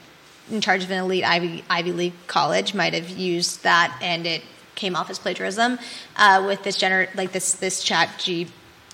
in 0.51 0.61
charge 0.61 0.85
of 0.85 0.91
an 0.91 0.99
elite 0.99 1.25
Ivy, 1.25 1.65
Ivy 1.69 1.93
League 1.93 2.15
college 2.27 2.75
might 2.75 2.95
have 2.95 3.09
used 3.11 3.63
that 3.63 3.99
and 4.03 4.27
it 4.27 4.43
came 4.75 4.95
off 4.95 5.11
as 5.11 5.19
plagiarism 5.19 5.79
uh, 6.17 6.45
with 6.47 6.63
this 6.63 6.79
gener 6.79 7.13
like 7.17 7.33
this 7.33 7.55
this 7.55 7.83
chat 7.83 8.11
G 8.19 8.47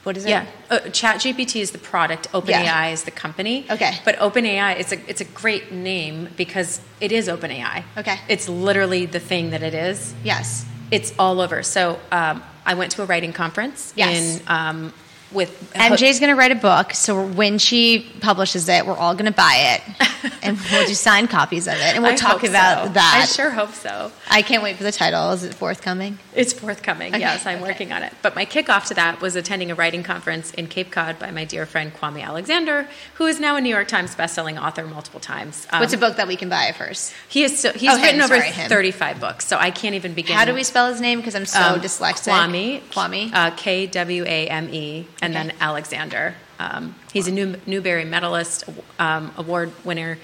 what 0.04 0.18
is 0.18 0.26
it? 0.26 0.30
Yeah, 0.30 0.46
uh, 0.70 0.80
Chat 0.90 1.16
GPT 1.16 1.62
is 1.62 1.70
the 1.70 1.78
product. 1.78 2.30
OpenAI 2.32 2.48
yeah. 2.48 2.86
is 2.88 3.04
the 3.04 3.10
company. 3.10 3.66
Okay. 3.70 3.98
But 4.04 4.16
OpenAI, 4.16 4.78
it's 4.78 4.92
a 4.92 5.10
it's 5.10 5.22
a 5.22 5.24
great 5.24 5.72
name 5.72 6.28
because 6.36 6.82
it 7.00 7.10
is 7.10 7.26
OpenAI. 7.26 7.84
Okay. 7.96 8.18
It's 8.28 8.46
literally 8.46 9.06
the 9.06 9.18
thing 9.18 9.50
that 9.50 9.62
it 9.62 9.72
is. 9.72 10.14
Yes. 10.22 10.66
It's 10.90 11.14
all 11.18 11.40
over. 11.40 11.62
So 11.62 11.98
um, 12.12 12.42
I 12.66 12.74
went 12.74 12.92
to 12.92 13.02
a 13.02 13.04
writing 13.04 13.32
conference 13.32 13.92
yes. 13.96 14.40
in 14.40 14.48
um, 14.48 14.92
with 15.34 15.72
MJ's 15.74 16.20
going 16.20 16.30
to 16.30 16.36
write 16.36 16.52
a 16.52 16.56
book, 16.56 16.92
so 16.94 17.26
when 17.26 17.58
she 17.58 18.10
publishes 18.20 18.68
it, 18.68 18.86
we're 18.86 18.96
all 18.96 19.14
going 19.14 19.26
to 19.26 19.32
buy 19.32 19.78
it, 19.78 20.32
and 20.42 20.58
we'll 20.70 20.86
do 20.86 20.94
signed 20.94 21.30
copies 21.30 21.66
of 21.66 21.74
it, 21.74 21.94
and 21.94 22.02
we'll 22.02 22.12
I 22.12 22.16
talk 22.16 22.44
about 22.44 22.86
so. 22.86 22.92
that. 22.94 23.20
I 23.22 23.26
sure 23.26 23.50
hope 23.50 23.72
so. 23.72 24.12
I 24.30 24.42
can't 24.42 24.62
wait 24.62 24.76
for 24.76 24.84
the 24.84 24.92
title. 24.92 25.30
Is 25.32 25.44
it 25.44 25.54
forthcoming? 25.54 26.18
It's 26.34 26.52
forthcoming. 26.52 27.12
Okay. 27.14 27.20
Yes, 27.20 27.46
I'm 27.46 27.58
okay. 27.58 27.66
working 27.66 27.92
on 27.92 28.02
it. 28.02 28.12
But 28.22 28.34
my 28.34 28.46
kickoff 28.46 28.86
to 28.88 28.94
that 28.94 29.20
was 29.20 29.36
attending 29.36 29.70
a 29.70 29.74
writing 29.74 30.02
conference 30.02 30.52
in 30.54 30.66
Cape 30.68 30.90
Cod 30.90 31.18
by 31.18 31.30
my 31.30 31.44
dear 31.44 31.66
friend 31.66 31.92
Kwame 31.92 32.22
Alexander, 32.22 32.88
who 33.14 33.26
is 33.26 33.40
now 33.40 33.56
a 33.56 33.60
New 33.60 33.68
York 33.68 33.88
Times 33.88 34.14
bestselling 34.14 34.60
author 34.60 34.86
multiple 34.86 35.20
times. 35.20 35.66
Um, 35.70 35.80
What's 35.80 35.92
a 35.92 35.98
book 35.98 36.16
that 36.16 36.28
we 36.28 36.36
can 36.36 36.48
buy 36.48 36.72
first? 36.72 37.12
He 37.28 37.42
is 37.44 37.58
so, 37.58 37.72
he's 37.72 37.90
oh, 37.90 38.00
written 38.00 38.20
him, 38.20 38.24
over 38.24 38.40
sorry, 38.40 38.68
35 38.68 39.20
books, 39.20 39.46
so 39.46 39.58
I 39.58 39.70
can't 39.70 39.94
even 39.94 40.14
begin. 40.14 40.36
How 40.36 40.44
do 40.44 40.54
we 40.54 40.62
spell 40.62 40.88
his 40.90 41.00
name? 41.00 41.18
Because 41.18 41.34
I'm 41.34 41.46
so 41.46 41.60
um, 41.60 41.80
dyslexic. 41.80 42.32
Kwame. 42.32 42.80
Kwame. 42.90 43.30
Uh, 43.32 43.50
K 43.56 43.86
W 43.86 44.24
A 44.24 44.48
M 44.48 44.68
E, 44.72 45.06
and 45.24 45.34
okay. 45.34 45.48
then 45.48 45.56
Alexander. 45.60 46.34
Um, 46.58 46.94
he's 47.12 47.26
a 47.28 47.32
New, 47.32 47.56
Newbery 47.66 48.04
medalist, 48.04 48.64
um, 48.98 49.32
award 49.36 49.72
winner. 49.84 50.18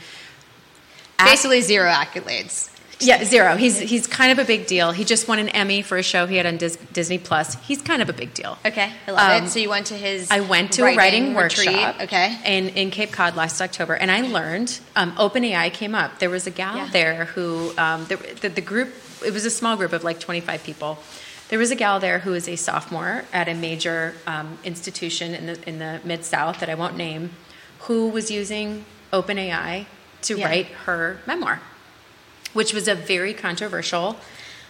Basically, 1.19 1.61
zero 1.61 1.91
accolades. 1.91 2.71
Yeah, 3.03 3.25
zero. 3.25 3.57
He's 3.57 3.79
he's 3.79 4.07
kind 4.07 4.31
of 4.31 4.39
a 4.39 4.45
big 4.45 4.67
deal. 4.67 4.93
He 4.93 5.05
just 5.05 5.27
won 5.27 5.39
an 5.39 5.49
Emmy 5.49 5.81
for 5.81 5.97
a 5.97 6.03
show 6.03 6.27
he 6.27 6.37
had 6.37 6.45
on 6.45 6.59
Dis- 6.59 6.77
Disney 6.93 7.17
Plus. 7.17 7.55
He's 7.67 7.81
kind 7.81 8.03
of 8.03 8.11
a 8.11 8.13
big 8.13 8.35
deal. 8.35 8.59
Okay, 8.65 8.93
I 9.07 9.11
love 9.11 9.31
um, 9.31 9.45
it. 9.45 9.49
So 9.49 9.59
you 9.59 9.71
went 9.71 9.87
to 9.87 9.95
his. 9.95 10.31
I 10.31 10.41
went 10.41 10.73
to 10.73 10.83
writing 10.83 10.97
a 10.97 10.99
writing 10.99 11.35
retreat. 11.35 11.67
workshop. 11.69 12.01
Okay. 12.03 12.39
In 12.45 12.69
in 12.71 12.91
Cape 12.91 13.11
Cod 13.11 13.37
last 13.37 13.61
October, 13.63 13.95
and 13.95 14.11
I 14.11 14.21
learned 14.21 14.81
um, 14.97 15.13
OpenAI 15.13 15.73
came 15.73 15.95
up. 15.95 16.19
There 16.19 16.29
was 16.29 16.47
a 16.47 16.51
gal 16.51 16.77
yeah. 16.77 16.89
there 16.93 17.25
who 17.25 17.73
um, 17.79 18.05
the, 18.07 18.17
the, 18.17 18.51
the 18.51 18.61
group. 18.61 18.93
It 19.25 19.33
was 19.33 19.47
a 19.47 19.51
small 19.51 19.79
group 19.79 19.95
of 19.95 20.05
like 20.05 20.21
twenty 20.21 20.41
five 20.41 20.63
people 20.63 20.99
there 21.51 21.59
was 21.59 21.73
a 21.73 21.75
gal 21.75 21.99
there 21.99 22.21
who 22.21 22.33
is 22.33 22.49
a 22.49 22.57
sophomore 22.57 23.25
at 23.33 23.49
a 23.49 23.55
major 23.55 24.15
um, 24.27 24.57
institution 24.65 25.35
in 25.35 25.47
the 25.47 25.69
in 25.69 25.79
the 25.81 26.01
mid 26.05 26.25
South 26.25 26.61
that 26.61 26.71
I 26.71 26.77
won't 26.77 26.97
name, 26.97 27.31
who 27.81 28.09
was 28.09 28.31
using 28.31 28.85
OpenAI 29.13 29.87
to 30.23 30.39
yeah. 30.39 30.47
write 30.47 30.67
her 30.87 31.19
memoir, 31.27 31.61
which 32.53 32.73
was 32.73 32.87
a 32.87 32.95
very 32.95 33.35
controversial 33.35 34.17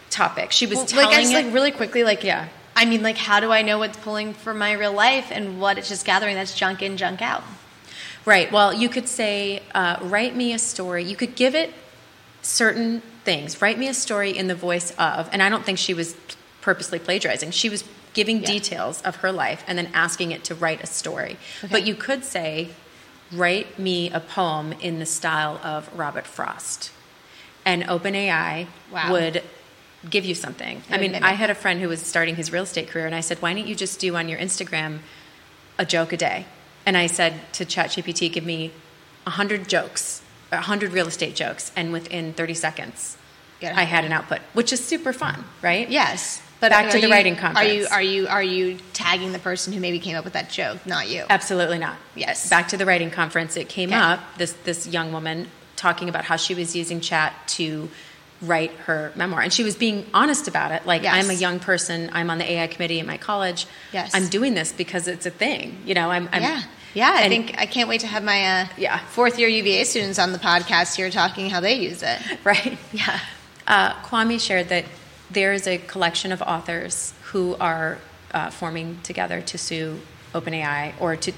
topic. 0.09 0.53
She 0.53 0.67
was 0.67 0.79
well, 0.79 0.87
telling 0.87 1.09
like, 1.09 1.27
it, 1.27 1.45
like 1.45 1.55
really 1.55 1.71
quickly, 1.71 2.03
like 2.03 2.25
yeah. 2.25 2.49
I 2.75 2.87
mean, 2.87 3.03
like, 3.03 3.19
how 3.19 3.41
do 3.41 3.53
I 3.53 3.61
know 3.61 3.79
what's 3.79 3.99
pulling 3.99 4.33
from 4.33 4.57
my 4.57 4.73
real 4.73 4.93
life 4.93 5.31
and 5.31 5.61
what 5.61 5.77
it's 5.77 5.89
just 5.89 6.07
gathering 6.07 6.35
that's 6.35 6.55
junk 6.55 6.81
in, 6.81 6.97
junk 6.97 7.21
out? 7.21 7.43
Right. 8.25 8.51
Well, 8.51 8.73
you 8.73 8.89
could 8.89 9.07
say, 9.07 9.63
uh, 9.75 9.99
write 10.01 10.35
me 10.35 10.55
a 10.55 10.59
story. 10.59 11.05
You 11.05 11.17
could 11.17 11.35
give 11.35 11.55
it 11.55 11.75
certain 12.41 13.03
things. 13.25 13.61
Write 13.61 13.79
me 13.79 13.89
a 13.89 13.93
story 13.93 14.31
in 14.31 14.47
the 14.47 14.55
voice 14.55 14.93
of, 14.93 15.29
and 15.33 15.43
I 15.43 15.51
don't 15.51 15.65
think 15.65 15.79
she 15.79 15.93
was 15.93 16.15
purposely 16.61 16.99
plagiarizing. 16.99 17.51
She 17.51 17.69
was 17.69 17.85
giving 18.13 18.41
yeah. 18.41 18.47
details 18.47 19.03
of 19.03 19.17
her 19.17 19.33
life 19.33 19.65
and 19.67 19.79
then 19.79 19.89
asking 19.95 20.33
it 20.33 20.45
to 20.45 20.55
write 20.55 20.83
a 20.83 20.87
story. 20.87 21.37
Okay. 21.63 21.73
But 21.73 21.87
you 21.87 21.95
could 21.95 22.25
say, 22.25 22.71
write 23.33 23.79
me 23.79 24.11
a 24.11 24.21
poem 24.21 24.73
in 24.75 24.99
the 24.99 25.07
style 25.07 25.61
of 25.63 25.89
Robert 25.97 26.27
Frost. 26.27 26.93
And 27.65 27.85
OpenAI 27.85 28.67
wow. 28.93 29.13
would 29.13 29.43
give 30.09 30.25
you 30.25 30.35
something. 30.35 30.83
I 30.91 30.99
mean, 30.99 31.15
I 31.15 31.33
had 31.33 31.51
a 31.51 31.55
friend 31.55 31.81
who 31.81 31.89
was 31.89 32.01
starting 32.01 32.37
his 32.37 32.51
real 32.51 32.63
estate 32.63 32.89
career, 32.89 33.07
and 33.07 33.15
I 33.15 33.21
said, 33.21 33.41
why 33.43 33.53
don't 33.53 33.67
you 33.67 33.75
just 33.75 34.01
do 34.01 34.17
on 34.17 34.29
your 34.29 34.39
Instagram 34.39 35.01
a 35.79 35.85
joke 35.85 36.13
a 36.13 36.17
day? 36.17 36.47
And 36.87 36.97
I 36.97 37.07
said 37.07 37.35
to 37.53 37.67
ChatGPT, 37.67 38.33
give 38.33 38.45
me 38.45 38.73
100 39.25 39.69
jokes, 39.69 40.23
100 40.49 40.93
real 40.93 41.07
estate 41.07 41.35
jokes, 41.35 41.71
and 41.77 41.93
within 41.93 42.33
30 42.33 42.55
seconds, 42.55 43.19
I 43.63 43.85
had 43.85 44.07
an 44.07 44.13
output, 44.13 44.41
which 44.55 44.73
is 44.73 44.83
super 44.83 45.13
fun, 45.13 45.45
right? 45.61 45.89
Yes. 45.91 46.41
But 46.61 46.71
back 46.71 46.91
to 46.91 47.01
the 47.01 47.07
you, 47.07 47.13
writing 47.13 47.37
conference. 47.37 47.69
Are 47.69 47.73
you 47.73 47.87
are 47.89 48.03
you 48.03 48.29
are 48.29 48.43
you 48.43 48.79
tagging 48.93 49.33
the 49.33 49.39
person 49.39 49.73
who 49.73 49.81
maybe 49.81 49.99
came 49.99 50.17
up 50.17 50.25
with 50.25 50.35
that 50.35 50.51
joke, 50.51 50.85
not 50.87 51.09
you? 51.09 51.25
Absolutely 51.31 51.79
not. 51.79 51.97
Yes. 52.15 52.51
Back 52.51 52.69
to 52.69 52.77
the 52.77 52.87
writing 52.87 53.11
conference, 53.11 53.57
it 53.57 53.69
came 53.69 53.91
okay. 53.91 53.99
up 53.99 54.21
this 54.37 54.53
this 54.65 54.87
young 54.87 55.13
woman 55.13 55.49
talking 55.77 56.11
about 56.11 56.25
how 56.27 56.37
she 56.37 56.55
was 56.55 56.77
using 56.77 57.01
chat 57.01 57.35
to 57.47 57.89
write 58.43 58.71
her 58.73 59.13
memoir 59.17 59.41
and 59.41 59.53
she 59.53 59.63
was 59.63 59.77
being 59.77 60.07
honest 60.15 60.49
about 60.49 60.73
it 60.73 60.87
like 60.87 61.03
yes. 61.03 61.15
i'm 61.15 61.31
a 61.31 61.35
young 61.35 61.59
person 61.59 62.09
i'm 62.15 62.31
on 62.31 62.39
the 62.39 62.51
ai 62.53 62.67
committee 62.67 62.99
at 62.99 63.07
my 63.07 63.19
college 63.19 63.67
yes. 63.93 64.15
i'm 64.15 64.29
doing 64.29 64.55
this 64.55 64.73
because 64.73 65.07
it's 65.07 65.27
a 65.27 65.31
thing 65.31 65.77
you 65.85 65.93
know 65.93 66.11
i'm, 66.11 66.27
I'm 66.33 66.43
yeah 66.43 66.63
yeah 66.95 67.13
i 67.17 67.29
think 67.29 67.55
i 67.59 67.67
can't 67.67 67.87
wait 67.87 68.01
to 68.01 68.07
have 68.07 68.25
my 68.25 68.63
uh, 68.63 68.67
yeah 68.79 68.99
fourth 69.09 69.39
year 69.39 69.49
uva 69.49 69.85
students 69.85 70.19
on 70.19 70.33
the 70.33 70.39
podcast 70.39 70.97
here 70.97 71.11
talking 71.11 71.51
how 71.51 71.61
they 71.61 71.75
use 71.75 72.03
it 72.03 72.19
right 72.45 72.79
yeah 72.93 73.21
uh, 73.67 73.93
kwame 74.05 74.41
shared 74.41 74.71
that 74.71 74.87
there 75.33 75.53
is 75.53 75.67
a 75.67 75.79
collection 75.79 76.33
of 76.33 76.43
authors 76.43 77.15
who 77.33 77.57
are 77.57 77.99
uh, 78.33 78.51
forming 78.51 79.01
together 79.03 79.41
to 79.41 79.59
sue 79.59 80.01
OpenAI 80.35 80.93
or 81.01 81.17
to 81.17 81.33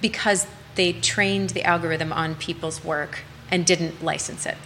because 0.00 0.46
they 0.74 0.92
trained 0.92 1.50
the 1.50 1.62
algorithm 1.64 2.12
on 2.12 2.34
people's 2.34 2.84
work 2.84 3.20
and 3.50 3.64
didn't 3.64 4.04
license 4.04 4.44
it. 4.44 4.56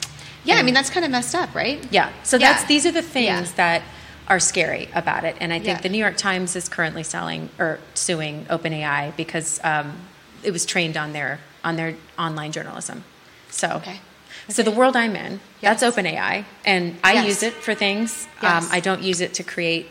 Yeah, 0.44 0.54
and, 0.54 0.60
I 0.60 0.62
mean 0.64 0.74
that's 0.74 0.90
kind 0.90 1.04
of 1.04 1.12
messed 1.12 1.34
up, 1.34 1.54
right? 1.54 1.86
Yeah. 1.92 2.12
So 2.24 2.36
yeah. 2.36 2.52
that's 2.52 2.64
these 2.64 2.86
are 2.86 2.92
the 2.92 3.02
things 3.02 3.50
yeah. 3.50 3.56
that 3.56 3.82
are 4.26 4.40
scary 4.40 4.88
about 4.94 5.24
it, 5.24 5.36
and 5.40 5.52
I 5.52 5.58
think 5.58 5.78
yeah. 5.78 5.80
the 5.80 5.88
New 5.88 5.98
York 5.98 6.16
Times 6.16 6.56
is 6.56 6.68
currently 6.68 7.02
selling 7.02 7.50
or 7.58 7.78
suing 7.94 8.44
OpenAI 8.46 9.16
because 9.16 9.60
um, 9.64 9.96
it 10.42 10.50
was 10.50 10.66
trained 10.66 10.96
on 10.96 11.12
their 11.12 11.40
on 11.64 11.76
their 11.76 11.94
online 12.18 12.52
journalism. 12.52 13.04
So 13.50 13.68
okay. 13.76 14.00
So 14.48 14.62
the 14.62 14.70
world 14.70 14.96
I'm 14.96 15.14
in, 15.14 15.40
yes. 15.60 15.80
that's 15.80 15.96
OpenAI, 15.96 16.44
and 16.64 16.96
I 17.04 17.14
yes. 17.14 17.26
use 17.26 17.42
it 17.42 17.52
for 17.52 17.74
things. 17.74 18.26
Yes. 18.42 18.64
Um, 18.64 18.70
I 18.72 18.80
don't 18.80 19.02
use 19.02 19.20
it 19.20 19.34
to 19.34 19.42
create 19.42 19.88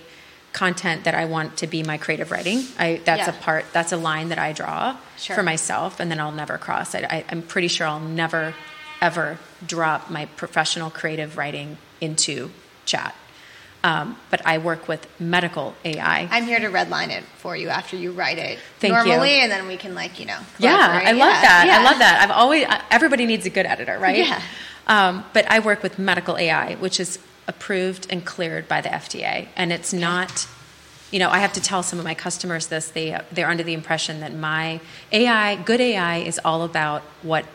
content 0.51 1.03
that 1.03 1.13
I 1.13 1.25
want 1.25 1.57
to 1.57 1.67
be 1.67 1.83
my 1.83 1.97
creative 1.97 2.31
writing. 2.31 2.63
I, 2.79 2.99
that's 3.05 3.27
yeah. 3.27 3.29
a 3.29 3.41
part. 3.41 3.65
That's 3.71 3.91
a 3.91 3.97
line 3.97 4.29
that 4.29 4.39
I 4.39 4.53
draw 4.53 4.97
sure. 5.17 5.35
for 5.35 5.43
myself, 5.43 5.99
and 5.99 6.09
then 6.09 6.19
I'll 6.19 6.31
never 6.31 6.57
cross. 6.57 6.95
I, 6.95 7.23
I'm 7.29 7.43
pretty 7.43 7.67
sure 7.67 7.85
I'll 7.85 7.99
never, 7.99 8.55
ever 8.99 9.37
drop 9.65 10.09
my 10.09 10.25
professional 10.25 10.89
creative 10.89 11.37
writing 11.37 11.77
into 12.01 12.49
chat. 12.85 13.13
Um, 13.83 14.17
but 14.31 14.45
I 14.45 14.57
work 14.57 14.87
with 14.87 15.07
medical 15.19 15.75
AI. 15.85 16.27
I'm 16.31 16.45
here 16.45 16.59
to 16.59 16.67
redline 16.67 17.09
it 17.09 17.23
for 17.37 17.55
you 17.55 17.69
after 17.69 17.95
you 17.95 18.11
write 18.11 18.37
it 18.39 18.59
Thank 18.79 18.93
normally, 18.93 19.35
you. 19.37 19.43
and 19.43 19.51
then 19.51 19.67
we 19.67 19.77
can 19.77 19.93
like 19.95 20.19
you 20.19 20.25
know. 20.25 20.39
Yeah. 20.59 21.01
I 21.05 21.11
love 21.11 21.17
Yeah, 21.17 21.41
that. 21.41 21.63
yeah. 21.67 21.79
I 21.79 21.83
love 21.83 21.99
that. 21.99 22.19
I've 22.21 22.31
always 22.31 22.65
everybody 22.89 23.25
needs 23.25 23.45
a 23.45 23.49
good 23.51 23.65
editor, 23.65 23.97
right? 23.99 24.17
Yeah. 24.17 24.41
Um, 24.87 25.23
but 25.33 25.49
I 25.49 25.59
work 25.59 25.83
with 25.83 25.99
medical 25.99 26.37
AI, 26.37 26.75
which 26.75 26.99
is 26.99 27.19
approved 27.47 28.07
and 28.09 28.25
cleared 28.25 28.67
by 28.67 28.81
the 28.81 28.89
FDA, 28.89 29.47
and 29.55 29.71
it's 29.71 29.93
not. 29.93 30.47
You 31.09 31.19
know, 31.19 31.29
I 31.29 31.39
have 31.39 31.53
to 31.53 31.61
tell 31.61 31.83
some 31.83 31.99
of 31.99 32.05
my 32.05 32.13
customers 32.15 32.67
this. 32.67 32.89
They 32.89 33.17
they're 33.31 33.47
under 33.49 33.63
the 33.63 33.73
impression 33.73 34.19
that 34.21 34.33
my 34.33 34.81
AI, 35.13 35.55
good 35.55 35.79
AI, 35.79 36.17
is 36.17 36.37
all 36.43 36.63
about 36.63 37.01
what 37.21 37.45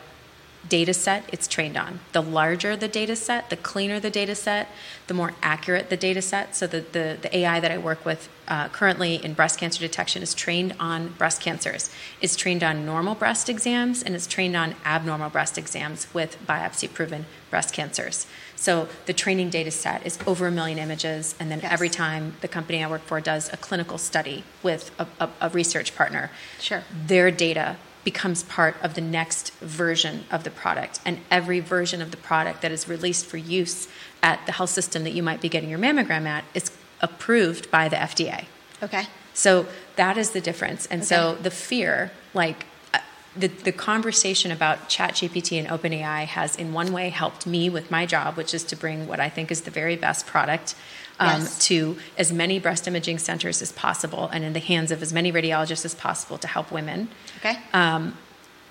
data 0.67 0.93
set 0.93 1.23
it's 1.31 1.47
trained 1.47 1.75
on. 1.77 1.99
The 2.13 2.21
larger 2.21 2.75
the 2.75 2.87
data 2.87 3.15
set, 3.15 3.49
the 3.49 3.57
cleaner 3.57 3.99
the 3.99 4.09
data 4.09 4.35
set, 4.35 4.69
the 5.07 5.13
more 5.13 5.33
accurate 5.41 5.89
the 5.89 5.97
data 5.97 6.21
set. 6.21 6.55
So 6.55 6.67
the, 6.67 6.81
the, 6.81 7.17
the 7.21 7.37
AI 7.37 7.59
that 7.59 7.71
I 7.71 7.77
work 7.77 8.05
with 8.05 8.29
uh, 8.47 8.69
currently 8.69 9.15
in 9.15 9.33
breast 9.33 9.59
cancer 9.59 9.79
detection 9.79 10.21
is 10.21 10.33
trained 10.33 10.75
on 10.79 11.09
breast 11.09 11.41
cancers. 11.41 11.89
It's 12.21 12.35
trained 12.35 12.63
on 12.63 12.85
normal 12.85 13.15
breast 13.15 13.49
exams 13.49 14.03
and 14.03 14.15
it's 14.15 14.27
trained 14.27 14.55
on 14.55 14.75
abnormal 14.85 15.29
breast 15.29 15.57
exams 15.57 16.07
with 16.13 16.37
biopsy 16.47 16.91
proven 16.91 17.25
breast 17.49 17.73
cancers. 17.73 18.25
So 18.55 18.87
the 19.05 19.13
training 19.13 19.49
data 19.49 19.71
set 19.71 20.05
is 20.05 20.17
over 20.25 20.47
a 20.47 20.51
million 20.51 20.77
images, 20.79 21.35
and 21.37 21.51
then 21.51 21.59
Yes. 21.61 21.71
every 21.73 21.89
time 21.89 22.35
the 22.39 22.47
company 22.47 22.81
I 22.81 22.89
work 22.89 23.01
for 23.01 23.19
does 23.19 23.51
a 23.51 23.57
clinical 23.57 23.97
study 23.97 24.45
with 24.63 24.89
a, 24.97 25.05
a, 25.19 25.29
a 25.41 25.49
research 25.49 25.95
partner, 25.95 26.31
Sure. 26.61 26.83
their 27.07 27.29
data 27.29 27.75
becomes 28.03 28.43
part 28.43 28.75
of 28.81 28.95
the 28.95 29.01
next 29.01 29.53
version 29.59 30.25
of 30.29 30.43
the 30.43 30.49
product. 30.49 30.99
And 31.05 31.19
every 31.31 31.59
version 31.59 32.01
of 32.01 32.11
the 32.11 32.17
product 32.17 32.61
that 32.61 32.71
is 32.71 32.87
released 32.87 33.25
for 33.25 33.37
use 33.37 33.87
at 34.21 34.45
the 34.45 34.51
health 34.51 34.69
system 34.69 35.03
that 35.03 35.13
you 35.13 35.23
might 35.23 35.41
be 35.41 35.49
getting 35.49 35.69
your 35.69 35.79
mammogram 35.79 36.25
at 36.25 36.43
is 36.53 36.71
approved 37.01 37.71
by 37.71 37.87
the 37.87 37.95
FDA. 37.95 38.45
Okay. 38.81 39.05
So 39.33 39.67
that 39.95 40.17
is 40.17 40.31
the 40.31 40.41
difference. 40.41 40.85
And 40.87 41.03
so 41.03 41.35
the 41.35 41.51
fear, 41.51 42.11
like 42.33 42.65
uh, 42.93 42.99
the, 43.35 43.47
the 43.47 43.71
conversation 43.71 44.51
about 44.51 44.89
ChatGPT 44.89 45.57
and 45.59 45.67
OpenAI 45.67 46.25
has, 46.25 46.55
in 46.55 46.73
one 46.73 46.91
way, 46.91 47.09
helped 47.09 47.47
me 47.47 47.69
with 47.69 47.89
my 47.89 48.05
job, 48.05 48.37
which 48.37 48.53
is 48.53 48.63
to 48.65 48.75
bring 48.75 49.07
what 49.07 49.19
I 49.19 49.29
think 49.29 49.51
is 49.51 49.61
the 49.61 49.71
very 49.71 49.95
best 49.95 50.25
product 50.25 50.75
um, 51.19 51.41
Yes. 51.41 51.59
to 51.67 51.97
as 52.17 52.31
many 52.33 52.59
breast 52.59 52.87
imaging 52.87 53.19
centers 53.19 53.61
as 53.61 53.71
possible 53.71 54.29
and 54.33 54.43
in 54.43 54.53
the 54.53 54.59
hands 54.59 54.91
of 54.91 55.01
as 55.01 55.13
many 55.13 55.31
radiologists 55.31 55.85
as 55.85 55.93
possible 55.95 56.37
to 56.39 56.47
help 56.47 56.71
women 56.71 57.09
Okay. 57.39 57.57
um, 57.73 58.17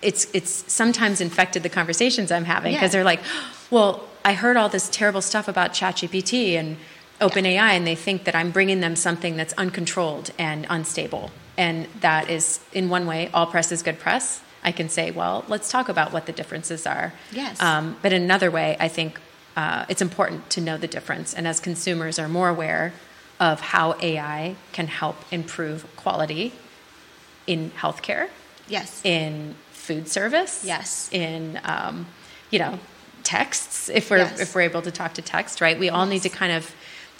it's 0.02 0.26
it's 0.34 0.64
sometimes 0.72 1.20
infected 1.20 1.62
the 1.62 1.68
conversations 1.68 2.32
I'm 2.32 2.44
having 2.44 2.72
because 2.74 2.88
Yeah. 2.90 2.98
they're 2.98 3.04
like, 3.04 3.20
well, 3.70 4.02
I 4.24 4.32
heard 4.34 4.56
all 4.56 4.68
this 4.68 4.88
terrible 4.88 5.22
stuff 5.22 5.46
about 5.48 5.72
ChatGPT 5.72 6.54
and 6.58 6.76
OpenAI, 7.20 7.70
and 7.76 7.86
they 7.86 7.94
think 7.94 8.24
that 8.24 8.34
I'm 8.34 8.50
bringing 8.50 8.80
them 8.80 8.96
something 8.96 9.36
that's 9.36 9.52
uncontrolled 9.54 10.30
and 10.38 10.66
unstable, 10.68 11.30
and 11.56 11.86
that 12.00 12.28
is 12.28 12.58
in 12.72 12.88
one 12.88 13.06
way, 13.06 13.30
all 13.32 13.46
press 13.46 13.70
is 13.70 13.82
good 13.82 13.98
press. 14.00 14.40
I 14.64 14.72
can 14.72 14.88
say, 14.88 15.12
well, 15.12 15.44
let's 15.46 15.70
talk 15.70 15.88
about 15.88 16.12
what 16.12 16.26
the 16.26 16.32
differences 16.32 16.84
are. 16.86 17.12
Yes. 17.30 17.60
Um, 17.60 17.96
but 18.02 18.12
in 18.12 18.22
another 18.22 18.50
way, 18.50 18.76
I 18.80 18.88
think 18.88 19.20
uh, 19.56 19.84
it's 19.88 20.02
important 20.02 20.50
to 20.50 20.60
know 20.60 20.76
the 20.76 20.86
difference, 20.88 21.34
and 21.34 21.46
as 21.46 21.60
consumers 21.60 22.18
are 22.18 22.28
more 22.28 22.48
aware 22.48 22.92
of 23.40 23.60
how 23.60 23.96
AI 24.00 24.56
can 24.72 24.86
help 24.86 25.16
improve 25.32 25.84
quality 25.96 26.52
in 27.46 27.70
healthcare 27.72 28.28
yes. 28.68 29.00
in 29.04 29.56
food 29.72 30.08
service. 30.08 30.64
Yes. 30.64 31.08
In 31.12 31.60
um, 31.64 32.06
you 32.50 32.58
know 32.58 32.78
texts 33.22 33.88
if 33.88 34.10
we're 34.10 34.18
Yes. 34.18 34.40
if 34.40 34.54
we're 34.54 34.62
able 34.62 34.82
to 34.82 34.90
talk 34.90 35.14
to 35.14 35.22
text, 35.22 35.60
right? 35.60 35.78
We 35.78 35.88
all 35.90 36.06
need 36.06 36.22
to 36.22 36.28
kind 36.28 36.52
of 36.52 36.74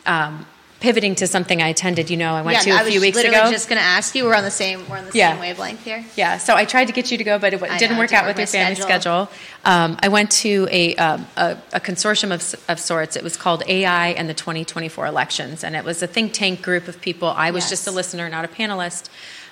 um, 0.06 0.46
pivoting 0.82 1.14
to 1.14 1.26
something 1.28 1.62
I 1.62 1.68
attended. 1.68 2.10
You 2.10 2.16
know, 2.16 2.34
I 2.34 2.42
went 2.42 2.58
yeah, 2.66 2.74
to 2.76 2.82
I 2.82 2.82
a 2.82 2.90
few 2.90 3.00
weeks 3.00 3.16
ago. 3.16 3.28
I 3.28 3.30
was 3.30 3.30
weeks 3.30 3.32
literally 3.32 3.38
ago. 3.46 3.50
just 3.52 3.68
going 3.68 3.78
to 3.78 3.84
ask 3.84 4.14
you. 4.16 4.24
We're 4.24 4.34
on 4.34 4.42
the 4.44 4.50
same. 4.50 4.86
We're 4.88 4.98
on 4.98 5.06
the 5.06 5.12
Yeah. 5.16 5.30
same 5.32 5.40
wavelength 5.40 5.84
here. 5.84 6.04
Yeah, 6.16 6.38
so 6.38 6.54
I 6.56 6.64
tried 6.64 6.86
to 6.86 6.92
get 6.92 7.10
you 7.12 7.16
to 7.18 7.24
go, 7.24 7.38
but 7.38 7.54
it 7.54 7.58
w- 7.58 7.72
I 7.72 7.78
didn't 7.78 7.92
know, 7.96 7.98
work 8.02 8.10
didn't 8.10 8.18
out 8.22 8.26
work 8.26 8.36
with 8.36 8.52
your 8.52 8.60
family 8.60 8.74
schedule. 8.74 9.26
schedule. 9.26 9.28
Um, 9.64 9.96
I 10.02 10.08
went 10.08 10.30
to 10.42 10.68
a, 10.70 10.94
um, 10.96 11.26
a, 11.36 11.56
a 11.72 11.80
consortium 11.80 12.32
of, 12.34 12.54
of 12.68 12.80
sorts. 12.80 13.14
It 13.16 13.22
was 13.22 13.36
called 13.36 13.62
AI 13.68 14.08
and 14.08 14.28
the 14.28 14.34
2024 14.34 15.06
elections, 15.06 15.62
and 15.64 15.76
it 15.76 15.84
was 15.84 16.02
a 16.02 16.06
think 16.08 16.32
tank 16.32 16.60
group 16.62 16.88
of 16.88 17.00
people. 17.00 17.28
I 17.28 17.50
was 17.52 17.62
Yes. 17.64 17.70
just 17.70 17.86
a 17.86 17.92
listener, 17.92 18.28
not 18.28 18.44
a 18.44 18.48
panelist, 18.48 19.08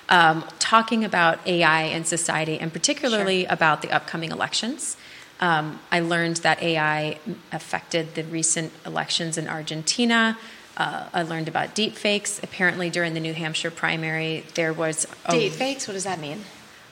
um, 0.09 0.43
talking 0.59 1.05
about 1.05 1.39
AI 1.47 1.83
and 1.83 2.05
society, 2.05 2.59
and 2.59 2.73
particularly 2.73 3.45
about 3.45 3.81
the 3.81 3.89
upcoming 3.91 4.31
elections. 4.31 4.97
Um, 5.39 5.79
I 5.91 6.01
learned 6.01 6.37
that 6.37 6.61
AI 6.61 7.17
affected 7.51 8.13
the 8.15 8.23
recent 8.25 8.73
elections 8.85 9.37
in 9.39 9.47
Argentina. 9.47 10.37
Uh, 10.81 11.05
I 11.13 11.21
learned 11.23 11.47
about 11.47 11.75
deep 11.75 11.93
fakes. 11.95 12.39
Apparently, 12.41 12.89
during 12.89 13.13
the 13.13 13.19
New 13.19 13.33
Hampshire 13.35 13.69
primary, 13.69 14.43
there 14.55 14.73
was 14.73 15.05
a, 15.25 15.31
Deep 15.33 15.53
fakes. 15.53 15.87
What 15.87 15.93
does 15.93 16.05
that 16.05 16.19
mean? 16.19 16.39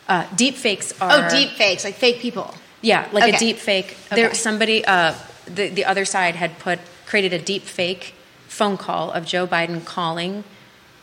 uh, 0.08 0.26
deep 0.36 0.56
fakes 0.56 0.88
are 1.02 1.26
Oh, 1.26 1.30
deep 1.30 1.52
fakes, 1.62 1.84
like 1.84 1.96
fake 1.96 2.20
people. 2.20 2.54
yeah, 2.82 3.08
like 3.12 3.24
Okay. 3.26 3.36
a 3.36 3.40
deep 3.40 3.58
fake. 3.58 3.90
Okay. 4.12 4.16
There, 4.22 4.34
somebody, 4.36 4.86
uh, 4.86 5.14
the 5.46 5.70
the 5.70 5.86
other 5.92 6.06
side 6.06 6.36
had 6.36 6.52
put 6.60 6.78
created 7.08 7.34
a 7.34 7.40
deep 7.54 7.64
fake 7.64 8.14
phone 8.48 8.78
call 8.78 9.06
of 9.18 9.26
Joe 9.26 9.48
Biden 9.48 9.84
calling 9.86 10.44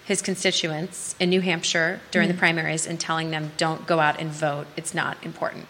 his 0.04 0.22
constituents 0.22 1.16
in 1.18 1.30
New 1.30 1.40
Hampshire 1.40 1.98
during 2.12 2.28
Mm-hmm. 2.28 2.36
the 2.36 2.38
primaries 2.38 2.86
and 2.86 3.00
telling 3.00 3.30
them, 3.34 3.50
"Don't 3.56 3.82
go 3.92 3.98
out 3.98 4.20
and 4.20 4.30
vote. 4.30 4.66
It's 4.76 4.94
not 4.94 5.16
important." 5.30 5.66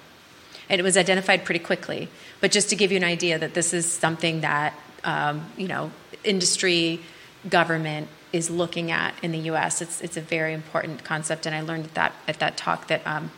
And 0.69 0.79
it 0.81 0.85
was 0.85 0.97
identified 0.97 1.41
pretty 1.47 1.61
quickly. 1.71 2.09
But 2.43 2.51
just 2.53 2.69
to 2.71 2.77
give 2.77 2.91
you 2.93 2.99
an 2.99 3.05
idea 3.17 3.39
that 3.39 3.55
this 3.55 3.73
is 3.73 3.87
something 3.91 4.43
that 4.43 4.75
um, 5.05 5.37
you 5.57 5.69
know 5.69 5.91
industry, 6.27 7.01
government 7.49 8.09
is 8.33 8.51
looking 8.51 8.91
at 8.91 9.15
in 9.23 9.33
the 9.33 9.39
U.S. 9.51 9.81
It's 9.81 10.01
it's 10.01 10.17
a 10.17 10.21
very 10.21 10.53
important 10.53 11.05
concept, 11.05 11.47
and 11.47 11.55
I 11.55 11.61
learned 11.63 11.85
at 11.87 11.95
that 11.95 12.13
at 12.29 12.39
that 12.41 12.57
talk 12.57 12.89
that. 12.89 13.03
Um, 13.07 13.31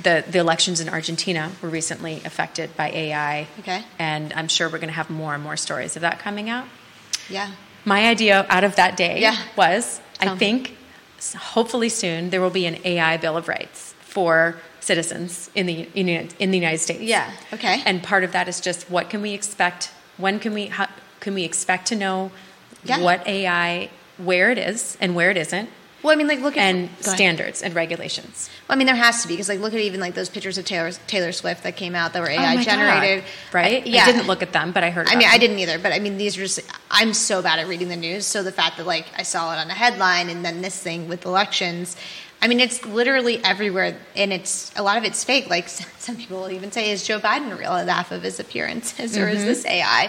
the, 0.00 0.24
the 0.30 0.38
elections 0.38 0.78
in 0.80 0.88
Argentina 0.88 1.50
were 1.60 1.68
recently 1.68 2.22
affected 2.24 2.76
by 2.76 2.88
AI. 2.90 3.48
Okay. 3.58 3.82
And 3.98 4.32
I'm 4.32 4.46
sure 4.46 4.68
we're 4.68 4.78
going 4.78 4.88
to 4.90 4.94
have 4.94 5.10
more 5.10 5.34
and 5.34 5.42
more 5.42 5.56
stories 5.56 5.96
of 5.96 6.02
that 6.02 6.20
coming 6.20 6.48
out. 6.48 6.66
Yeah. 7.28 7.50
My 7.84 8.06
idea 8.06 8.46
out 8.48 8.62
of 8.62 8.76
that 8.76 8.96
day 8.96 9.20
Yeah. 9.20 9.36
was 9.56 10.00
Tell 10.14 10.28
I 10.30 10.32
me. 10.34 10.38
think 10.38 10.76
hopefully 11.36 11.88
soon 11.88 12.30
there 12.30 12.40
will 12.40 12.50
be 12.50 12.66
an 12.66 12.78
AI 12.84 13.16
Bill 13.16 13.36
of 13.36 13.48
Rights 13.48 13.92
for 13.98 14.56
citizens 14.78 15.50
in 15.56 15.66
the, 15.66 15.88
in, 15.96 16.08
in 16.38 16.50
the 16.52 16.58
United 16.58 16.78
States. 16.78 17.02
Yeah. 17.02 17.32
Okay. 17.52 17.82
And 17.84 18.00
part 18.00 18.22
of 18.22 18.30
that 18.30 18.46
is 18.46 18.60
just 18.60 18.88
what 18.88 19.10
can 19.10 19.20
we 19.20 19.32
expect? 19.34 19.90
When 20.16 20.38
can 20.38 20.54
we, 20.54 20.66
how, 20.66 20.86
can 21.20 21.34
we 21.34 21.44
expect 21.44 21.86
to 21.88 21.96
know 21.96 22.30
Yeah. 22.84 22.98
what 23.00 23.26
AI, 23.26 23.90
where 24.18 24.50
it 24.50 24.58
is 24.58 24.96
and 25.00 25.14
where 25.14 25.30
it 25.30 25.36
isn't, 25.36 25.68
Well, 26.00 26.12
I 26.12 26.16
mean, 26.16 26.28
like, 26.28 26.40
look 26.40 26.56
at 26.56 26.62
and 26.62 26.90
standards 27.00 27.60
and 27.60 27.74
regulations? 27.74 28.48
Well, 28.68 28.76
I 28.76 28.78
mean, 28.78 28.86
there 28.86 28.94
has 28.94 29.22
to 29.22 29.28
be 29.28 29.34
because, 29.34 29.48
like, 29.48 29.58
look 29.58 29.74
at 29.74 29.80
even 29.80 29.98
like 30.00 30.14
those 30.14 30.28
pictures 30.28 30.56
of 30.56 30.64
Taylor 30.64 30.92
Taylor 31.08 31.32
Swift 31.32 31.64
that 31.64 31.74
came 31.76 31.96
out 31.96 32.12
that 32.12 32.22
were 32.22 32.30
AI 32.30 32.54
Oh 32.56 32.62
generated, 32.62 33.24
God. 33.24 33.54
Right? 33.54 33.82
I- 33.82 33.86
yeah, 33.88 34.04
I 34.04 34.12
didn't 34.12 34.28
look 34.28 34.40
at 34.42 34.52
them, 34.52 34.70
but 34.70 34.84
I 34.84 34.90
heard 34.90 35.08
I 35.08 35.16
mean, 35.16 35.26
I 35.28 35.38
didn't 35.38 35.58
either, 35.58 35.76
but 35.78 35.92
I 35.92 35.98
mean, 35.98 36.16
these 36.16 36.36
are 36.38 36.42
just. 36.42 36.60
I'm 36.90 37.12
so 37.14 37.42
bad 37.42 37.58
at 37.58 37.66
reading 37.66 37.88
the 37.88 37.96
news, 37.96 38.26
so 38.26 38.44
the 38.44 38.52
fact 38.52 38.76
that 38.76 38.86
like 38.86 39.06
I 39.16 39.24
saw 39.24 39.52
it 39.52 39.58
on 39.58 39.68
a 39.70 39.74
headline 39.74 40.28
and 40.30 40.44
then 40.44 40.62
this 40.62 40.78
thing 40.78 41.08
with 41.08 41.24
elections, 41.26 41.96
I 42.40 42.46
mean, 42.46 42.60
it's 42.60 42.84
literally 42.84 43.42
everywhere, 43.44 43.96
and 44.14 44.32
it's 44.32 44.70
a 44.76 44.82
lot 44.82 44.96
of 44.96 45.04
it's 45.04 45.24
fake. 45.24 45.50
Like 45.50 45.68
some 45.98 46.16
people 46.16 46.40
will 46.40 46.50
even 46.50 46.70
say, 46.72 46.90
"Is 46.90 47.04
Joe 47.06 47.18
Biden 47.20 47.58
real?" 47.58 47.72
half 47.72 48.12
of 48.12 48.22
his 48.22 48.38
appearances, 48.40 49.16
or 49.16 49.26
Mm-hmm. 49.26 49.36
is 49.36 49.44
this 49.44 49.66
AI? 49.66 50.08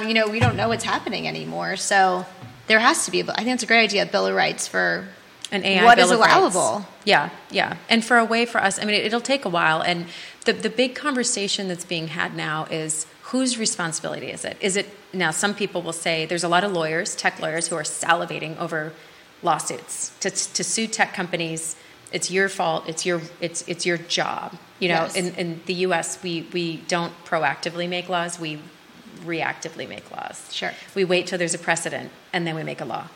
Um, 0.00 0.08
you 0.08 0.14
know, 0.14 0.28
we 0.28 0.40
don't 0.40 0.56
know 0.56 0.68
what's 0.68 0.84
happening 0.84 1.28
anymore, 1.28 1.76
so 1.76 2.24
there 2.66 2.78
has 2.78 3.04
to 3.04 3.10
be. 3.10 3.22
But 3.22 3.38
I 3.38 3.44
think 3.44 3.54
it's 3.54 3.62
a 3.62 3.66
great 3.66 3.82
idea, 3.84 4.06
Bill 4.06 4.26
of 4.26 4.34
Rights 4.34 4.66
for 4.68 5.06
an 5.52 5.64
AI 5.64 5.84
what 5.84 5.98
is 5.98 6.10
of 6.10 6.20
Rights. 6.20 6.32
allowable. 6.34 6.86
Yeah, 7.04 7.30
yeah. 7.50 7.76
And 7.88 8.04
for 8.04 8.16
a 8.18 8.24
way 8.24 8.46
for 8.46 8.62
us, 8.62 8.78
I 8.78 8.84
mean, 8.84 8.94
it, 8.94 9.12
will 9.12 9.20
take 9.20 9.44
a 9.44 9.48
while. 9.48 9.82
And 9.82 10.06
the, 10.46 10.52
the 10.52 10.70
big 10.70 10.94
conversation 10.94 11.68
that's 11.68 11.84
being 11.84 12.08
had 12.08 12.34
now 12.36 12.66
is 12.70 13.06
whose 13.24 13.58
responsibility 13.58 14.28
is 14.30 14.44
it? 14.44 14.56
Is 14.60 14.76
it 14.76 14.88
now? 15.12 15.30
Some 15.30 15.54
people 15.54 15.82
will 15.82 15.92
say 15.92 16.24
there's 16.24 16.44
a 16.44 16.48
lot 16.48 16.64
of 16.64 16.72
lawyers, 16.72 17.14
tech 17.16 17.38
lawyers, 17.40 17.68
who 17.68 17.74
are 17.76 17.82
salivating 17.82 18.56
over 18.58 18.92
lawsuits 19.42 20.12
to, 20.20 20.30
to 20.30 20.64
sue 20.64 20.86
tech 20.86 21.14
companies. 21.14 21.76
It's 22.12 22.30
your 22.30 22.48
fault. 22.48 22.88
It's 22.88 23.06
your 23.06 23.20
it's 23.40 23.62
it's 23.68 23.86
your 23.86 23.98
job. 23.98 24.56
You 24.78 24.88
know, 24.88 25.02
Yes. 25.02 25.16
in, 25.16 25.34
in 25.34 25.60
the 25.66 25.74
U.S., 25.86 26.22
we 26.22 26.46
we 26.52 26.78
don't 26.88 27.12
proactively 27.24 27.88
make 27.88 28.08
laws. 28.08 28.38
We 28.40 28.60
reactively 29.24 29.88
make 29.88 30.10
laws. 30.10 30.52
Sure. 30.52 30.72
We 30.94 31.04
wait 31.04 31.26
till 31.26 31.38
there's 31.38 31.54
a 31.54 31.58
precedent 31.58 32.10
and 32.32 32.46
then 32.46 32.54
we 32.54 32.62
make 32.62 32.80
a 32.80 32.84
law 32.84 33.08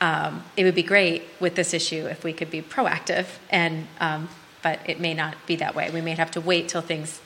um, 0.00 0.44
it 0.56 0.64
would 0.64 0.74
be 0.74 0.82
great 0.82 1.24
with 1.40 1.54
this 1.54 1.74
issue 1.74 2.06
if 2.06 2.24
we 2.24 2.32
could 2.32 2.50
be 2.50 2.62
proactive 2.62 3.26
and 3.50 3.86
um, 4.00 4.28
but 4.62 4.78
it 4.86 5.00
may 5.00 5.14
not 5.14 5.34
be 5.46 5.56
that 5.56 5.74
way 5.74 5.90
we 5.90 6.00
may 6.00 6.12
have 6.14 6.30
to 6.30 6.40
wait 6.40 6.68
till 6.68 6.80
things 6.80 7.20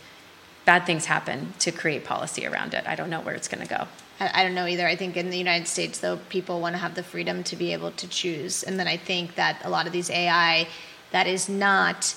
bad 0.65 0.87
things 0.87 1.07
happen 1.07 1.53
to 1.59 1.71
create 1.71 2.05
policy 2.05 2.47
around 2.47 2.75
it 2.75 2.87
i 2.87 2.95
don't 2.95 3.11
know 3.11 3.21
where 3.21 3.35
it's 3.35 3.49
going 3.49 3.63
to 3.63 3.69
go 3.69 3.87
I, 4.21 4.45
don't 4.45 4.55
know 4.55 4.67
either. 4.67 4.87
I 4.87 4.97
think 4.97 5.17
in 5.17 5.31
the 5.31 5.37
United 5.37 5.67
States, 5.67 5.99
though, 5.99 6.19
people 6.29 6.61
want 6.61 6.75
to 6.75 6.79
have 6.79 6.95
the 6.95 7.03
freedom 7.03 7.43
to 7.45 7.57
be 7.57 7.73
able 7.73 7.91
to 7.93 8.09
choose. 8.09 8.63
And 8.63 8.79
then 8.79 8.87
I 8.87 8.97
think 8.97 9.35
that 9.35 9.61
a 9.65 9.71
lot 9.71 9.87
of 9.87 9.93
these 9.93 10.09
AI, 10.09 10.69
that 11.11 11.27
is 11.27 11.49
not 11.49 12.15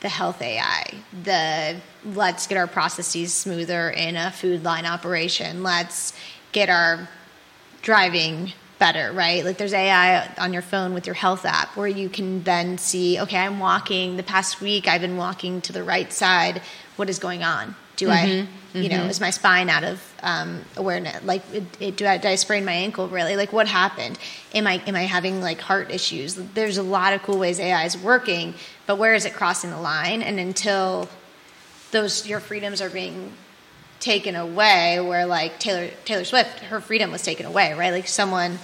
the 0.00 0.08
health 0.08 0.40
AI. 0.40 0.94
The 1.24 1.80
let's 2.04 2.46
get 2.46 2.56
our 2.56 2.66
processes 2.66 3.34
smoother 3.34 3.90
in 3.90 4.16
a 4.16 4.30
food 4.30 4.64
line 4.64 4.86
operation. 4.86 5.62
Let's 5.62 6.12
get 6.52 6.70
our 6.70 7.08
driving 7.82 8.52
better, 8.78 9.12
right? 9.12 9.44
Like 9.44 9.58
there's 9.58 9.72
AI 9.72 10.28
on 10.38 10.52
your 10.52 10.62
phone 10.62 10.94
with 10.94 11.04
your 11.04 11.14
health 11.14 11.44
app 11.44 11.76
where 11.76 11.88
you 11.88 12.08
can 12.08 12.44
then 12.44 12.78
see, 12.78 13.18
okay, 13.20 13.38
I'm 13.38 13.58
walking 13.58 14.16
the 14.16 14.22
past 14.22 14.60
week, 14.60 14.86
I've 14.86 15.00
been 15.00 15.16
walking 15.16 15.60
to 15.62 15.72
the 15.72 15.82
right 15.82 16.12
side. 16.12 16.62
What 16.98 17.08
is 17.08 17.18
going 17.18 17.42
on? 17.42 17.74
Do 17.96 18.08
mm-hmm, 18.08 18.46
I, 18.74 18.78
you 18.78 18.88
know, 18.88 18.98
mm-hmm. 18.98 19.10
is 19.10 19.20
my 19.20 19.30
spine 19.30 19.70
out 19.70 19.84
of 19.84 20.00
um, 20.22 20.62
awareness? 20.76 21.24
Like, 21.24 21.42
it, 21.52 21.64
it, 21.80 21.96
do, 21.96 22.06
I, 22.06 22.16
did 22.18 22.28
I 22.28 22.34
sprain 22.34 22.64
my 22.64 22.72
ankle 22.72 23.08
really? 23.08 23.36
Like, 23.36 23.52
what 23.52 23.66
happened? 23.66 24.18
Am 24.54 24.66
I 24.66 24.82
am 24.86 24.94
I 24.94 25.02
having 25.02 25.40
like 25.40 25.60
heart 25.60 25.90
issues? 25.90 26.34
There's 26.34 26.76
a 26.76 26.82
lot 26.82 27.12
of 27.12 27.22
cool 27.22 27.38
ways 27.38 27.58
AI 27.58 27.84
is 27.84 27.96
working, 27.96 28.54
but 28.86 28.98
where 28.98 29.14
is 29.14 29.24
it 29.24 29.32
crossing 29.32 29.70
the 29.70 29.80
line? 29.80 30.22
And 30.22 30.38
until 30.38 31.08
those 31.90 32.26
your 32.26 32.40
freedoms 32.40 32.80
are 32.80 32.90
being 32.90 33.32
taken 34.00 34.36
away 34.36 35.00
where 35.00 35.26
like 35.26 35.58
Taylor 35.58 35.90
Taylor 36.04 36.24
Swift 36.24 36.60
her 36.60 36.80
freedom 36.80 37.10
was 37.10 37.22
taken 37.22 37.46
away 37.46 37.72
right 37.74 37.90
like 37.90 38.06
someone 38.06 38.58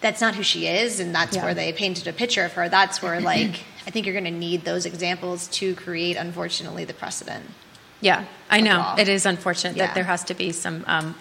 that's 0.00 0.20
not 0.20 0.34
who 0.34 0.42
she 0.42 0.66
is 0.66 1.00
and 1.00 1.14
that's 1.14 1.36
yeah. 1.36 1.44
where 1.44 1.54
they 1.54 1.72
painted 1.72 2.06
a 2.06 2.12
picture 2.12 2.44
of 2.44 2.52
her 2.52 2.68
that's 2.68 3.02
where 3.02 3.20
like 3.20 3.64
I 3.86 3.90
think 3.90 4.06
you're 4.06 4.14
going 4.14 4.24
to 4.24 4.30
need 4.30 4.64
those 4.64 4.86
examples 4.86 5.48
to 5.48 5.74
create 5.74 6.16
unfortunately 6.16 6.84
the 6.84 6.94
precedent 6.94 7.44
yeah 8.00 8.24
I 8.50 8.60
know 8.60 8.94
it 8.98 9.08
is 9.08 9.26
unfortunate 9.26 9.76
yeah. 9.76 9.86
that 9.86 9.94
there 9.94 10.04
has 10.04 10.24
to 10.24 10.34
be 10.34 10.52
some 10.52 10.84
um, 10.86 11.14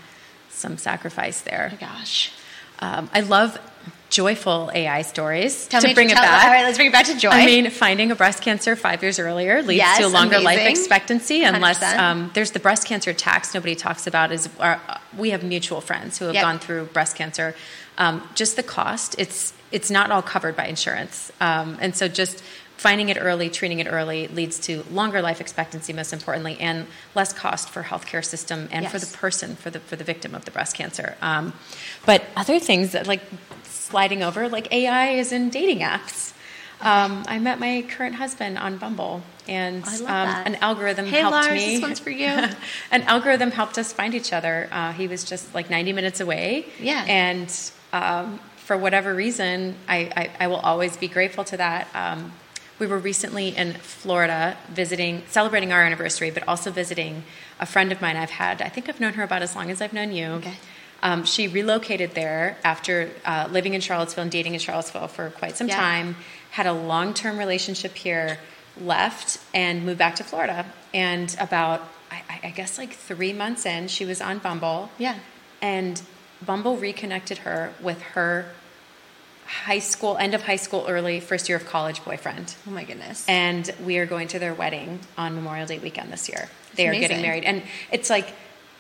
some 0.50 0.78
sacrifice 0.78 1.42
there 1.42 1.72
oh 1.74 1.78
gosh 1.80 2.32
um, 2.80 3.10
I 3.14 3.22
love 3.22 3.58
joyful 4.10 4.72
AI 4.74 5.02
stories 5.02 5.68
tell 5.68 5.82
to 5.82 5.88
me, 5.88 5.94
bring 5.94 6.10
tell, 6.10 6.24
it 6.24 6.26
back. 6.26 6.46
All 6.46 6.52
right, 6.52 6.64
let's 6.64 6.78
bring 6.78 6.88
it 6.88 6.94
back 6.94 7.06
to 7.08 7.18
joy. 7.18 7.30
I 7.30 7.46
mean, 7.46 7.70
finding 7.70 8.12
a 8.12 8.16
breast 8.16 8.42
cancer 8.42 8.76
five 8.76 9.02
years 9.02 9.20
earlier 9.20 9.62
leads 9.62 9.80
yes, 9.80 10.00
to 10.00 10.06
a 10.06 10.08
longer 10.08 10.36
amazing. 10.36 10.46
life 10.46 10.70
expectancy. 10.70 11.44
Unless 11.44 11.84
um, 11.84 12.32
there's 12.34 12.52
the 12.52 12.60
breast 12.60 12.86
cancer 12.86 13.14
tax 13.14 13.54
nobody 13.54 13.76
talks 13.76 14.08
about. 14.08 14.32
Is 14.32 14.50
our, 14.60 14.80
uh, 14.88 15.00
we 15.18 15.32
have 15.32 15.44
mutual 15.44 15.82
friends 15.82 16.18
who 16.18 16.26
have 16.26 16.34
yep. 16.34 16.44
gone 16.44 16.60
through 16.60 16.86
breast 16.86 17.16
cancer. 17.16 17.56
Um, 17.98 18.28
just 18.36 18.56
the 18.56 18.64
cost, 18.64 19.16
it's 19.18 19.54
it's 19.72 19.90
not 19.90 20.12
all 20.12 20.22
covered 20.22 20.56
by 20.56 20.68
insurance, 20.68 21.32
um, 21.42 21.78
and 21.82 21.96
so 21.96 22.08
just 22.08 22.44
finding 22.86 23.10
it 23.10 23.18
early, 23.20 23.50
treating 23.50 23.80
it 23.80 23.88
early 23.90 24.28
leads 24.28 24.60
to 24.60 24.84
longer 24.92 25.20
life 25.20 25.42
expectancy, 25.42 25.92
most 25.92 26.14
importantly, 26.14 26.56
and 26.60 26.86
less 27.16 27.34
cost 27.34 27.68
for 27.68 27.82
healthcare 27.82 28.24
system 28.24 28.70
and 28.72 28.84
yes. 28.84 28.92
for 28.92 29.00
the 29.00 29.18
person, 29.18 29.56
for 29.56 29.72
the 29.72 29.80
for 29.80 29.96
the 29.96 30.04
victim 30.04 30.36
of 30.36 30.46
the 30.46 30.52
breast 30.52 30.76
cancer. 30.76 31.16
Um, 31.20 31.54
but 32.06 32.24
other 32.36 32.60
things 32.60 32.92
that 32.92 33.08
like 33.08 33.24
sliding 33.64 34.22
over, 34.22 34.48
like 34.48 34.72
AI 34.72 35.14
is 35.14 35.32
in 35.32 35.50
dating 35.50 35.80
apps. 35.80 36.34
Um, 36.80 37.24
I 37.28 37.40
met 37.40 37.60
my 37.60 37.84
current 37.90 38.18
husband 38.18 38.60
on 38.60 38.78
Bumble, 38.78 39.24
and 39.48 39.84
um, 39.84 40.30
an 40.46 40.54
algorithm 40.58 41.08
hey, 41.08 41.22
helped 41.22 41.32
Lars, 41.32 41.60
me. 41.60 41.74
This 41.74 41.82
one's 41.82 42.00
for 42.00 42.12
you. 42.12 42.28
an 42.92 43.02
algorithm 43.08 43.50
helped 43.50 43.80
us 43.80 43.94
find 43.94 44.14
each 44.14 44.32
other. 44.32 44.70
Uh, 44.72 44.94
he 44.94 45.08
was 45.08 45.24
just 45.24 45.56
like 45.56 45.72
90 45.72 45.92
minutes 45.92 46.20
away. 46.20 46.68
Yeah. 46.80 47.04
And 47.08 47.50
um, 47.94 48.40
for 48.58 48.78
whatever 48.78 49.16
reason, 49.16 49.74
I, 49.88 49.98
I, 50.16 50.30
I, 50.42 50.48
will 50.48 50.64
always 50.72 50.98
be 50.98 51.08
grateful 51.08 51.44
to 51.46 51.58
that. 51.58 51.88
Um, 51.96 52.32
we 52.80 52.88
were 52.88 52.98
recently 52.98 53.50
in 53.50 53.74
Florida 53.74 54.58
visiting, 54.70 55.24
celebrating 55.28 55.72
our 55.72 55.84
anniversary, 55.84 56.32
but 56.32 56.48
also 56.48 56.72
visiting 56.72 57.24
a 57.60 57.66
friend 57.66 57.92
of 57.92 58.02
mine 58.02 58.18
I've 58.18 58.32
had. 58.32 58.62
I 58.62 58.70
think 58.70 58.90
I've 58.90 59.00
known 59.00 59.14
her 59.14 59.24
about 59.24 59.42
as 59.42 59.56
long 59.56 59.72
as 59.72 59.82
I've 59.82 59.94
known 59.94 60.12
you. 60.12 60.26
Okay. 60.26 60.56
Um, 61.02 61.24
she 61.24 61.48
relocated 61.48 62.16
there 62.16 62.58
after 62.64 63.12
uh, 63.26 63.48
living 63.52 63.74
in 63.74 63.82
Charlottesville 63.82 64.24
and 64.24 64.32
dating 64.32 64.54
in 64.54 64.60
Charlottesville 64.60 65.08
for 65.08 65.30
quite 65.30 65.56
some 65.56 65.68
yeah. 65.68 65.76
time, 65.76 66.16
had 66.52 66.66
a 66.66 66.74
long 66.74 67.14
term 67.14 67.38
relationship 67.38 67.94
here, 67.96 68.40
left, 68.80 69.40
and 69.54 69.86
moved 69.86 70.00
back 70.00 70.16
to 70.16 70.24
Florida. 70.24 70.66
And 70.94 71.36
about, 71.40 71.82
I, 72.12 72.24
I, 72.44 72.50
guess, 72.50 72.78
like 72.78 72.94
three 72.94 73.34
months 73.34 73.66
in, 73.66 73.88
she 73.88 74.06
was 74.06 74.20
on 74.20 74.40
Bumble. 74.40 74.90
Yeah. 74.98 75.20
And 75.62 76.02
Bumble 76.46 76.78
reconnected 76.78 77.40
her 77.40 77.74
with 77.82 78.02
her 78.02 78.48
high 79.46 79.80
school, 79.80 80.18
end 80.18 80.34
of 80.34 80.44
high 80.44 80.56
school, 80.56 80.86
early 80.88 81.20
first 81.20 81.48
year 81.48 81.58
of 81.58 81.66
college 81.66 82.04
boyfriend. 82.04 82.56
Oh 82.68 82.72
my 82.72 82.84
goodness. 82.84 83.26
And 83.28 83.72
we 83.84 83.98
are 83.98 84.06
going 84.06 84.28
to 84.30 84.40
their 84.40 84.54
wedding 84.54 85.00
on 85.18 85.36
Memorial 85.36 85.68
Day 85.68 85.80
weekend 85.80 86.12
this 86.12 86.28
year. 86.28 86.50
That's 86.50 86.78
they 86.78 86.88
are 86.88 86.92
amazing. 86.92 87.08
getting 87.10 87.22
married. 87.22 87.44
And 87.44 87.64
it's 87.92 88.10
like, 88.10 88.34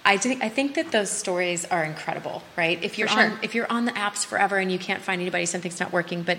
I 0.04 0.18
think 0.18 0.44
I 0.44 0.50
think 0.50 0.76
that 0.76 0.92
those 0.92 1.10
stories 1.10 1.66
are 1.66 1.84
incredible, 1.84 2.44
right? 2.56 2.82
If 2.84 3.00
you're 3.00 3.08
sure. 3.08 3.32
on 3.32 3.40
if 3.42 3.56
you're 3.56 3.72
on 3.72 3.86
the 3.86 3.92
apps 3.94 4.24
forever 4.24 4.58
and 4.58 4.72
you 4.72 4.78
can't 4.78 5.02
find 5.02 5.20
anybody, 5.20 5.48
something's 5.48 5.80
not 5.80 5.92
working. 5.92 6.22
But 6.22 6.38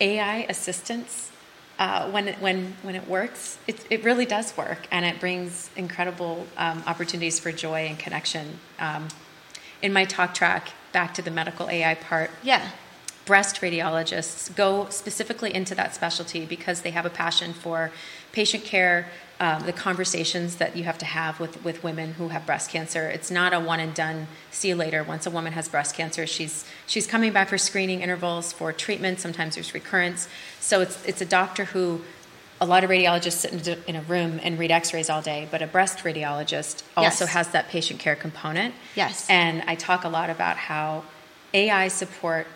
AI 0.00 0.46
assistance, 0.50 1.30
uh, 1.78 2.10
when 2.10 2.28
it, 2.28 2.40
when 2.40 2.76
when 2.82 2.94
it 2.94 3.08
works, 3.08 3.58
it 3.66 3.86
it 3.88 4.04
really 4.04 4.26
does 4.26 4.54
work, 4.56 4.86
and 4.90 5.06
it 5.06 5.18
brings 5.18 5.70
incredible 5.76 6.46
um, 6.58 6.82
opportunities 6.86 7.40
for 7.40 7.52
joy 7.52 7.86
and 7.86 7.98
connection. 7.98 8.58
Um, 8.78 9.08
in 9.80 9.94
my 9.94 10.04
talk 10.04 10.34
track, 10.34 10.72
back 10.92 11.14
to 11.14 11.22
the 11.22 11.30
medical 11.30 11.70
AI 11.70 11.94
part, 11.94 12.30
yeah, 12.42 12.70
breast 13.26 13.60
radiologists 13.60 14.54
go 14.54 14.88
specifically 14.88 15.52
into 15.52 15.74
that 15.74 15.94
specialty 15.94 16.46
because 16.46 16.80
they 16.82 16.92
have 16.92 17.04
a 17.04 17.10
passion 17.10 17.52
for 17.52 17.90
patient 18.32 18.64
care, 18.64 19.08
um, 19.40 19.66
the 19.66 19.72
conversations 19.72 20.56
that 20.56 20.76
you 20.76 20.84
have 20.84 20.96
to 20.96 21.04
have 21.04 21.40
with, 21.40 21.62
with 21.64 21.82
women 21.82 22.14
who 22.14 22.28
have 22.28 22.46
breast 22.46 22.70
cancer. 22.70 23.08
It's 23.08 23.30
not 23.30 23.52
a 23.52 23.58
one 23.58 23.80
and 23.80 23.92
done, 23.92 24.28
see 24.50 24.68
you 24.68 24.76
later. 24.76 25.02
Once 25.02 25.26
a 25.26 25.30
woman 25.30 25.52
has 25.54 25.68
breast 25.68 25.96
cancer, 25.96 26.26
she's, 26.26 26.64
she's 26.86 27.06
coming 27.06 27.32
back 27.32 27.48
for 27.48 27.58
screening 27.58 28.00
intervals, 28.00 28.52
for 28.52 28.72
treatment. 28.72 29.18
Sometimes 29.18 29.56
there's 29.56 29.74
recurrence. 29.74 30.28
So 30.60 30.80
it's, 30.80 31.04
it's 31.04 31.20
a 31.20 31.26
doctor 31.26 31.64
who, 31.64 32.02
a 32.60 32.66
lot 32.66 32.84
of 32.84 32.90
radiologists 32.90 33.32
sit 33.32 33.84
in 33.86 33.96
a 33.96 34.02
room 34.02 34.40
and 34.42 34.58
read 34.58 34.70
x 34.70 34.94
rays 34.94 35.10
all 35.10 35.20
day, 35.20 35.46
but 35.50 35.60
a 35.60 35.66
breast 35.66 35.98
radiologist 35.98 36.82
also 36.96 37.24
yes. 37.24 37.34
has 37.34 37.48
that 37.48 37.68
patient 37.68 38.00
care 38.00 38.16
component. 38.16 38.74
Yes. 38.94 39.28
And 39.28 39.62
I 39.66 39.74
talk 39.74 40.04
a 40.04 40.08
lot 40.08 40.30
about 40.30 40.56
how 40.56 41.04
AI 41.52 41.88
support 41.88 42.46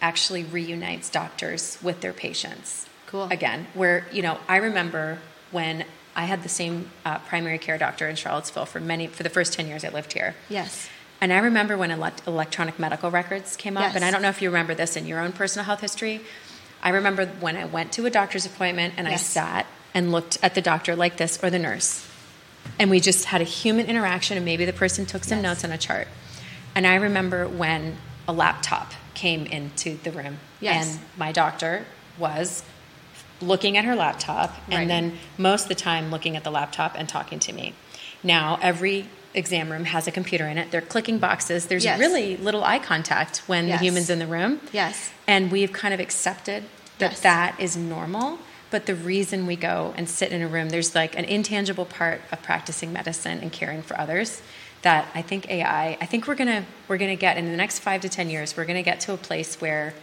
actually 0.00 0.44
reunites 0.44 1.10
doctors 1.10 1.78
with 1.82 2.00
their 2.00 2.12
patients. 2.12 2.86
Cool. 3.06 3.28
Again, 3.30 3.66
where, 3.74 4.06
you 4.12 4.22
know, 4.22 4.38
I 4.48 4.56
remember 4.56 5.18
when 5.50 5.84
I 6.14 6.24
had 6.24 6.42
the 6.42 6.48
same 6.48 6.90
uh, 7.04 7.18
primary 7.20 7.58
care 7.58 7.78
doctor 7.78 8.08
in 8.08 8.16
Charlottesville 8.16 8.66
for 8.66 8.80
many 8.80 9.06
for 9.06 9.22
the 9.22 9.30
first 9.30 9.52
ten 9.52 9.66
years 9.66 9.84
I 9.84 9.88
lived 9.88 10.12
here. 10.12 10.34
Yes. 10.48 10.88
And 11.20 11.32
I 11.32 11.38
remember 11.38 11.76
when 11.76 11.90
elect- 11.90 12.26
electronic 12.26 12.78
medical 12.78 13.10
records 13.10 13.56
came 13.56 13.76
up, 13.76 13.82
yes. 13.82 13.96
and 13.96 14.04
I 14.04 14.10
don't 14.10 14.22
know 14.22 14.28
if 14.28 14.40
you 14.42 14.50
remember 14.50 14.74
this 14.74 14.96
in 14.96 15.06
your 15.06 15.20
own 15.20 15.32
personal 15.32 15.64
health 15.64 15.80
history. 15.80 16.20
I 16.82 16.90
remember 16.90 17.26
when 17.26 17.56
I 17.56 17.64
went 17.64 17.92
to 17.92 18.06
a 18.06 18.10
doctor's 18.10 18.46
appointment 18.46 18.94
and 18.96 19.08
yes. 19.08 19.20
I 19.20 19.24
sat 19.24 19.66
and 19.94 20.12
looked 20.12 20.38
at 20.42 20.54
the 20.54 20.60
doctor 20.60 20.94
like 20.94 21.16
this 21.16 21.42
or 21.42 21.50
the 21.50 21.58
nurse, 21.58 22.06
and 22.78 22.90
we 22.90 23.00
just 23.00 23.24
had 23.24 23.40
a 23.40 23.44
human 23.44 23.86
interaction, 23.86 24.36
and 24.36 24.44
maybe 24.44 24.64
the 24.64 24.72
person 24.72 25.06
took 25.06 25.24
some 25.24 25.38
yes. 25.38 25.42
notes 25.42 25.64
on 25.64 25.72
a 25.72 25.78
chart. 25.78 26.06
And 26.74 26.86
I 26.86 26.94
remember 26.94 27.48
when 27.48 27.96
a 28.28 28.32
laptop 28.32 28.92
came 29.18 29.46
into 29.46 29.96
the 30.04 30.12
room, 30.12 30.38
yes. 30.60 30.94
and 30.94 31.00
my 31.16 31.32
doctor 31.32 31.84
was 32.18 32.62
looking 33.40 33.76
at 33.76 33.84
her 33.84 33.96
laptop 33.96 34.54
and 34.66 34.74
right. 34.74 34.88
then 34.88 35.18
most 35.36 35.64
of 35.64 35.68
the 35.68 35.74
time 35.74 36.10
looking 36.10 36.36
at 36.36 36.44
the 36.44 36.50
laptop 36.50 36.94
and 36.96 37.08
talking 37.08 37.38
to 37.40 37.52
me. 37.52 37.74
Now, 38.22 38.58
every 38.62 39.06
exam 39.34 39.70
room 39.70 39.84
has 39.84 40.06
a 40.06 40.12
computer 40.12 40.46
in 40.46 40.56
it. 40.56 40.70
They're 40.70 40.80
clicking 40.80 41.18
boxes. 41.18 41.66
There's 41.66 41.84
yes. 41.84 41.98
really 41.98 42.36
little 42.36 42.62
eye 42.62 42.78
contact 42.78 43.38
when 43.46 43.66
yes. 43.66 43.78
the 43.78 43.84
human's 43.84 44.10
in 44.10 44.20
the 44.20 44.26
room. 44.26 44.60
Yes. 44.72 45.10
And 45.26 45.50
we've 45.50 45.72
kind 45.72 45.92
of 45.92 46.00
accepted 46.00 46.64
that 46.98 47.12
yes. 47.12 47.20
that 47.20 47.60
is 47.60 47.76
normal. 47.76 48.38
But 48.70 48.86
the 48.86 48.94
reason 48.94 49.46
we 49.46 49.56
go 49.56 49.94
and 49.96 50.08
sit 50.08 50.30
in 50.30 50.42
a 50.42 50.48
room, 50.48 50.68
there's 50.68 50.94
like 50.94 51.16
an 51.18 51.24
intangible 51.24 51.86
part 51.86 52.20
of 52.30 52.42
practicing 52.42 52.92
medicine 52.92 53.40
and 53.40 53.50
caring 53.50 53.82
for 53.82 53.98
others 53.98 54.42
that 54.82 55.08
I 55.14 55.22
think 55.22 55.50
AI, 55.50 55.98
I 56.00 56.06
think 56.06 56.26
we're 56.26 56.34
gonna 56.34 56.64
we're 56.86 56.98
gonna 56.98 57.16
get 57.16 57.36
in 57.36 57.50
the 57.50 57.56
next 57.56 57.80
five 57.80 58.00
to 58.02 58.08
ten 58.08 58.30
years, 58.30 58.56
we're 58.56 58.64
gonna 58.64 58.82
get 58.82 59.00
to 59.00 59.12
a 59.12 59.16
place 59.16 59.60
where 59.60 59.94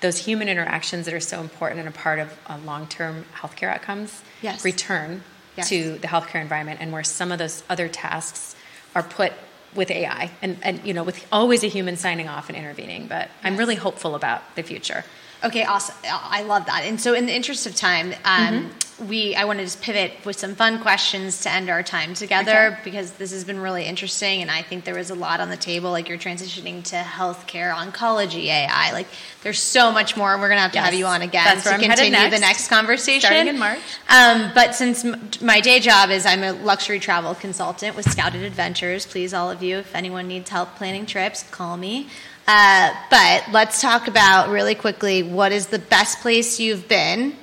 those 0.00 0.18
human 0.18 0.48
interactions 0.48 1.06
that 1.06 1.14
are 1.14 1.20
so 1.20 1.40
important 1.40 1.80
and 1.80 1.88
a 1.88 1.92
part 1.92 2.18
of 2.18 2.38
uh, 2.46 2.56
long-term 2.64 3.24
healthcare 3.34 3.68
outcomes 3.68 4.22
yes. 4.42 4.64
return 4.64 5.22
yes. 5.56 5.68
to 5.68 5.98
the 5.98 6.06
healthcare 6.06 6.40
environment 6.40 6.80
and 6.80 6.92
where 6.92 7.02
some 7.02 7.32
of 7.32 7.38
those 7.38 7.64
other 7.68 7.88
tasks 7.88 8.54
are 8.94 9.02
put 9.02 9.32
with 9.74 9.90
AI 9.90 10.30
and, 10.40 10.56
and 10.62 10.84
you 10.86 10.94
know 10.94 11.02
with 11.02 11.26
always 11.30 11.62
a 11.62 11.66
human 11.66 11.96
signing 11.96 12.28
off 12.28 12.48
and 12.48 12.56
intervening 12.56 13.06
but 13.06 13.22
yes. 13.22 13.30
I'm 13.44 13.56
really 13.56 13.74
hopeful 13.74 14.14
about 14.14 14.42
the 14.54 14.62
future 14.62 15.04
Okay, 15.44 15.64
awesome. 15.64 15.94
I 16.04 16.42
love 16.42 16.66
that. 16.66 16.82
And 16.84 17.00
so, 17.00 17.14
in 17.14 17.26
the 17.26 17.34
interest 17.34 17.66
of 17.66 17.76
time, 17.76 18.12
um, 18.24 18.70
mm-hmm. 18.70 19.08
we 19.08 19.36
I 19.36 19.44
want 19.44 19.60
to 19.60 19.64
just 19.64 19.80
pivot 19.80 20.12
with 20.24 20.36
some 20.36 20.56
fun 20.56 20.80
questions 20.80 21.42
to 21.42 21.50
end 21.50 21.70
our 21.70 21.84
time 21.84 22.14
together 22.14 22.72
okay. 22.72 22.80
because 22.82 23.12
this 23.12 23.30
has 23.30 23.44
been 23.44 23.60
really 23.60 23.84
interesting, 23.84 24.42
and 24.42 24.50
I 24.50 24.62
think 24.62 24.84
there 24.84 24.96
was 24.96 25.10
a 25.10 25.14
lot 25.14 25.38
on 25.38 25.48
the 25.48 25.56
table. 25.56 25.92
Like 25.92 26.08
you're 26.08 26.18
transitioning 26.18 26.82
to 26.84 26.96
healthcare, 26.96 27.72
oncology, 27.72 28.46
AI. 28.46 28.90
Like 28.92 29.06
there's 29.44 29.60
so 29.60 29.92
much 29.92 30.16
more. 30.16 30.36
We're 30.38 30.48
gonna 30.48 30.60
have 30.60 30.72
to 30.72 30.78
yes. 30.78 30.86
have 30.86 30.94
you 30.94 31.06
on 31.06 31.22
again 31.22 31.44
That's 31.44 31.64
to 31.64 31.78
continue 31.78 32.10
next, 32.10 32.34
the 32.34 32.40
next 32.40 32.68
conversation 32.68 33.20
starting 33.20 33.46
in 33.46 33.58
March. 33.60 33.78
Um, 34.08 34.50
but 34.54 34.74
since 34.74 35.04
m- 35.04 35.30
my 35.40 35.60
day 35.60 35.78
job 35.78 36.10
is 36.10 36.26
I'm 36.26 36.42
a 36.42 36.52
luxury 36.52 36.98
travel 36.98 37.36
consultant 37.36 37.94
with 37.94 38.10
Scouted 38.10 38.42
Adventures, 38.42 39.06
please 39.06 39.32
all 39.32 39.52
of 39.52 39.62
you, 39.62 39.78
if 39.78 39.94
anyone 39.94 40.26
needs 40.26 40.50
help 40.50 40.74
planning 40.74 41.06
trips, 41.06 41.44
call 41.44 41.76
me. 41.76 42.08
Uh, 42.48 42.94
but 43.10 43.44
let's 43.52 43.82
talk 43.82 44.08
about 44.08 44.48
really 44.48 44.74
quickly 44.74 45.22
what 45.22 45.52
is 45.52 45.66
the 45.66 45.78
best 45.78 46.20
place 46.20 46.58
you've 46.58 46.88
been 46.88 47.36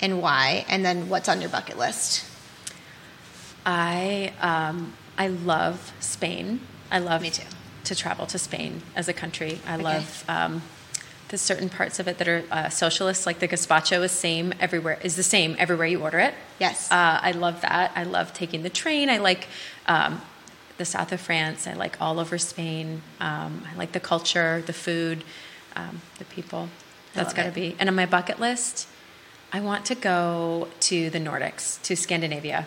and 0.00 0.22
why, 0.22 0.64
and 0.68 0.84
then 0.84 1.08
what's 1.08 1.28
on 1.28 1.40
your 1.40 1.50
bucket 1.50 1.76
list. 1.76 2.24
I 3.64 4.32
um, 4.40 4.92
I 5.18 5.26
love 5.26 5.92
Spain. 5.98 6.60
I 6.92 7.00
love 7.00 7.22
me 7.22 7.30
too. 7.30 7.42
to 7.84 7.96
travel 7.96 8.24
to 8.26 8.38
Spain 8.38 8.82
as 8.94 9.08
a 9.08 9.12
country. 9.12 9.58
I 9.66 9.74
okay. 9.74 9.82
love 9.82 10.24
um, 10.28 10.62
the 11.30 11.38
certain 11.38 11.68
parts 11.68 11.98
of 11.98 12.06
it 12.06 12.18
that 12.18 12.28
are 12.28 12.44
uh, 12.52 12.68
socialist, 12.68 13.26
like 13.26 13.40
the 13.40 13.48
gazpacho 13.48 14.04
is 14.04 14.12
same 14.12 14.54
everywhere 14.60 15.00
is 15.02 15.16
the 15.16 15.24
same 15.24 15.56
everywhere 15.58 15.88
you 15.88 16.00
order 16.00 16.20
it. 16.20 16.34
Yes, 16.60 16.88
uh, 16.92 17.18
I 17.20 17.32
love 17.32 17.62
that. 17.62 17.90
I 17.96 18.04
love 18.04 18.32
taking 18.32 18.62
the 18.62 18.70
train. 18.70 19.10
I 19.10 19.18
like 19.18 19.48
um, 19.86 20.22
the 20.78 20.84
south 20.84 21.12
of 21.12 21.20
France. 21.20 21.66
I 21.66 21.72
like 21.74 22.00
all 22.00 22.18
over 22.20 22.38
Spain. 22.38 23.02
Um, 23.20 23.62
I 23.72 23.76
like 23.76 23.92
the 23.92 24.00
culture, 24.00 24.62
the 24.66 24.72
food, 24.72 25.24
um, 25.74 26.00
the 26.18 26.24
people. 26.24 26.68
That's 27.14 27.32
got 27.32 27.44
to 27.44 27.50
be. 27.50 27.74
And 27.78 27.88
on 27.88 27.94
my 27.94 28.06
bucket 28.06 28.38
list, 28.38 28.86
I 29.52 29.60
want 29.60 29.86
to 29.86 29.94
go 29.94 30.68
to 30.80 31.10
the 31.10 31.18
Nordics, 31.18 31.80
to 31.82 31.96
Scandinavia. 31.96 32.66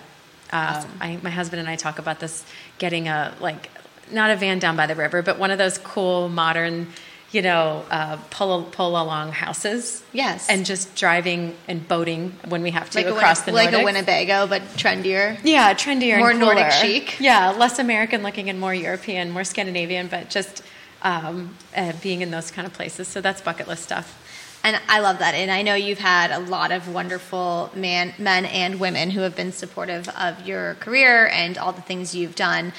Uh, 0.52 0.76
awesome. 0.78 0.92
I, 1.00 1.20
my 1.22 1.30
husband 1.30 1.60
and 1.60 1.70
I 1.70 1.76
talk 1.76 2.00
about 2.00 2.20
this 2.20 2.44
getting 2.80 3.08
a 3.08 3.36
like 3.40 3.70
not 4.12 4.32
a 4.32 4.36
van 4.36 4.58
down 4.58 4.76
by 4.76 4.88
the 4.88 4.96
river, 4.96 5.22
but 5.22 5.38
one 5.38 5.52
of 5.52 5.60
those 5.60 5.78
cool 5.78 6.30
modern 6.30 6.88
you 7.32 7.42
know, 7.42 7.86
uh, 7.92 8.18
pull 8.32 8.64
pull 8.64 9.02
along 9.02 9.32
houses. 9.32 10.04
Yes, 10.14 10.50
and 10.50 10.66
just 10.66 10.96
driving 10.96 11.56
and 11.68 11.88
boating 11.88 12.34
when 12.48 12.62
we 12.62 12.72
have 12.72 12.90
to 12.92 12.98
like 12.98 13.08
across 13.08 13.42
the 13.42 13.52
like 13.52 13.74
a 13.74 13.84
Winnebago, 13.84 14.48
but 14.48 14.62
trendier. 14.78 15.40
Yeah, 15.44 15.74
trendier, 15.74 16.20
more 16.20 16.34
Nordic 16.34 16.72
chic. 16.72 17.20
Yeah, 17.20 17.52
less 17.52 17.80
American 17.80 18.24
looking 18.24 18.50
and 18.50 18.60
more 18.60 18.74
European, 18.74 19.32
more 19.32 19.44
Scandinavian, 19.44 20.08
but 20.08 20.30
just 20.30 20.64
um, 21.02 21.56
uh, 21.76 21.94
being 22.02 22.22
in 22.22 22.32
those 22.32 22.52
kind 22.52 22.66
of 22.66 22.74
places. 22.74 23.08
So 23.08 23.22
that's 23.22 23.42
bucket 23.42 23.68
list 23.68 23.84
stuff. 23.84 24.26
And 24.64 24.80
I 24.90 25.00
love 25.00 25.20
that. 25.20 25.36
And 25.36 25.50
I 25.50 25.62
know 25.62 25.76
you've 25.76 26.00
had 26.00 26.32
a 26.32 26.40
lot 26.40 26.72
of 26.72 26.94
wonderful 26.94 27.72
man, 27.74 28.14
men 28.18 28.46
and 28.46 28.80
women 28.80 29.12
who 29.12 29.22
have 29.22 29.36
been 29.36 29.54
supportive 29.54 30.10
of 30.10 30.46
your 30.46 30.74
career 30.76 31.28
and 31.28 31.58
all 31.58 31.72
the 31.72 31.82
things 31.82 32.14
you've 32.14 32.36
done, 32.36 32.74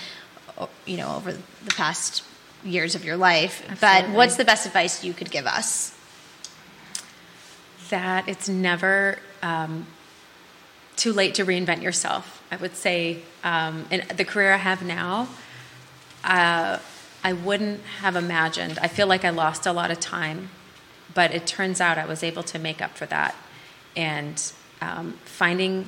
you 0.84 0.98
know, 0.98 1.16
over 1.16 1.32
the 1.32 1.74
past 1.74 2.22
years 2.64 2.94
of 2.94 3.04
your 3.04 3.16
life. 3.16 3.64
Absolutely. 3.68 4.10
But 4.10 4.16
what's 4.16 4.36
the 4.36 4.44
best 4.44 4.66
advice 4.66 5.04
you 5.04 5.12
could 5.12 5.30
give 5.30 5.46
us? 5.46 5.96
That 7.90 8.28
it's 8.28 8.48
never 8.48 9.18
um, 9.42 9.86
too 10.96 11.12
late 11.12 11.34
to 11.34 11.44
reinvent 11.44 11.82
yourself. 11.82 12.42
I 12.50 12.56
would 12.56 12.76
say, 12.76 13.22
um, 13.42 13.86
in 13.90 14.04
the 14.16 14.24
career 14.24 14.52
I 14.52 14.58
have 14.58 14.82
now, 14.82 15.28
uh, 16.24 16.78
I 17.22 17.32
wouldn't 17.32 17.80
have 18.00 18.16
imagined. 18.16 18.78
I 18.80 18.88
feel 18.88 19.06
like 19.06 19.24
I 19.24 19.30
lost 19.30 19.66
a 19.66 19.72
lot 19.72 19.90
of 19.90 20.00
time, 20.00 20.50
but 21.14 21.34
it 21.34 21.46
turns 21.46 21.80
out 21.80 21.98
I 21.98 22.06
was 22.06 22.22
able 22.22 22.42
to 22.44 22.58
make 22.58 22.80
up 22.80 22.96
for 22.96 23.06
that. 23.06 23.34
And 23.96 24.40
um, 24.80 25.12
finding, 25.24 25.86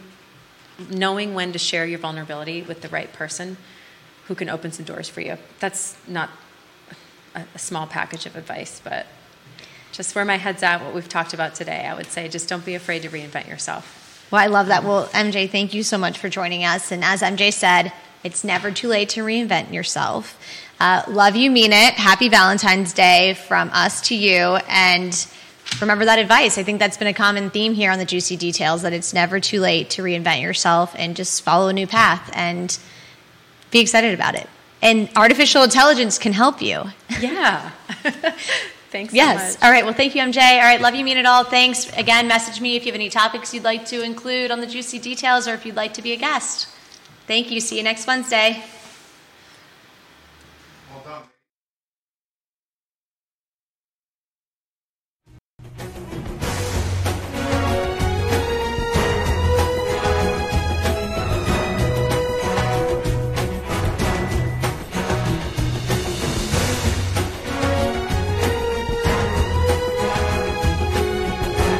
knowing 0.90 1.34
when 1.34 1.52
to 1.52 1.58
share 1.58 1.86
your 1.86 1.98
vulnerability 1.98 2.62
with 2.62 2.82
the 2.82 2.88
right 2.88 3.12
person 3.12 3.56
who 4.26 4.34
can 4.34 4.48
open 4.48 4.72
some 4.72 4.84
doors 4.84 5.08
for 5.08 5.20
you. 5.20 5.36
That's 5.58 5.96
not 6.06 6.30
a, 7.34 7.44
a 7.54 7.58
small 7.58 7.86
package 7.86 8.26
of 8.26 8.36
advice, 8.36 8.80
but 8.82 9.06
just 9.92 10.14
where 10.14 10.24
my 10.24 10.36
head's 10.36 10.62
at, 10.62 10.82
what 10.82 10.94
we've 10.94 11.08
talked 11.08 11.34
about 11.34 11.54
today, 11.54 11.86
I 11.86 11.94
would 11.94 12.06
say 12.06 12.28
just 12.28 12.48
don't 12.48 12.64
be 12.64 12.74
afraid 12.74 13.02
to 13.02 13.08
reinvent 13.08 13.48
yourself. 13.48 14.26
Well, 14.30 14.40
I 14.42 14.46
love 14.46 14.68
that. 14.68 14.84
Well, 14.84 15.06
MJ, 15.08 15.48
thank 15.50 15.74
you 15.74 15.82
so 15.82 15.98
much 15.98 16.18
for 16.18 16.30
joining 16.30 16.64
us. 16.64 16.90
And 16.90 17.04
as 17.04 17.20
MJ 17.20 17.52
said, 17.52 17.92
it's 18.24 18.44
never 18.44 18.70
too 18.70 18.88
late 18.88 19.10
to 19.10 19.20
reinvent 19.20 19.72
yourself. 19.72 20.38
Uh, 20.80 21.02
love 21.08 21.36
you, 21.36 21.50
mean 21.50 21.72
it. 21.72 21.94
Happy 21.94 22.28
Valentine's 22.28 22.94
Day 22.94 23.34
from 23.34 23.70
us 23.72 24.00
to 24.08 24.14
you. 24.14 24.56
And 24.68 25.26
remember 25.80 26.06
that 26.06 26.18
advice. 26.18 26.56
I 26.56 26.62
think 26.62 26.78
that's 26.78 26.96
been 26.96 27.08
a 27.08 27.14
common 27.14 27.50
theme 27.50 27.74
here 27.74 27.90
on 27.90 27.98
the 27.98 28.04
Juicy 28.04 28.36
Details 28.36 28.82
that 28.82 28.92
it's 28.92 29.12
never 29.12 29.38
too 29.38 29.60
late 29.60 29.90
to 29.90 30.02
reinvent 30.02 30.40
yourself 30.40 30.94
and 30.96 31.14
just 31.14 31.42
follow 31.42 31.68
a 31.68 31.72
new 31.72 31.86
path 31.86 32.30
and 32.32 32.78
be 33.70 33.80
excited 33.80 34.14
about 34.14 34.34
it 34.34 34.48
and 34.82 35.08
artificial 35.16 35.62
intelligence 35.62 36.18
can 36.18 36.32
help 36.32 36.60
you. 36.60 36.84
Yeah. 37.20 37.70
Thanks. 38.90 39.14
yes. 39.14 39.56
All 39.62 39.70
right. 39.70 39.84
Well, 39.84 39.94
thank 39.94 40.14
you, 40.14 40.20
MJ. 40.20 40.36
All 40.36 40.58
right. 40.58 40.78
Love 40.78 40.94
you, 40.94 41.02
mean 41.02 41.16
it 41.16 41.24
all. 41.24 41.44
Thanks 41.44 41.90
again. 41.96 42.28
Message 42.28 42.60
me 42.60 42.76
if 42.76 42.84
you 42.84 42.92
have 42.92 42.94
any 42.94 43.08
topics 43.08 43.54
you'd 43.54 43.64
like 43.64 43.86
to 43.86 44.02
include 44.02 44.50
on 44.50 44.60
the 44.60 44.66
juicy 44.66 44.98
details 44.98 45.48
or 45.48 45.54
if 45.54 45.64
you'd 45.64 45.76
like 45.76 45.94
to 45.94 46.02
be 46.02 46.12
a 46.12 46.16
guest. 46.16 46.68
Thank 47.26 47.50
you. 47.50 47.58
See 47.60 47.78
you 47.78 47.82
next 47.82 48.06
Wednesday. 48.06 48.62